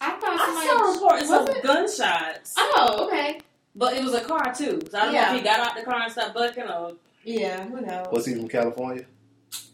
[0.00, 0.66] I thought I somebody.
[0.68, 1.62] saw reports Was of it?
[1.64, 3.40] gunshots, Oh, okay.
[3.74, 4.80] but it was a car too.
[4.92, 6.92] So I don't know if he got out the car and stopped bucking or.
[7.24, 8.06] Yeah, who knows?
[8.12, 9.06] Was he from California?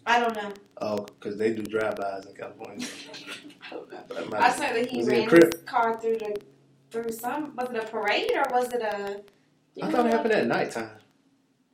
[0.06, 0.50] I don't know.
[0.80, 2.86] Oh, because they do drive-bys in California.
[3.70, 3.98] I don't know.
[4.30, 6.40] But I saw that he Was he ran his car through the
[6.90, 7.54] through some.
[7.54, 9.20] Was it a parade or was it a?
[9.82, 10.90] I thought it happened at nighttime.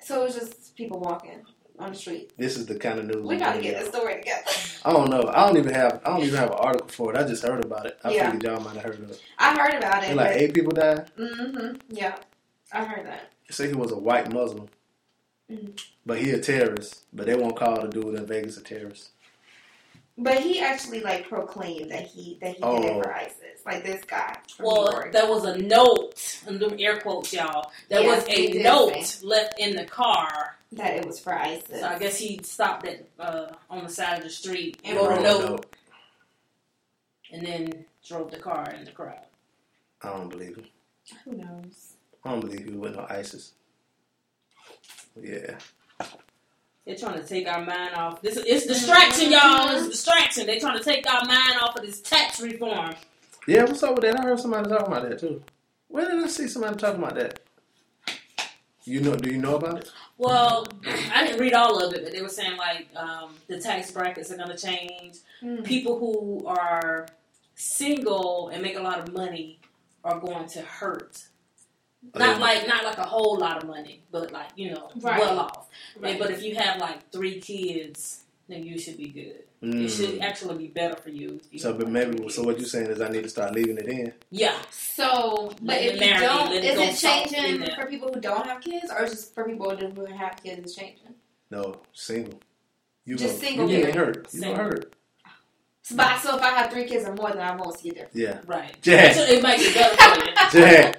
[0.00, 1.44] So it was just people walking
[1.78, 2.32] on the street.
[2.36, 3.24] This is the kind of news.
[3.24, 4.00] We got to get this y'all.
[4.00, 4.42] story together.
[4.84, 5.30] I don't know.
[5.32, 6.00] I don't even have.
[6.04, 7.18] I don't even have an article for it.
[7.18, 7.98] I just heard about it.
[8.02, 8.30] I Yeah.
[8.32, 9.20] figured y'all might have heard of it.
[9.38, 10.08] I heard about it.
[10.08, 11.10] And like eight people died.
[11.16, 11.76] mm-hmm.
[11.88, 12.16] Yeah,
[12.72, 13.30] I heard that.
[13.48, 14.68] They say he was a white Muslim,
[15.50, 15.80] Mhm.
[16.04, 17.04] but he a terrorist.
[17.12, 19.10] But they won't call the dude in Vegas a terrorist.
[20.18, 22.82] But he actually like proclaimed that he that he did Oh.
[22.98, 23.38] it for ISIS.
[23.64, 24.36] Like this guy.
[24.60, 25.12] Well, York.
[25.12, 27.70] there was a note, and them air quotes, y'all.
[27.88, 29.26] There Yes, was a note say.
[29.26, 30.58] left in the car.
[30.72, 31.80] that it was for ISIS.
[31.80, 35.06] So I guess he stopped at uh, on the side of the street and And
[35.06, 35.76] wrote a wrote a note, note.
[37.32, 39.26] and then drove the car in the crowd.
[40.02, 40.66] I don't believe him.
[41.24, 41.94] Who knows?
[42.24, 43.52] I don't believe he went on ISIS.
[45.20, 45.58] Yeah.
[46.84, 48.22] They're trying to take our mind off.
[48.22, 49.76] This it's distraction, y'all.
[49.76, 50.46] It's distraction.
[50.46, 52.94] They're trying to take our mind off of this tax reform.
[53.46, 54.18] Yeah, what's up with that?
[54.18, 55.42] I heard somebody talking about that too.
[55.88, 57.40] Where did I see somebody talking about that?
[58.84, 59.14] You know?
[59.14, 59.90] Do you know about it?
[60.18, 60.66] Well,
[61.12, 64.32] I didn't read all of it, but they were saying like um, the tax brackets
[64.32, 65.18] are going to change.
[65.40, 65.62] Hmm.
[65.62, 67.06] People who are
[67.54, 69.60] single and make a lot of money
[70.02, 71.22] are going to hurt.
[72.14, 75.20] Not like not like a whole lot of money, but like you know, Right.
[75.20, 75.68] well off.
[75.98, 76.10] Right.
[76.10, 79.44] And, but if you have like three kids, then you should be good.
[79.62, 79.84] Mm.
[79.84, 81.40] It should actually be better for you.
[81.52, 82.16] you So, but maybe.
[82.18, 84.12] three So what you're saying is I need to start leaving it in.
[84.30, 87.86] Yeah, So, but Let if it you marinate, don't, let it is it changing for
[87.86, 90.58] people who don't have kids, or just for people who have kids?
[90.58, 91.14] It's changing.
[91.50, 92.40] No, single.
[93.04, 94.16] You Just gonna, single You getting parent.
[94.16, 94.28] hurt.
[94.34, 94.56] You Single.
[94.56, 94.94] gonna hurt.
[95.84, 97.88] So, but so if I have three kids or more, then I'm going to see
[97.90, 98.14] a difference.
[98.14, 98.38] Yeah.
[98.46, 98.72] right.
[98.82, 99.10] Jack.
[99.10, 100.32] Actually, it might be better for you.
[100.52, 100.96] Jack.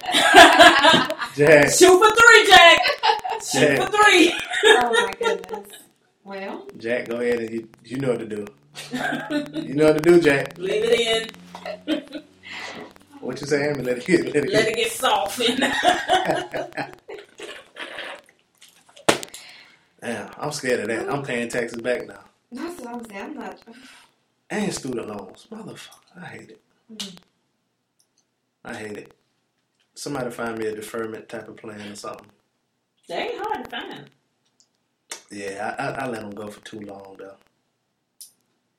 [1.34, 1.70] Jack.
[1.72, 2.78] Shoot for three, Jack.
[3.42, 3.78] Shoot Jack.
[3.78, 4.34] for three.
[4.66, 5.68] oh my goodness.
[6.24, 8.46] Well, Jack, go ahead and you, you know what to do.
[9.62, 10.58] You know what to do, Jack.
[10.58, 11.32] Leave it
[11.86, 12.02] in.
[13.20, 13.82] What you saying?
[13.84, 14.24] Let it get.
[14.26, 14.68] Let it Let get.
[14.68, 15.38] it get soft.
[20.00, 21.08] Damn, I'm scared of that.
[21.10, 22.20] I'm paying taxes back now.
[22.52, 23.22] that's what I'm saying.
[23.22, 23.58] I'm not.
[24.54, 25.48] And student loans.
[25.50, 25.98] Motherfucker.
[26.20, 26.60] I hate it.
[26.92, 27.16] Mm.
[28.64, 29.14] I hate it.
[29.94, 32.28] Somebody find me a deferment type of plan or something.
[33.08, 34.10] they ain't hard to find.
[35.30, 37.36] Yeah, I, I, I let them go for too long though.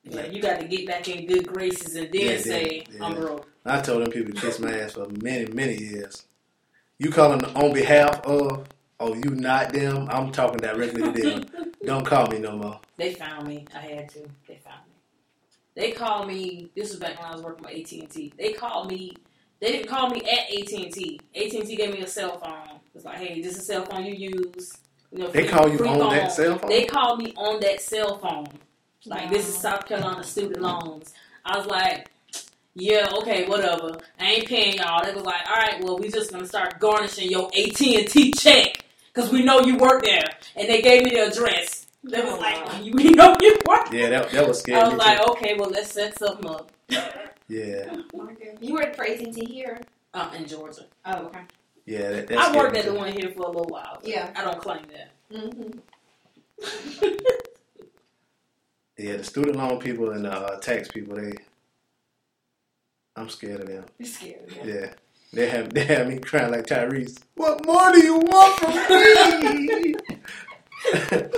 [0.03, 3.15] Yeah, you got to get back in good graces and then Yeah, say, yeah, I'm
[3.15, 3.47] broke.
[3.65, 6.25] I told them people to kiss my ass for many, many years.
[6.99, 8.65] You calling on behalf of,
[8.99, 10.07] oh, you not them?
[10.11, 11.45] I'm talking directly to them.
[11.85, 12.79] Don't call me no more.
[12.97, 13.65] They found me.
[13.75, 14.19] I had to.
[14.47, 14.84] They found me.
[15.75, 16.69] They called me.
[16.75, 18.33] This was back when I was working with AT and T.
[18.37, 19.13] They called me.
[19.59, 21.19] They didn't call me at AT and T.
[21.35, 22.79] AT and T gave me a cell phone.
[22.93, 24.77] It's like, hey, this is a cell phone you use.
[25.11, 26.09] You know, They call you on phone.
[26.11, 26.69] that cell phone?
[26.69, 28.47] They called me on that cell phone.
[29.05, 31.13] Like this is South Carolina student loans.
[31.45, 32.09] I was like,
[32.73, 33.97] yeah, okay, whatever.
[34.19, 35.03] I ain't paying y'all.
[35.05, 38.31] They was like, all right, well, we just gonna start garnishing your AT and T
[38.33, 40.23] check because we know you work there.
[40.55, 41.84] And they gave me the address.
[42.07, 42.81] They was Oh, like, wow.
[42.93, 43.91] we know you work.
[43.91, 44.81] Yeah, that, that was scary.
[44.81, 45.31] I was like, too.
[45.31, 46.71] okay, well, let's set something up.
[47.47, 47.95] Yeah,
[48.61, 49.81] You worked for AT&T here?
[50.13, 50.85] Uh, in Georgia.
[51.05, 51.41] Oh, okay.
[51.85, 52.09] yeah.
[52.11, 53.99] That, that's I worked at the one here for a little while.
[54.03, 54.31] Yeah.
[54.35, 55.11] I don't claim that.
[55.31, 55.79] Mm-hmm.
[58.97, 61.33] Yeah, the student loan people and the uh, tax people, they.
[63.17, 63.83] I'm scared of them.
[63.99, 64.47] You're scared.
[64.47, 64.69] Of them.
[64.69, 64.93] Yeah.
[65.33, 67.19] They have they have me crying like Tyrese.
[67.35, 69.75] What more do you want from
[71.19, 71.35] me?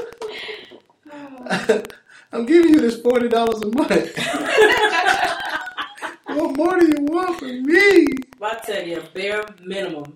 [2.31, 4.17] I'm giving you this forty dollars a month.
[6.25, 8.07] what more do you want from me?
[8.41, 10.13] I tell you, bare minimum.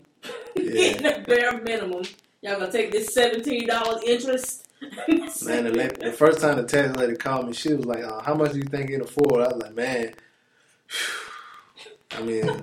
[0.56, 1.20] Yeah.
[1.28, 2.04] bare minimum.
[2.42, 4.68] Y'all gonna take this seventeen dollars interest?
[5.46, 8.22] Man, the, la- the first time the tax lady called me, she was like, uh,
[8.22, 10.14] "How much do you think you can afford?" I was like, "Man,
[12.12, 12.62] I mean,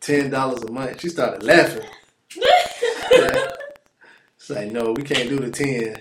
[0.00, 1.88] ten dollars a month." She started laughing.
[2.36, 3.50] Yeah.
[4.36, 5.96] It's like, no, we can't do the ten.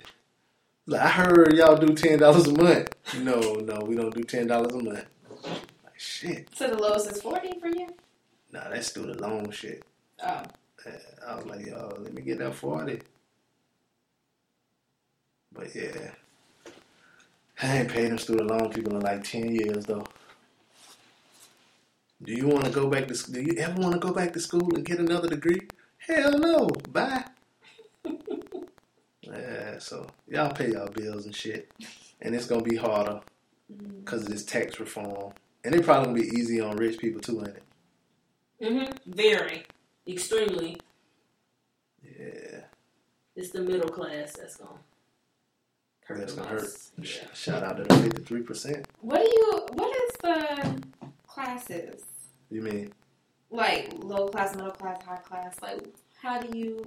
[0.85, 2.89] Like, I heard y'all do ten dollars a month.
[3.19, 5.05] No, no, we don't do ten dollars a month.
[5.83, 6.49] Like shit.
[6.55, 7.87] So the lowest is 40 for you?
[8.51, 9.83] Nah, that's student loan shit.
[10.23, 10.43] Oh.
[11.25, 12.99] I was like, yo, let me get that forty.
[15.53, 16.11] But yeah,
[17.61, 20.05] I ain't paid them student loan people in like ten years though.
[22.21, 23.15] Do you want to go back to?
[23.15, 25.61] sc- Do you ever want to go back to school and get another degree?
[25.99, 26.67] Hell no.
[26.89, 27.23] Bye.
[29.35, 31.71] Yeah, so y'all pay y'all bills and shit,
[32.21, 33.21] and it's gonna be harder
[33.99, 37.39] because of this tax reform, and it probably gonna be easy on rich people too,
[37.39, 37.63] ain't it?
[38.61, 39.11] Mm-hmm.
[39.11, 39.65] Very,
[40.07, 40.77] extremely.
[42.03, 42.61] Yeah.
[43.35, 44.77] It's the middle class that's gonna
[46.05, 46.69] hurt That's gonna hurt.
[46.97, 47.33] Yeah.
[47.33, 48.87] Shout out to the fifty three percent.
[49.01, 50.83] What do you, what is the
[51.27, 52.03] classes?
[52.51, 52.93] You mean?
[53.49, 55.55] Like low class, middle class, high class?
[55.61, 55.87] Like,
[56.21, 56.85] how do you,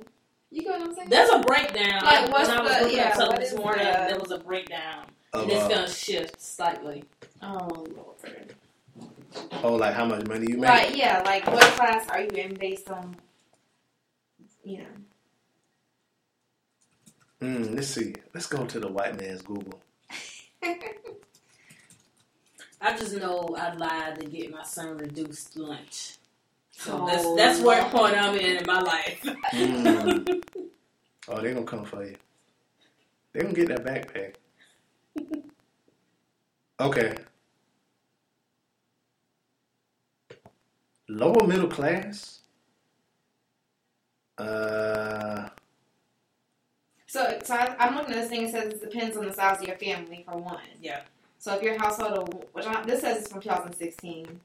[0.50, 1.08] you get what I'm saying?
[1.08, 2.00] There's a breakdown.
[2.04, 4.30] Like, what's when I was the- looking yeah, up something this morning, the- there was
[4.30, 7.04] a breakdown, Of, and it's uh, gonna shift slightly.
[7.42, 8.54] oh, Lord.
[9.62, 10.68] oh, like how much money you make?
[10.70, 13.16] Right, yeah, like what class are you in based on,
[14.64, 14.86] you know.
[17.42, 18.14] Mm, let's see.
[18.32, 19.78] Let's go to the white man's Google.
[22.80, 26.16] I just know I lied to get my son reduced lunch.
[26.78, 27.92] So Oh, that's that's where Lord.
[27.92, 29.24] point I'm in in my life.
[29.54, 30.28] Mm.
[31.28, 32.16] oh, they're gonna come for you.
[33.32, 34.34] They're gonna get that backpack.
[36.80, 37.16] Okay.
[41.08, 42.40] Lower middle class.
[44.38, 45.48] Uh,
[47.06, 48.42] So, so I, I'm looking at this thing.
[48.44, 50.60] It says it depends on the size of your family for one.
[50.82, 51.02] Yeah.
[51.38, 54.40] So if your household which I, this says it's from 2016.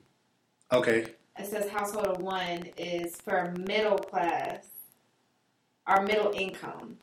[0.71, 1.07] okay.
[1.39, 4.65] It says household of one is for middle class
[5.87, 6.97] or middle income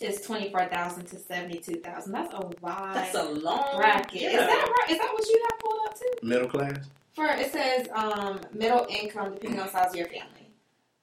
[0.00, 2.12] is twenty four thousand to seventy two thousand.
[2.12, 4.22] That's a wide That's a long bracket.
[4.22, 4.28] Yeah.
[4.30, 4.90] Is that right?
[4.90, 6.26] Is that what you have pulled up too?
[6.26, 6.78] Middle class.
[7.14, 10.50] For it says um, middle income depending on size of your family.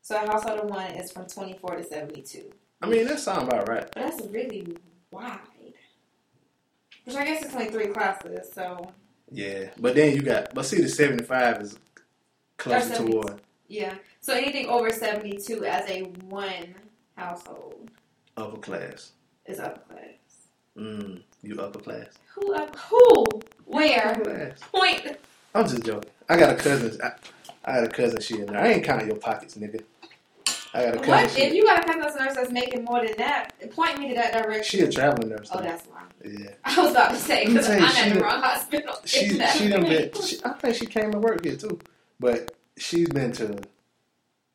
[0.01, 2.51] So a household of one is from twenty four to seventy two.
[2.82, 3.88] I mean, that sound about right.
[3.93, 4.76] But that's really
[5.11, 5.39] wide.
[7.05, 8.91] Which I guess it's only three classes, so
[9.32, 10.53] Yeah, but then you got.
[10.53, 11.78] But see, the seventy five is
[12.62, 13.95] closer That's toward yeah.
[14.20, 16.76] So anything over seventy two as a one
[17.18, 17.89] household
[18.38, 19.12] upper class.
[19.45, 20.49] is upper class.
[20.78, 22.07] Mm, you upper class.
[22.36, 23.26] Who up who?
[23.66, 24.55] Where?
[24.74, 25.18] Point
[25.55, 26.09] I'm just joking.
[26.30, 26.99] I got a cousin.
[27.03, 27.12] I,
[27.66, 28.22] I got a cousin.
[28.22, 28.62] She in there.
[28.62, 29.82] I ain't counting your pockets, nigga.
[30.74, 31.09] I got a cousin.
[31.09, 33.49] what if you got a customer nurse that's making more than that?
[33.72, 34.80] Point me to that direction.
[34.80, 35.49] she a traveling nurse.
[35.51, 35.64] oh, though.
[35.64, 36.01] that's why.
[36.24, 36.51] yeah.
[36.64, 38.95] I was about to say because I'm at the the- wrong hospital.
[39.05, 40.12] She she done been.
[40.26, 41.80] She, I think she came to work here too,
[42.22, 43.59] but she's been to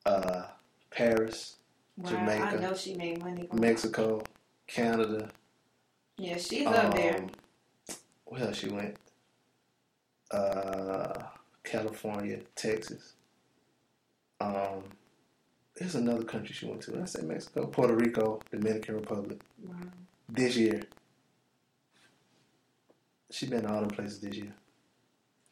[0.06, 0.44] uh,
[0.90, 1.56] Paris,
[1.96, 3.48] wow, Jamaica, I know she made money.
[3.48, 4.22] From Mexico,
[4.68, 5.28] Canada.
[6.16, 7.18] Yeah, she's up there.
[7.18, 7.30] um,
[8.24, 8.96] Where else she went?
[10.30, 11.24] Uh,
[11.64, 13.14] California, Texas.
[14.40, 14.84] Um,
[15.74, 17.02] there's another country she went to.
[17.02, 19.40] I say Mexico, Puerto Rico, Dominican Republic.
[19.62, 19.74] Wow.
[20.28, 20.82] This year,
[23.30, 24.54] she's been to all them places this year.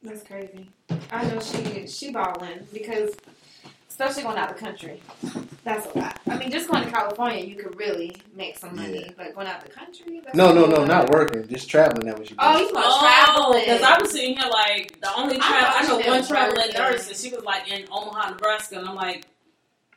[0.04, 0.68] That's crazy.
[1.10, 3.16] I know she she balling because
[3.88, 5.00] especially going out the country.
[5.62, 6.20] That's a lot.
[6.28, 9.12] I mean, just going to California, you could really make some money, Yeah.
[9.16, 10.20] but going out the country.
[10.22, 10.88] That's No, no, no, lot.
[10.88, 11.46] not working.
[11.48, 12.06] Just traveling.
[12.06, 12.34] That was she.
[12.38, 13.60] Oh, you about Oh, traveling?
[13.64, 17.08] because I was sitting here like the only travel thought I, know one traveling nurse
[17.08, 19.26] and she was like in Omaha, Nebraska, and I'm like,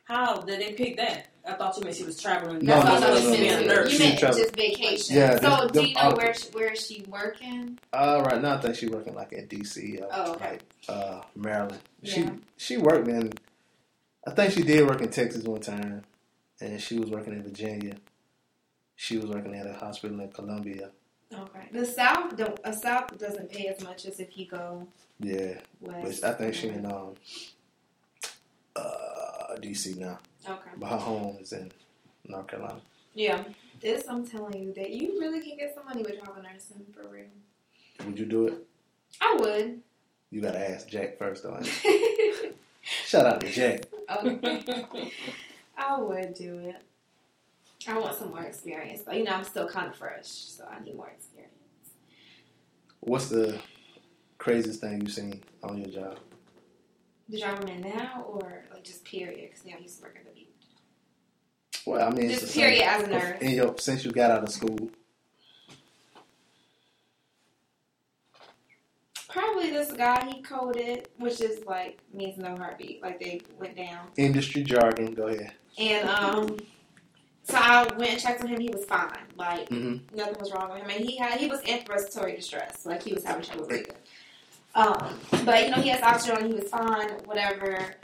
[0.04, 1.26] how did they pick that?
[1.48, 2.58] I thought you meant she was traveling.
[2.64, 3.66] No, That's no, no, was no, saying no, too.
[3.84, 3.88] no.
[3.88, 5.16] You meant just vacation.
[5.16, 7.78] Yeah, so them- do you know other- where she, where is she working?
[7.92, 9.98] Uh, right now, I think she working like in D.C.
[10.02, 10.50] or Oh, okay.
[10.50, 11.80] like uh, Maryland.
[12.04, 12.30] She Yeah.
[12.58, 13.32] she worked in.
[14.26, 16.02] I think she did work in Texas one time,
[16.60, 17.94] and she was working in Virginia.
[18.96, 20.90] She was working at a hospital in Columbia,
[21.32, 21.68] Okay.
[21.72, 22.58] The South don't.
[22.64, 24.86] A South doesn't pay as much as if you go
[25.20, 26.20] Yeah, west.
[26.22, 27.14] but I think she in um
[28.76, 30.18] uh DC now,
[30.48, 30.70] Okay.
[30.76, 31.70] but her home is in
[32.26, 32.80] North Carolina.
[33.14, 33.44] Yeah.
[33.80, 37.08] This I'm telling you that you really can get some money with travel nursing for
[37.08, 37.26] real.
[38.04, 38.66] Would you do it?
[39.20, 39.80] I would.
[40.30, 41.60] You gotta ask Jack first, though.
[42.82, 43.82] Shout out to Jack.
[44.24, 44.84] okay.
[45.76, 46.76] I would do it.
[47.86, 49.02] I want some more experience.
[49.04, 51.54] But, you know, I'm still kind of fresh, so I need more experience.
[53.00, 53.58] What's the
[54.38, 56.18] craziest thing you've seen on your job?
[57.28, 59.50] The job I'm in now, or like just period?
[59.50, 60.27] Because now I used to work at the beach.
[61.86, 63.40] Well, I mean, Just period as a nurse.
[63.40, 64.90] In your since you got out of school,
[69.28, 73.02] Probably this guy he coded, which is like means no heartbeat.
[73.02, 74.08] Like they went down.
[74.16, 75.12] industry jargon.
[75.14, 75.52] Go ahead.
[75.78, 76.56] And um,
[77.44, 78.58] so I went and checked on him.
[78.60, 79.10] He was fine.
[79.36, 80.16] Like Mm-hmm.
[80.16, 80.90] nothing was wrong with him.
[80.90, 82.86] And he had he was in respiratory distress.
[82.86, 83.94] Like he was having trouble breathing.
[84.74, 86.46] Um, but you know he has oxygen.
[86.48, 87.10] He was fine.
[87.26, 87.94] Whatever.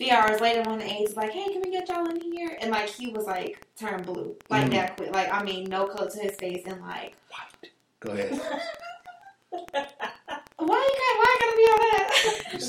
[0.00, 2.08] A few hours later, one of the aides was like, "Hey, can we get y'all
[2.08, 4.70] in here?" And like he was like turned blue, like Mhm.
[4.70, 5.12] that quick.
[5.12, 7.12] Like I mean, no color to his face, and like,
[8.00, 8.30] Go ahead.
[9.50, 9.58] why
[10.56, 12.08] you got why I gotta be all that?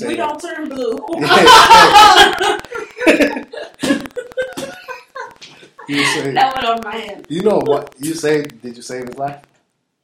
[0.06, 0.18] We that.
[0.18, 0.94] don't turn blue.
[5.88, 6.32] you say.
[6.34, 7.24] that went over my head.
[7.30, 8.42] You know what you say?
[8.42, 9.40] Did you save his life?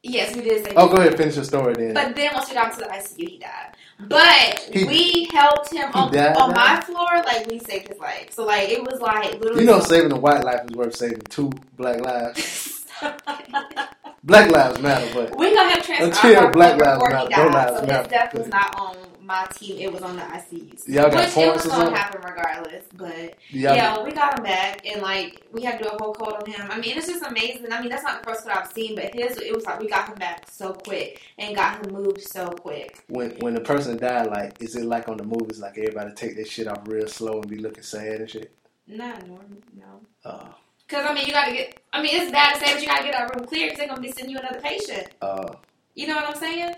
[0.03, 0.73] Yes, we did say.
[0.77, 1.15] Oh, go ahead.
[1.19, 1.93] Finish your story then.
[1.93, 3.75] But then once we got to the ICU, he died.
[4.01, 7.09] But He- we helped him on, on my floor.
[7.25, 8.33] Like we saved his life.
[8.33, 9.63] So like it was like literally.
[9.63, 12.87] you know, saving a white life is worth saving two black lives.
[14.25, 17.55] Black lives matter, but we gonna have transfer Until Black Lives Matter, died.
[17.55, 18.09] lives So his matter.
[18.09, 18.97] death was not on
[19.29, 19.79] my team.
[19.79, 20.89] It was on the ICU.
[20.89, 22.85] Y'all got Which it was gonna happen regardless.
[22.97, 26.15] But y'all yeah, we got him back, and like we had to do a whole
[26.15, 26.67] code on him.
[26.71, 27.71] I mean, it's just amazing.
[27.71, 29.89] I mean, that's not the first code I've seen, but his it was like we
[29.89, 33.05] got him back so quick and got him moved so quick.
[33.09, 36.35] when when the person died, like, is it like on the movies, like everybody take
[36.35, 38.51] their shit off real slow and be looking sad and shit?
[38.89, 40.01] Not normal, no.
[40.25, 40.47] Uh,
[40.87, 43.05] Because, I mean, you gotta get, I mean, it's bad to say, but you gotta
[43.05, 45.09] get that room clear because they're gonna be sending you another patient.
[45.21, 45.53] uh,
[45.95, 46.75] You know what I'm saying?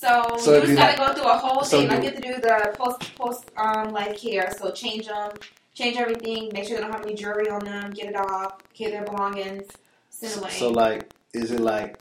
[0.00, 1.88] So, So you just gotta go through a whole so thing.
[1.88, 4.52] I get to do the post post um life care.
[4.58, 5.30] So change them,
[5.72, 8.90] change everything, make sure they don't have any jewelry on them, get it off, get
[8.90, 9.70] their belongings,
[10.10, 10.50] send away.
[10.50, 12.00] so like, is it like,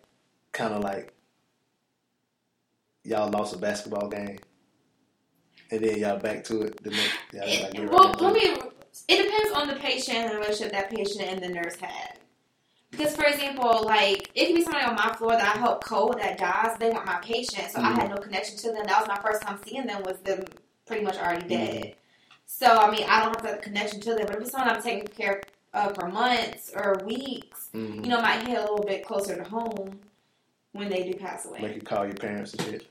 [0.54, 1.14] kind of like,
[3.04, 4.40] y'all lost a basketball game,
[5.70, 7.14] and then y'all back to it the next?
[7.32, 8.70] Y'all It- like, well, right let me.
[9.08, 12.20] It depends on the patient and the relationship that patient and the nurse had.
[12.96, 16.20] Because, for example, like it could be somebody on my floor that I help code
[16.20, 16.78] that dies.
[16.80, 17.96] They weren't my patient, so I Mhm.
[17.98, 18.86] had no connection to them.
[18.86, 20.04] That was my first time seeing them.
[20.04, 20.44] Was them
[20.86, 21.84] pretty much already dead.
[21.86, 21.92] Mm-hmm.
[22.46, 24.26] So I mean, I don't have that connection to them.
[24.28, 25.42] But if it's someone I'm taking care
[25.74, 28.04] of for months or weeks, Mhm.
[28.04, 30.00] you know, might hit a little bit closer to home
[30.74, 31.60] when they do pass away.
[31.62, 32.88] Make you call your parents and shit.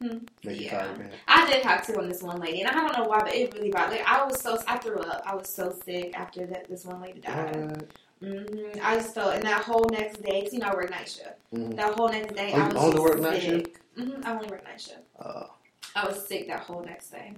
[0.00, 0.18] Hmm.
[0.44, 0.78] Make you Yeah.
[0.78, 1.16] call your parents.
[1.26, 3.52] I did have to on this one lady, and I don't know why, but it
[3.54, 3.98] really bothered.
[3.98, 5.22] Like, I was so I threw up.
[5.26, 6.68] I was so sick after that.
[6.68, 7.56] This one lady died.
[7.72, 7.90] What?
[8.20, 11.08] Hmm I just felt, and that whole next day, 'cause you know I work night
[11.08, 11.38] shift.
[11.52, 11.76] Mhm.
[11.76, 13.80] That whole next day, Oh, I was only work night sick.
[13.96, 15.00] hmm I only work night shift.
[15.18, 15.46] Uh,
[15.94, 17.34] I was sick that whole next day.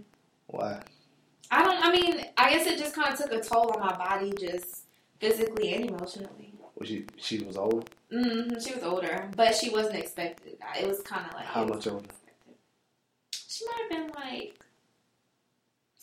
[0.47, 0.83] why?
[1.51, 1.83] I don't.
[1.85, 4.85] I mean, I guess it just kind of took a toll on my body, just
[5.21, 6.55] physically and emotionally.
[6.77, 7.91] Was she she was old?
[8.11, 10.59] hmm She was older, but she wasn't expected.
[10.81, 11.99] It was kind of like How much older?
[12.05, 12.55] unexpected.
[13.33, 14.65] She might have been like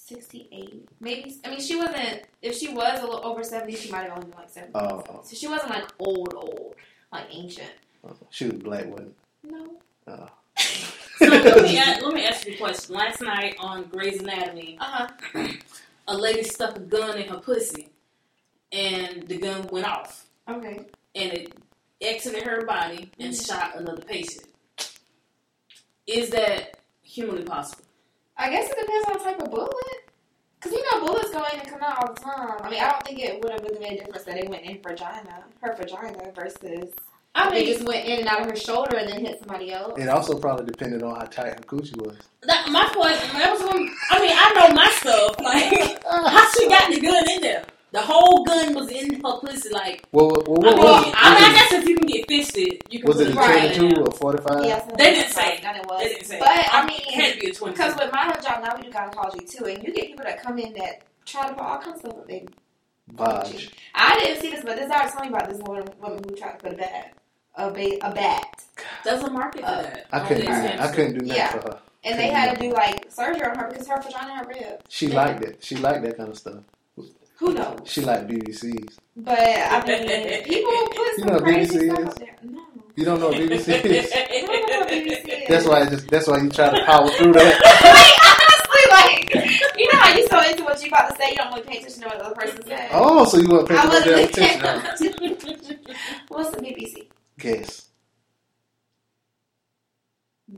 [0.10, 1.36] sixty-eight, maybe.
[1.44, 2.24] I mean, she wasn't.
[2.42, 4.74] If she was a little over seventy, she might have only been like seventy.
[4.76, 5.22] Oh, oh.
[5.24, 6.76] So she wasn't like old, old,
[7.12, 7.72] like ancient.
[8.08, 9.16] Oh, She was black, wasn't?
[9.44, 9.78] No.
[10.08, 10.28] Uh,
[11.18, 12.94] So let me ask, let me ask you a question.
[12.96, 15.48] Last night on Grey's Anatomy, Uh huh.
[16.10, 17.88] a lady stuck a gun in her pussy,
[18.72, 20.86] and the gun went off, Okay.
[21.16, 21.54] and it
[22.02, 23.48] exited her body and Mhm.
[23.48, 24.46] shot another patient.
[26.06, 27.85] Is that humanly possible?
[28.38, 29.72] I guess it depends on the type of bullet.
[30.62, 32.60] Cause you know bullets go in and come out all the time.
[32.64, 34.64] I mean, I don't think it would have really made a difference that it went
[34.64, 36.92] in vagina, her vagina, versus
[37.36, 39.72] I it mean, just went in and out of her shoulder and then hit somebody
[39.72, 40.00] else.
[40.00, 42.18] it also probably depended on how tight her coochie was.
[42.44, 43.16] that, my point.
[43.34, 45.40] That was one, I mean, I know my stuff.
[45.40, 47.66] Like, how she got the gun in there?
[47.92, 49.70] The whole gun was in her pussy.
[49.70, 51.14] Like, Well, well, well I what mean, was it?
[51.16, 53.08] I, I Was it, guess if you can get fisted, you can.
[53.08, 54.04] was it a put gun in 22 there.
[54.04, 54.66] or 45?
[54.66, 55.60] Yes, They didn't say.
[55.62, 56.02] That it was.
[56.02, 56.40] They didn't say.
[56.40, 57.74] But I mean, It mean, had to be a twenty.
[57.74, 60.60] because with my job now we do gynecology too, and you get people that come
[60.60, 62.28] in that try to put all kinds of stuff.
[62.28, 62.46] They,
[63.14, 63.70] Vaj.
[63.94, 66.58] I didn't see this, but this already told me about this woman, woman who tried
[66.60, 67.14] to put a bat,
[67.56, 68.64] a ba- a bat,
[69.04, 70.08] There's a market for Uh, that.
[70.12, 70.62] I couldn't do Okay.
[70.64, 70.82] that.
[70.82, 71.52] I couldn't do nothing Yeah.
[71.52, 71.80] for her.
[72.04, 74.92] and they had to do like surgery on her because her vagina had ripped.
[74.92, 75.16] She Yeah.
[75.24, 75.64] liked it.
[75.64, 76.60] She liked that kind of stuff.
[77.38, 77.80] Who knows?
[77.86, 78.98] She liked BBCs.
[79.18, 82.06] But I mean, people put You know crazy BBC stuff is?
[82.08, 82.38] up there.
[82.44, 82.62] No,
[82.96, 84.10] You don't know what BBC I is?
[84.12, 85.48] don't know what BBC is.
[85.48, 85.82] That's why.
[85.82, 87.44] I just, that's why you try to power through that.
[87.96, 91.36] Wait, honestly, like, you know how you so into what you about to say, you
[91.36, 92.90] don't really pay attention to what the other person said.
[92.94, 95.96] Oh, so you want to pay I no damn wasn't attention?
[96.30, 97.08] What's the BBC?
[97.40, 97.90] Guess.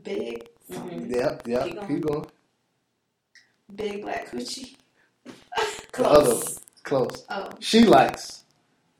[0.02, 1.10] Big, Mhm.
[1.10, 1.46] Yep.
[1.46, 1.64] Yep.
[1.64, 1.88] Keep going.
[1.88, 2.26] Keep going.
[3.74, 4.76] big black coochie.
[5.96, 6.42] One.
[6.88, 7.26] Close.
[7.30, 8.44] Oh, She likes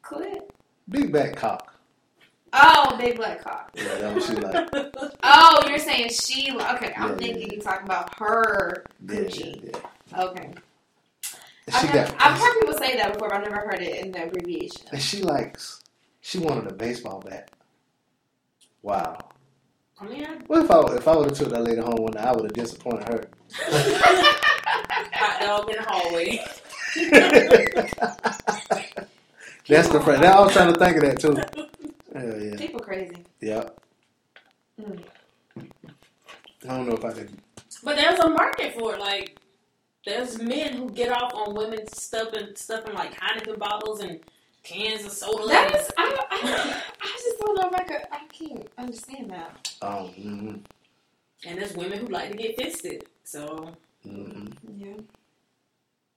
[0.02, 0.50] quit.
[0.88, 1.74] big Black cock.
[2.52, 3.72] Oh, big black cock.
[3.74, 4.64] Yeah, that's what she like.
[5.22, 6.52] Oh, you're saying she.
[6.52, 7.52] Okay, I'm Yeah, thinking yeah.
[7.52, 9.54] you're talking about her Yeah, coochie.
[9.62, 9.80] yeah, yeah.
[10.16, 10.54] Okay.
[11.66, 12.14] And I've, She heard, got.
[12.18, 14.86] I've heard people say that before, but I've never heard it in the abbreviation.
[14.92, 15.82] And she likes.
[16.20, 17.50] She wanted a baseball bat.
[18.82, 19.18] Wow.
[20.00, 22.12] I mean, I, What if I if I would have took that lady home one
[22.14, 23.30] night, I would have disappointed her.
[25.14, 26.44] hot dog in the hallway.
[29.68, 30.20] That's the phrase.
[30.20, 31.36] I was trying to think of that too.
[32.14, 32.56] Hell yeah.
[32.56, 33.16] People crazy.
[33.40, 33.68] Yeah.
[34.80, 35.02] Mm.
[36.68, 37.30] I don't know if I could.
[37.84, 39.00] But there's a market for it.
[39.00, 39.38] Like,
[40.06, 44.20] there's men who get off on women stuffing, stuffing like Heineken bottles and
[44.64, 45.46] cans of soda.
[45.48, 48.02] That is, I, don't- I, I just don't know if I could.
[48.12, 49.72] I can't understand that.
[49.82, 50.08] Um.
[50.08, 50.56] Mm-hmm,
[51.46, 53.04] and there's women who like to get fisted.
[53.24, 53.72] So
[54.06, 54.46] mm-hmm.
[54.76, 54.94] Yeah.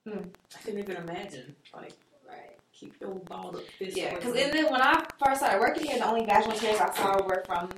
[0.08, 0.18] Hmm.
[0.54, 1.54] I couldn't even imagine.
[1.74, 1.92] Like,
[2.28, 2.58] Right.
[2.72, 3.96] keep your balled up fist.
[3.96, 6.92] Yeah, because and then when I first started working here, the only vaginal tears I
[6.94, 7.68] saw were from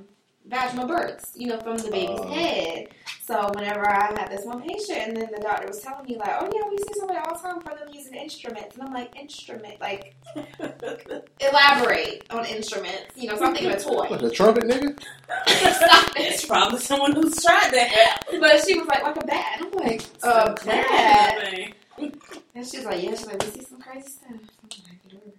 [0.46, 2.28] vaginal births, you know, from the baby's Oh.
[2.28, 2.88] head.
[3.26, 6.36] So whenever I had this one patient, and then the doctor was telling me like,
[6.40, 9.18] "Oh yeah, we see somebody all the time for them using instruments," and I'm like,
[9.18, 9.80] "Instrument?
[9.80, 10.14] Like,
[11.40, 13.16] elaborate on instruments?
[13.16, 14.98] You know, so I'm thinking of a toy." What, a trumpet nigga?
[15.48, 16.48] Stop it's it.
[16.48, 18.22] probably someone who's tried that.
[18.38, 21.74] But she was like, "Like a bat." and I'm like, "A bat?"
[22.56, 24.40] And she's like, "Yeah." She's like, "We see some crazy stuff." I'm
[24.88, 25.32] like, "Lord,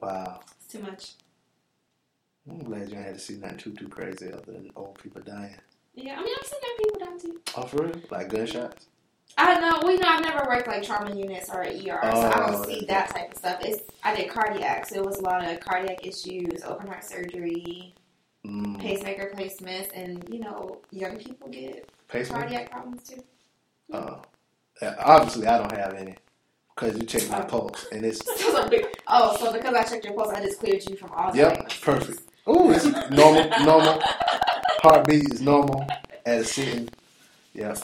[0.00, 0.40] Wow.
[0.56, 1.12] "It's too much."
[2.48, 5.56] I'm glad you had to see nothing too too crazy other than old people dying.
[5.94, 7.40] Yeah, I mean, I've seen that people die too.
[7.56, 7.94] Oh, for real?
[8.10, 8.86] Like gunshots?
[9.38, 9.80] I know.
[9.82, 12.66] Well, you know, I've never worked like trauma units or ER, so I Oh, don't
[12.66, 13.58] see that type of stuff.
[13.62, 17.94] It's I did cardiac, so it was a lot of cardiac issues, open heart surgery,
[18.44, 18.78] Mm.
[18.80, 22.40] pacemaker placements, and you know, young people get Pacemaker?
[22.42, 23.22] cardiac problems too.
[23.88, 24.16] Yeah,
[24.98, 26.16] obviously, I don't have any
[26.74, 27.44] because you checked my Oh.
[27.44, 30.58] pulse and it's Those are big- oh, so because I checked your pulse, I just
[30.60, 31.34] cleared you from all.
[31.36, 32.20] Yep, perfect.
[32.46, 34.02] oh, it's normal, normal.
[34.82, 35.86] Heartbeat is normal
[36.26, 36.88] at a sitting.
[37.54, 37.74] Yeah,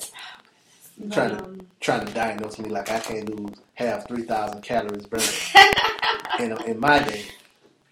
[0.99, 4.63] But, Trying to- um, trying to diagnose me like I can't lose half three thousand
[4.63, 5.31] calories burned
[6.41, 7.23] in in my day.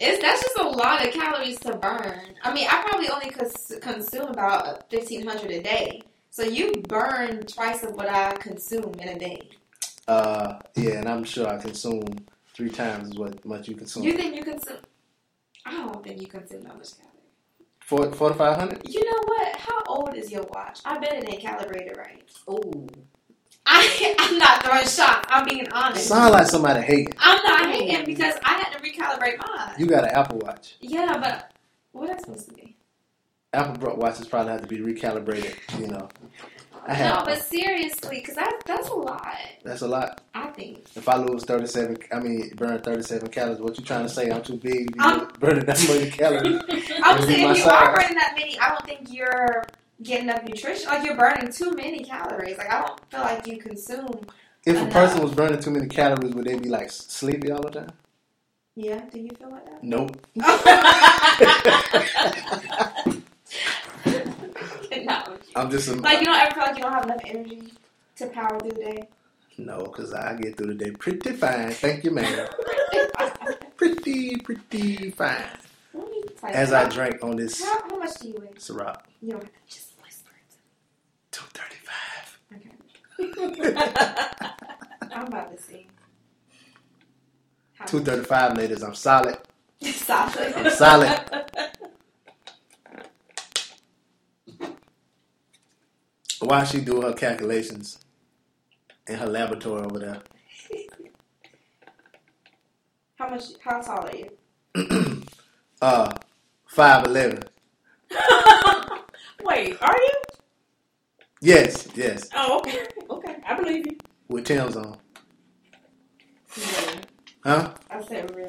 [0.01, 2.21] it's that's just a lot of calories to burn.
[2.43, 6.03] I mean, I probably only cons- consume about fifteen hundred a day.
[6.37, 9.49] So you burn twice of what I consume in a day.
[10.07, 12.05] Uh, yeah, and I'm sure I consume
[12.53, 14.03] three times as what much you consume.
[14.03, 14.77] You think you consume?
[15.65, 17.23] I don't think you consume that much calories.
[17.81, 18.83] Four four to five hundred.
[18.87, 19.57] You know what?
[19.57, 20.81] How old is your watch?
[20.85, 22.23] I bet it ain't calibrated right.
[22.47, 22.87] Oh,
[23.65, 25.27] I, I'm not throwing shots.
[25.31, 26.07] I'm being honest.
[26.07, 27.15] Sound like somebody hating.
[27.19, 29.75] I'm not hating because I had to recalibrate mine.
[29.79, 30.75] You got an Apple Watch.
[30.81, 31.53] Yeah, but
[31.93, 32.76] what that's supposed to be?
[33.53, 35.55] Apple watches probably have to be recalibrated.
[35.81, 36.09] You know,
[36.87, 37.21] I have.
[37.21, 40.21] No, but seriously, because that, that's a lot, that's a lot.
[40.35, 40.85] I think.
[40.95, 43.59] If I lose thirty seven, I mean burn thirty seven calories.
[43.61, 44.31] What you trying to say?
[44.31, 46.63] I'm too big to be I'm- burning that many calories.
[47.03, 49.65] I'm saying if you are burning that many, I don't think you're
[50.03, 50.87] getting enough nutrition.
[50.89, 52.59] Like, you're burning too many calories.
[52.59, 54.27] Like, I don't feel like you consume.
[54.67, 57.71] If a person was burning too many calories, would they be like sleepy all the
[57.71, 57.91] time?
[58.75, 59.83] Yeah, do you feel like that?
[59.83, 60.19] Nope.
[65.05, 65.37] no.
[65.55, 67.73] I'm just a, Like, you don't ever feel like you don't have enough energy
[68.17, 69.09] to power through the day?
[69.59, 71.71] no, because I get through the day pretty fine.
[71.71, 72.49] Thank you, man.
[73.77, 75.45] pretty, pretty fine.
[75.95, 76.73] Let me type As.
[76.73, 78.49] I drank on this How, how much do you weigh?
[78.59, 80.31] Ciroc, You don't have to just whisper
[81.31, 82.39] two thirty five.
[83.19, 83.39] it.
[83.39, 84.51] Okay.
[85.15, 85.87] I'm about to see.
[87.87, 88.83] Two thirty five, ladies.
[88.83, 89.39] I'm solid.
[89.83, 90.55] Solid.
[90.57, 91.21] I'm solid.
[96.47, 97.99] While she do her calculations
[99.09, 100.23] in her laboratory over there.
[103.19, 103.45] How much?
[103.65, 104.31] How tall are you?
[105.83, 106.13] uh,
[106.69, 107.43] five eleven.
[109.43, 110.13] Wait, are you?
[111.41, 113.97] Yes, yes, Oh, okay, okay, I believe you.
[114.29, 114.99] with Timbs on.
[116.57, 117.01] Really?
[117.43, 117.75] Huh?
[117.91, 118.49] I said really.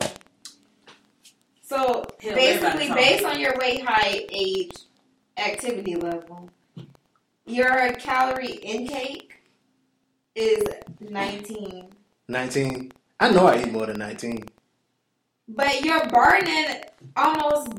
[1.63, 4.71] So basically, based on your weight, height, age,
[5.37, 6.49] activity level,
[7.47, 9.35] your calorie intake
[10.35, 10.63] is
[11.01, 11.89] 19.
[12.29, 12.91] Nineteen.
[13.19, 14.43] I know I eat more than nineteen.
[15.47, 16.83] But you're burning
[17.15, 17.69] almost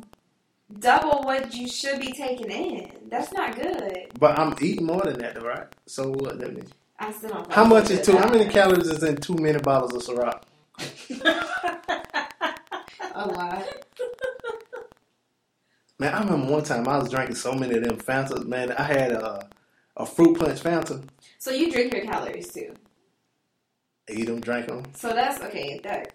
[0.81, 2.91] double what you should be taking in.
[3.11, 4.13] That's not good.
[4.19, 5.67] But I'm eating more than that, though, right?
[5.87, 6.67] So what that mean?
[6.99, 7.53] I still don't.
[7.53, 8.17] How much is is two?
[8.17, 10.43] How many calories is in two mini bottles of Ciroc?
[13.15, 13.65] A lot.
[15.99, 18.47] Man, I remember one time I was drinking so many of them Fantas.
[18.47, 19.49] Man, I had a
[19.99, 21.03] a fruit punch Fanta.
[21.39, 22.75] So you drink your calories too.
[24.11, 25.81] Eat them, drink them So that's okay.
[25.85, 26.15] That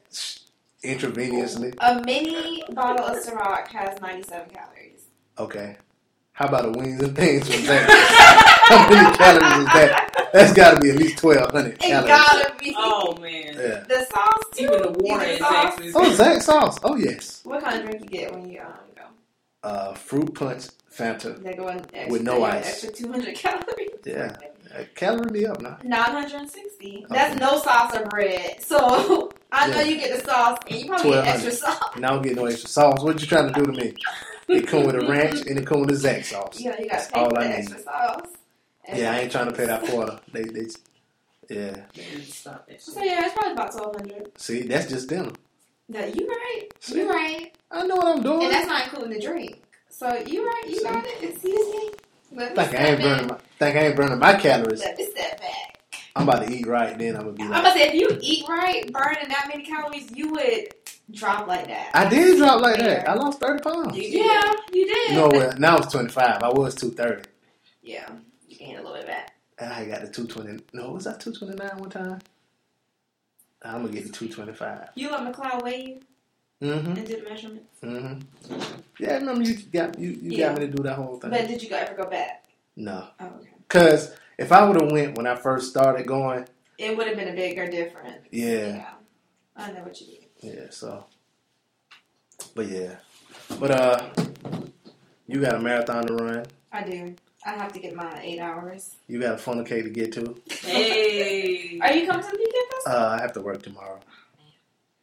[0.84, 1.76] intravenously.
[1.80, 5.05] a mini bottle of Ciroc has 97 calories.
[5.38, 5.77] Okay.
[6.34, 7.88] How about the wings and things from that?
[8.68, 10.30] How many calories is that?
[10.34, 12.05] That's got to be at least twelve hundred calories.
[12.05, 12.41] It calories.
[12.41, 12.73] gotta be.
[12.76, 13.53] Oh man.
[13.55, 13.84] Yeah.
[13.88, 14.64] The sauce too.
[14.64, 15.80] Even the water You is sauce?
[15.93, 16.80] Oh, Zax sauce.
[16.84, 17.41] Oh yes.
[17.43, 19.03] What kind of drink you get when you um go?
[19.61, 21.41] Uh, fruit punch Fanta.
[21.41, 22.65] They go in extra, With no they go ice.
[22.84, 23.90] Extra 200 calories.
[24.06, 24.36] Yeah.
[24.74, 25.78] Uh, calorie me up now.
[25.84, 27.06] 960.
[27.10, 28.61] That's no sauce or bread.
[28.64, 29.82] So I know Yeah.
[29.84, 31.28] you get the sauce and you probably get 1200.
[31.28, 31.98] extra sauce.
[31.98, 33.03] Now I don't get no extra sauce.
[33.03, 33.94] What you trying to do to me?
[34.49, 36.60] It come with a ranch and it come with a Zax sauce.
[36.60, 38.28] You know, you got to pay all for the extra sauce.
[38.86, 40.20] And Yeah, I ain't trying to pay that quarter.
[40.32, 40.68] They, they,
[41.49, 41.76] yeah.
[42.26, 45.32] Stop that So yeah, it's probably about 1200 See, that's just dinner.
[45.90, 46.68] No, you right.
[46.80, 46.99] See?
[46.99, 47.56] You right.
[47.72, 48.44] I know what I'm doing.
[48.44, 49.61] And that's not including the drink.
[49.94, 50.64] So you right.
[50.68, 51.24] You got it.
[51.24, 51.91] Excuse me.
[52.36, 54.80] Let think I ain't step burning my, think I ain't burning my calories.
[54.80, 55.80] Let me step back.
[56.15, 57.94] I'm about to eat right, then I'm gonna be Like, I'm like, gonna say if
[57.95, 60.74] you eat right, burning that many calories, you would
[61.11, 61.91] drop like that.
[61.94, 63.07] I did drop like that.
[63.07, 63.98] I lost 30 pounds.
[63.98, 65.15] You Yeah, you did.
[65.15, 66.41] No, well, now it's 25.
[66.41, 67.30] I was 230.
[67.84, 68.10] Yeah,
[68.48, 69.36] you gained a little bit back.
[69.60, 70.64] And I got the 220.
[70.74, 72.20] No, was that 229 one time?
[73.64, 74.90] I'm gonna get the 225.
[74.95, 76.02] You let McLeod weigh you
[76.64, 76.91] Mm-hmm.
[76.94, 77.80] and do the measurements.
[77.84, 78.61] Mm-hmm.
[78.99, 80.49] Yeah, I remember you got you, you Yeah.
[80.49, 81.30] got me to do that whole thing.
[81.31, 82.45] But did you ever go back?
[82.76, 83.49] no, Oh, okay.
[83.68, 86.45] cause if I would have went when I first started going,
[86.77, 88.26] It would have been a bigger difference.
[88.31, 88.85] yeah,
[89.57, 90.19] I know what you mean.
[90.41, 90.65] yeah.
[90.69, 91.06] So,
[92.56, 92.95] but yeah,
[93.60, 94.10] but uh,
[95.27, 96.45] you got a marathon to run.
[96.72, 97.15] I do.
[97.45, 98.95] I have to get my eight hours.
[99.07, 100.35] You got a funnel cake to get to.
[100.49, 101.77] Hey.
[101.81, 102.65] Are you coming to the weekend?
[102.88, 103.99] Uh, I have to work tomorrow.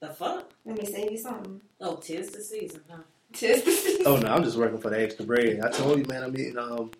[0.00, 0.50] The fuck?
[0.64, 1.60] Let me save you something.
[1.80, 2.98] Oh, tis the season, huh?
[3.32, 4.02] Tis the season.
[4.06, 5.60] Oh no, I'm just working for the extra bread.
[5.62, 6.90] I told you, man, I'm eating um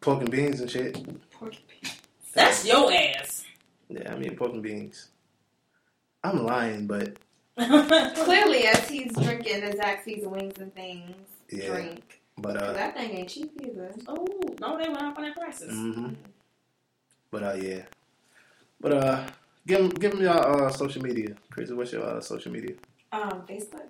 [0.00, 0.94] pork and beans and shit.
[1.30, 1.96] Pork and beans.
[2.34, 3.44] That's your ass.
[3.88, 5.08] Yeah, I'm eating pork and beans.
[6.24, 7.18] I'm lying, but
[7.56, 11.14] Clearly, as he's drinking the Zach Season wings and things
[11.50, 11.68] Yeah.
[11.68, 12.20] drink.
[12.36, 13.94] But uh, that thing ain't cheap either.
[14.08, 14.26] oh,
[14.60, 15.72] no, they went up on their prices.
[15.72, 16.14] Mm-hmm.
[17.30, 17.82] but uh, yeah,
[18.80, 19.26] but uh,
[19.66, 20.32] give 'em- give them your
[20.66, 21.34] uh social media.
[21.50, 22.74] Crazy, what's your uh, social media?
[23.12, 23.86] Um, Facebook,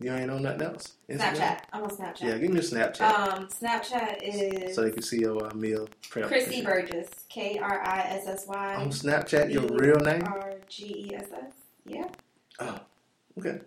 [0.00, 0.94] You ain't on nothing else?
[1.08, 1.60] Snapchat.
[1.72, 2.22] I'm on Snapchat.
[2.22, 5.88] Yeah, give me your Snapchat Um, Snapchat is so they can see your uh, meal
[6.10, 6.28] prep.
[6.30, 7.08] Krissy Burgess.
[7.28, 10.24] K R I S S Y On Snapchat, your real name?
[10.24, 11.52] R G E S S.
[11.86, 12.08] Yeah.
[12.60, 12.78] Oh,
[13.38, 13.60] okay.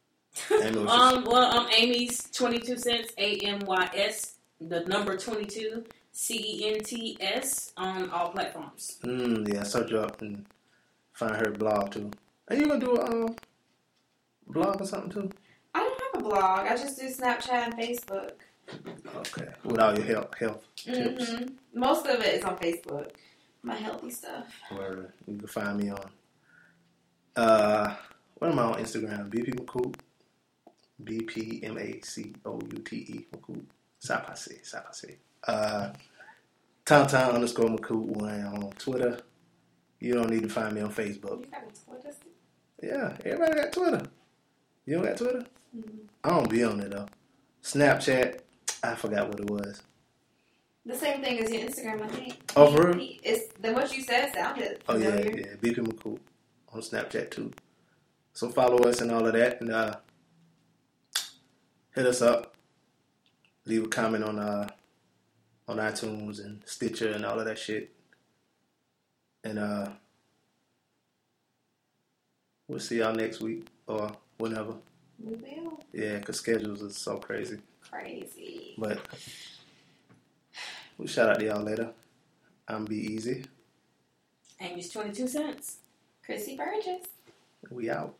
[0.50, 5.84] I know um, well, um, Amy's 22 cents, A M Y S, the number 22,
[6.12, 8.98] C E N T S, on all platforms.
[9.04, 10.46] Mm, yeah, search her up and
[11.18, 12.10] find her blog too.
[12.48, 13.36] Are you gonna do a um,
[14.46, 15.30] blog or something too?
[15.74, 16.66] I don't have a blog.
[16.66, 18.30] I just do Snapchat and Facebook.
[19.16, 21.30] Okay, with all your health health tips.
[21.30, 23.10] hmm Most of it is on Facebook.
[23.62, 24.46] My healthy stuff.
[24.70, 26.10] Where you can find me on.
[27.34, 27.94] Uh,
[28.36, 29.28] what am I on Instagram?
[29.28, 29.94] BP McCool.
[31.02, 33.62] B P M A C O U T E McCool.
[34.00, 35.16] Sapase, Sapase.
[35.46, 35.90] Uh,
[36.84, 39.18] Towntown underscore McCool one on Twitter.
[40.00, 41.40] You don't need to find me on Facebook.
[41.40, 42.16] You got a Twitter?
[42.82, 44.02] Yeah, everybody got Twitter.
[44.86, 45.44] You don't got Twitter?
[45.76, 45.98] Mhm.
[46.24, 47.06] I don't be on it though.
[47.62, 48.40] Snapchat,
[48.82, 49.82] I forgot what it was.
[50.86, 52.52] The same thing as your Instagram, I think.
[52.56, 53.10] Oh, for real?
[53.22, 56.18] It's then what you said sounded Oh yeah, yeah, BP McCool
[56.72, 57.52] on Snapchat too.
[58.32, 59.96] So follow us and all of that, and uh,
[61.94, 62.54] hit us up.
[63.66, 64.68] Leave a comment on uh
[65.66, 67.92] on iTunes and Stitcher and all of that shit.
[69.44, 69.88] And uh,
[72.66, 74.74] we'll see y'all next week or whenever.
[75.22, 75.80] We will.
[75.92, 77.58] Yeah, cause schedules are so crazy.
[77.90, 78.74] Crazy.
[78.78, 79.00] But
[80.96, 81.90] we'll shout out to y'all later.
[82.66, 83.44] I'm Be Easy.
[84.60, 85.76] Amy's 22 cents.
[86.28, 87.06] Krissy Burgess.
[87.70, 88.14] We out.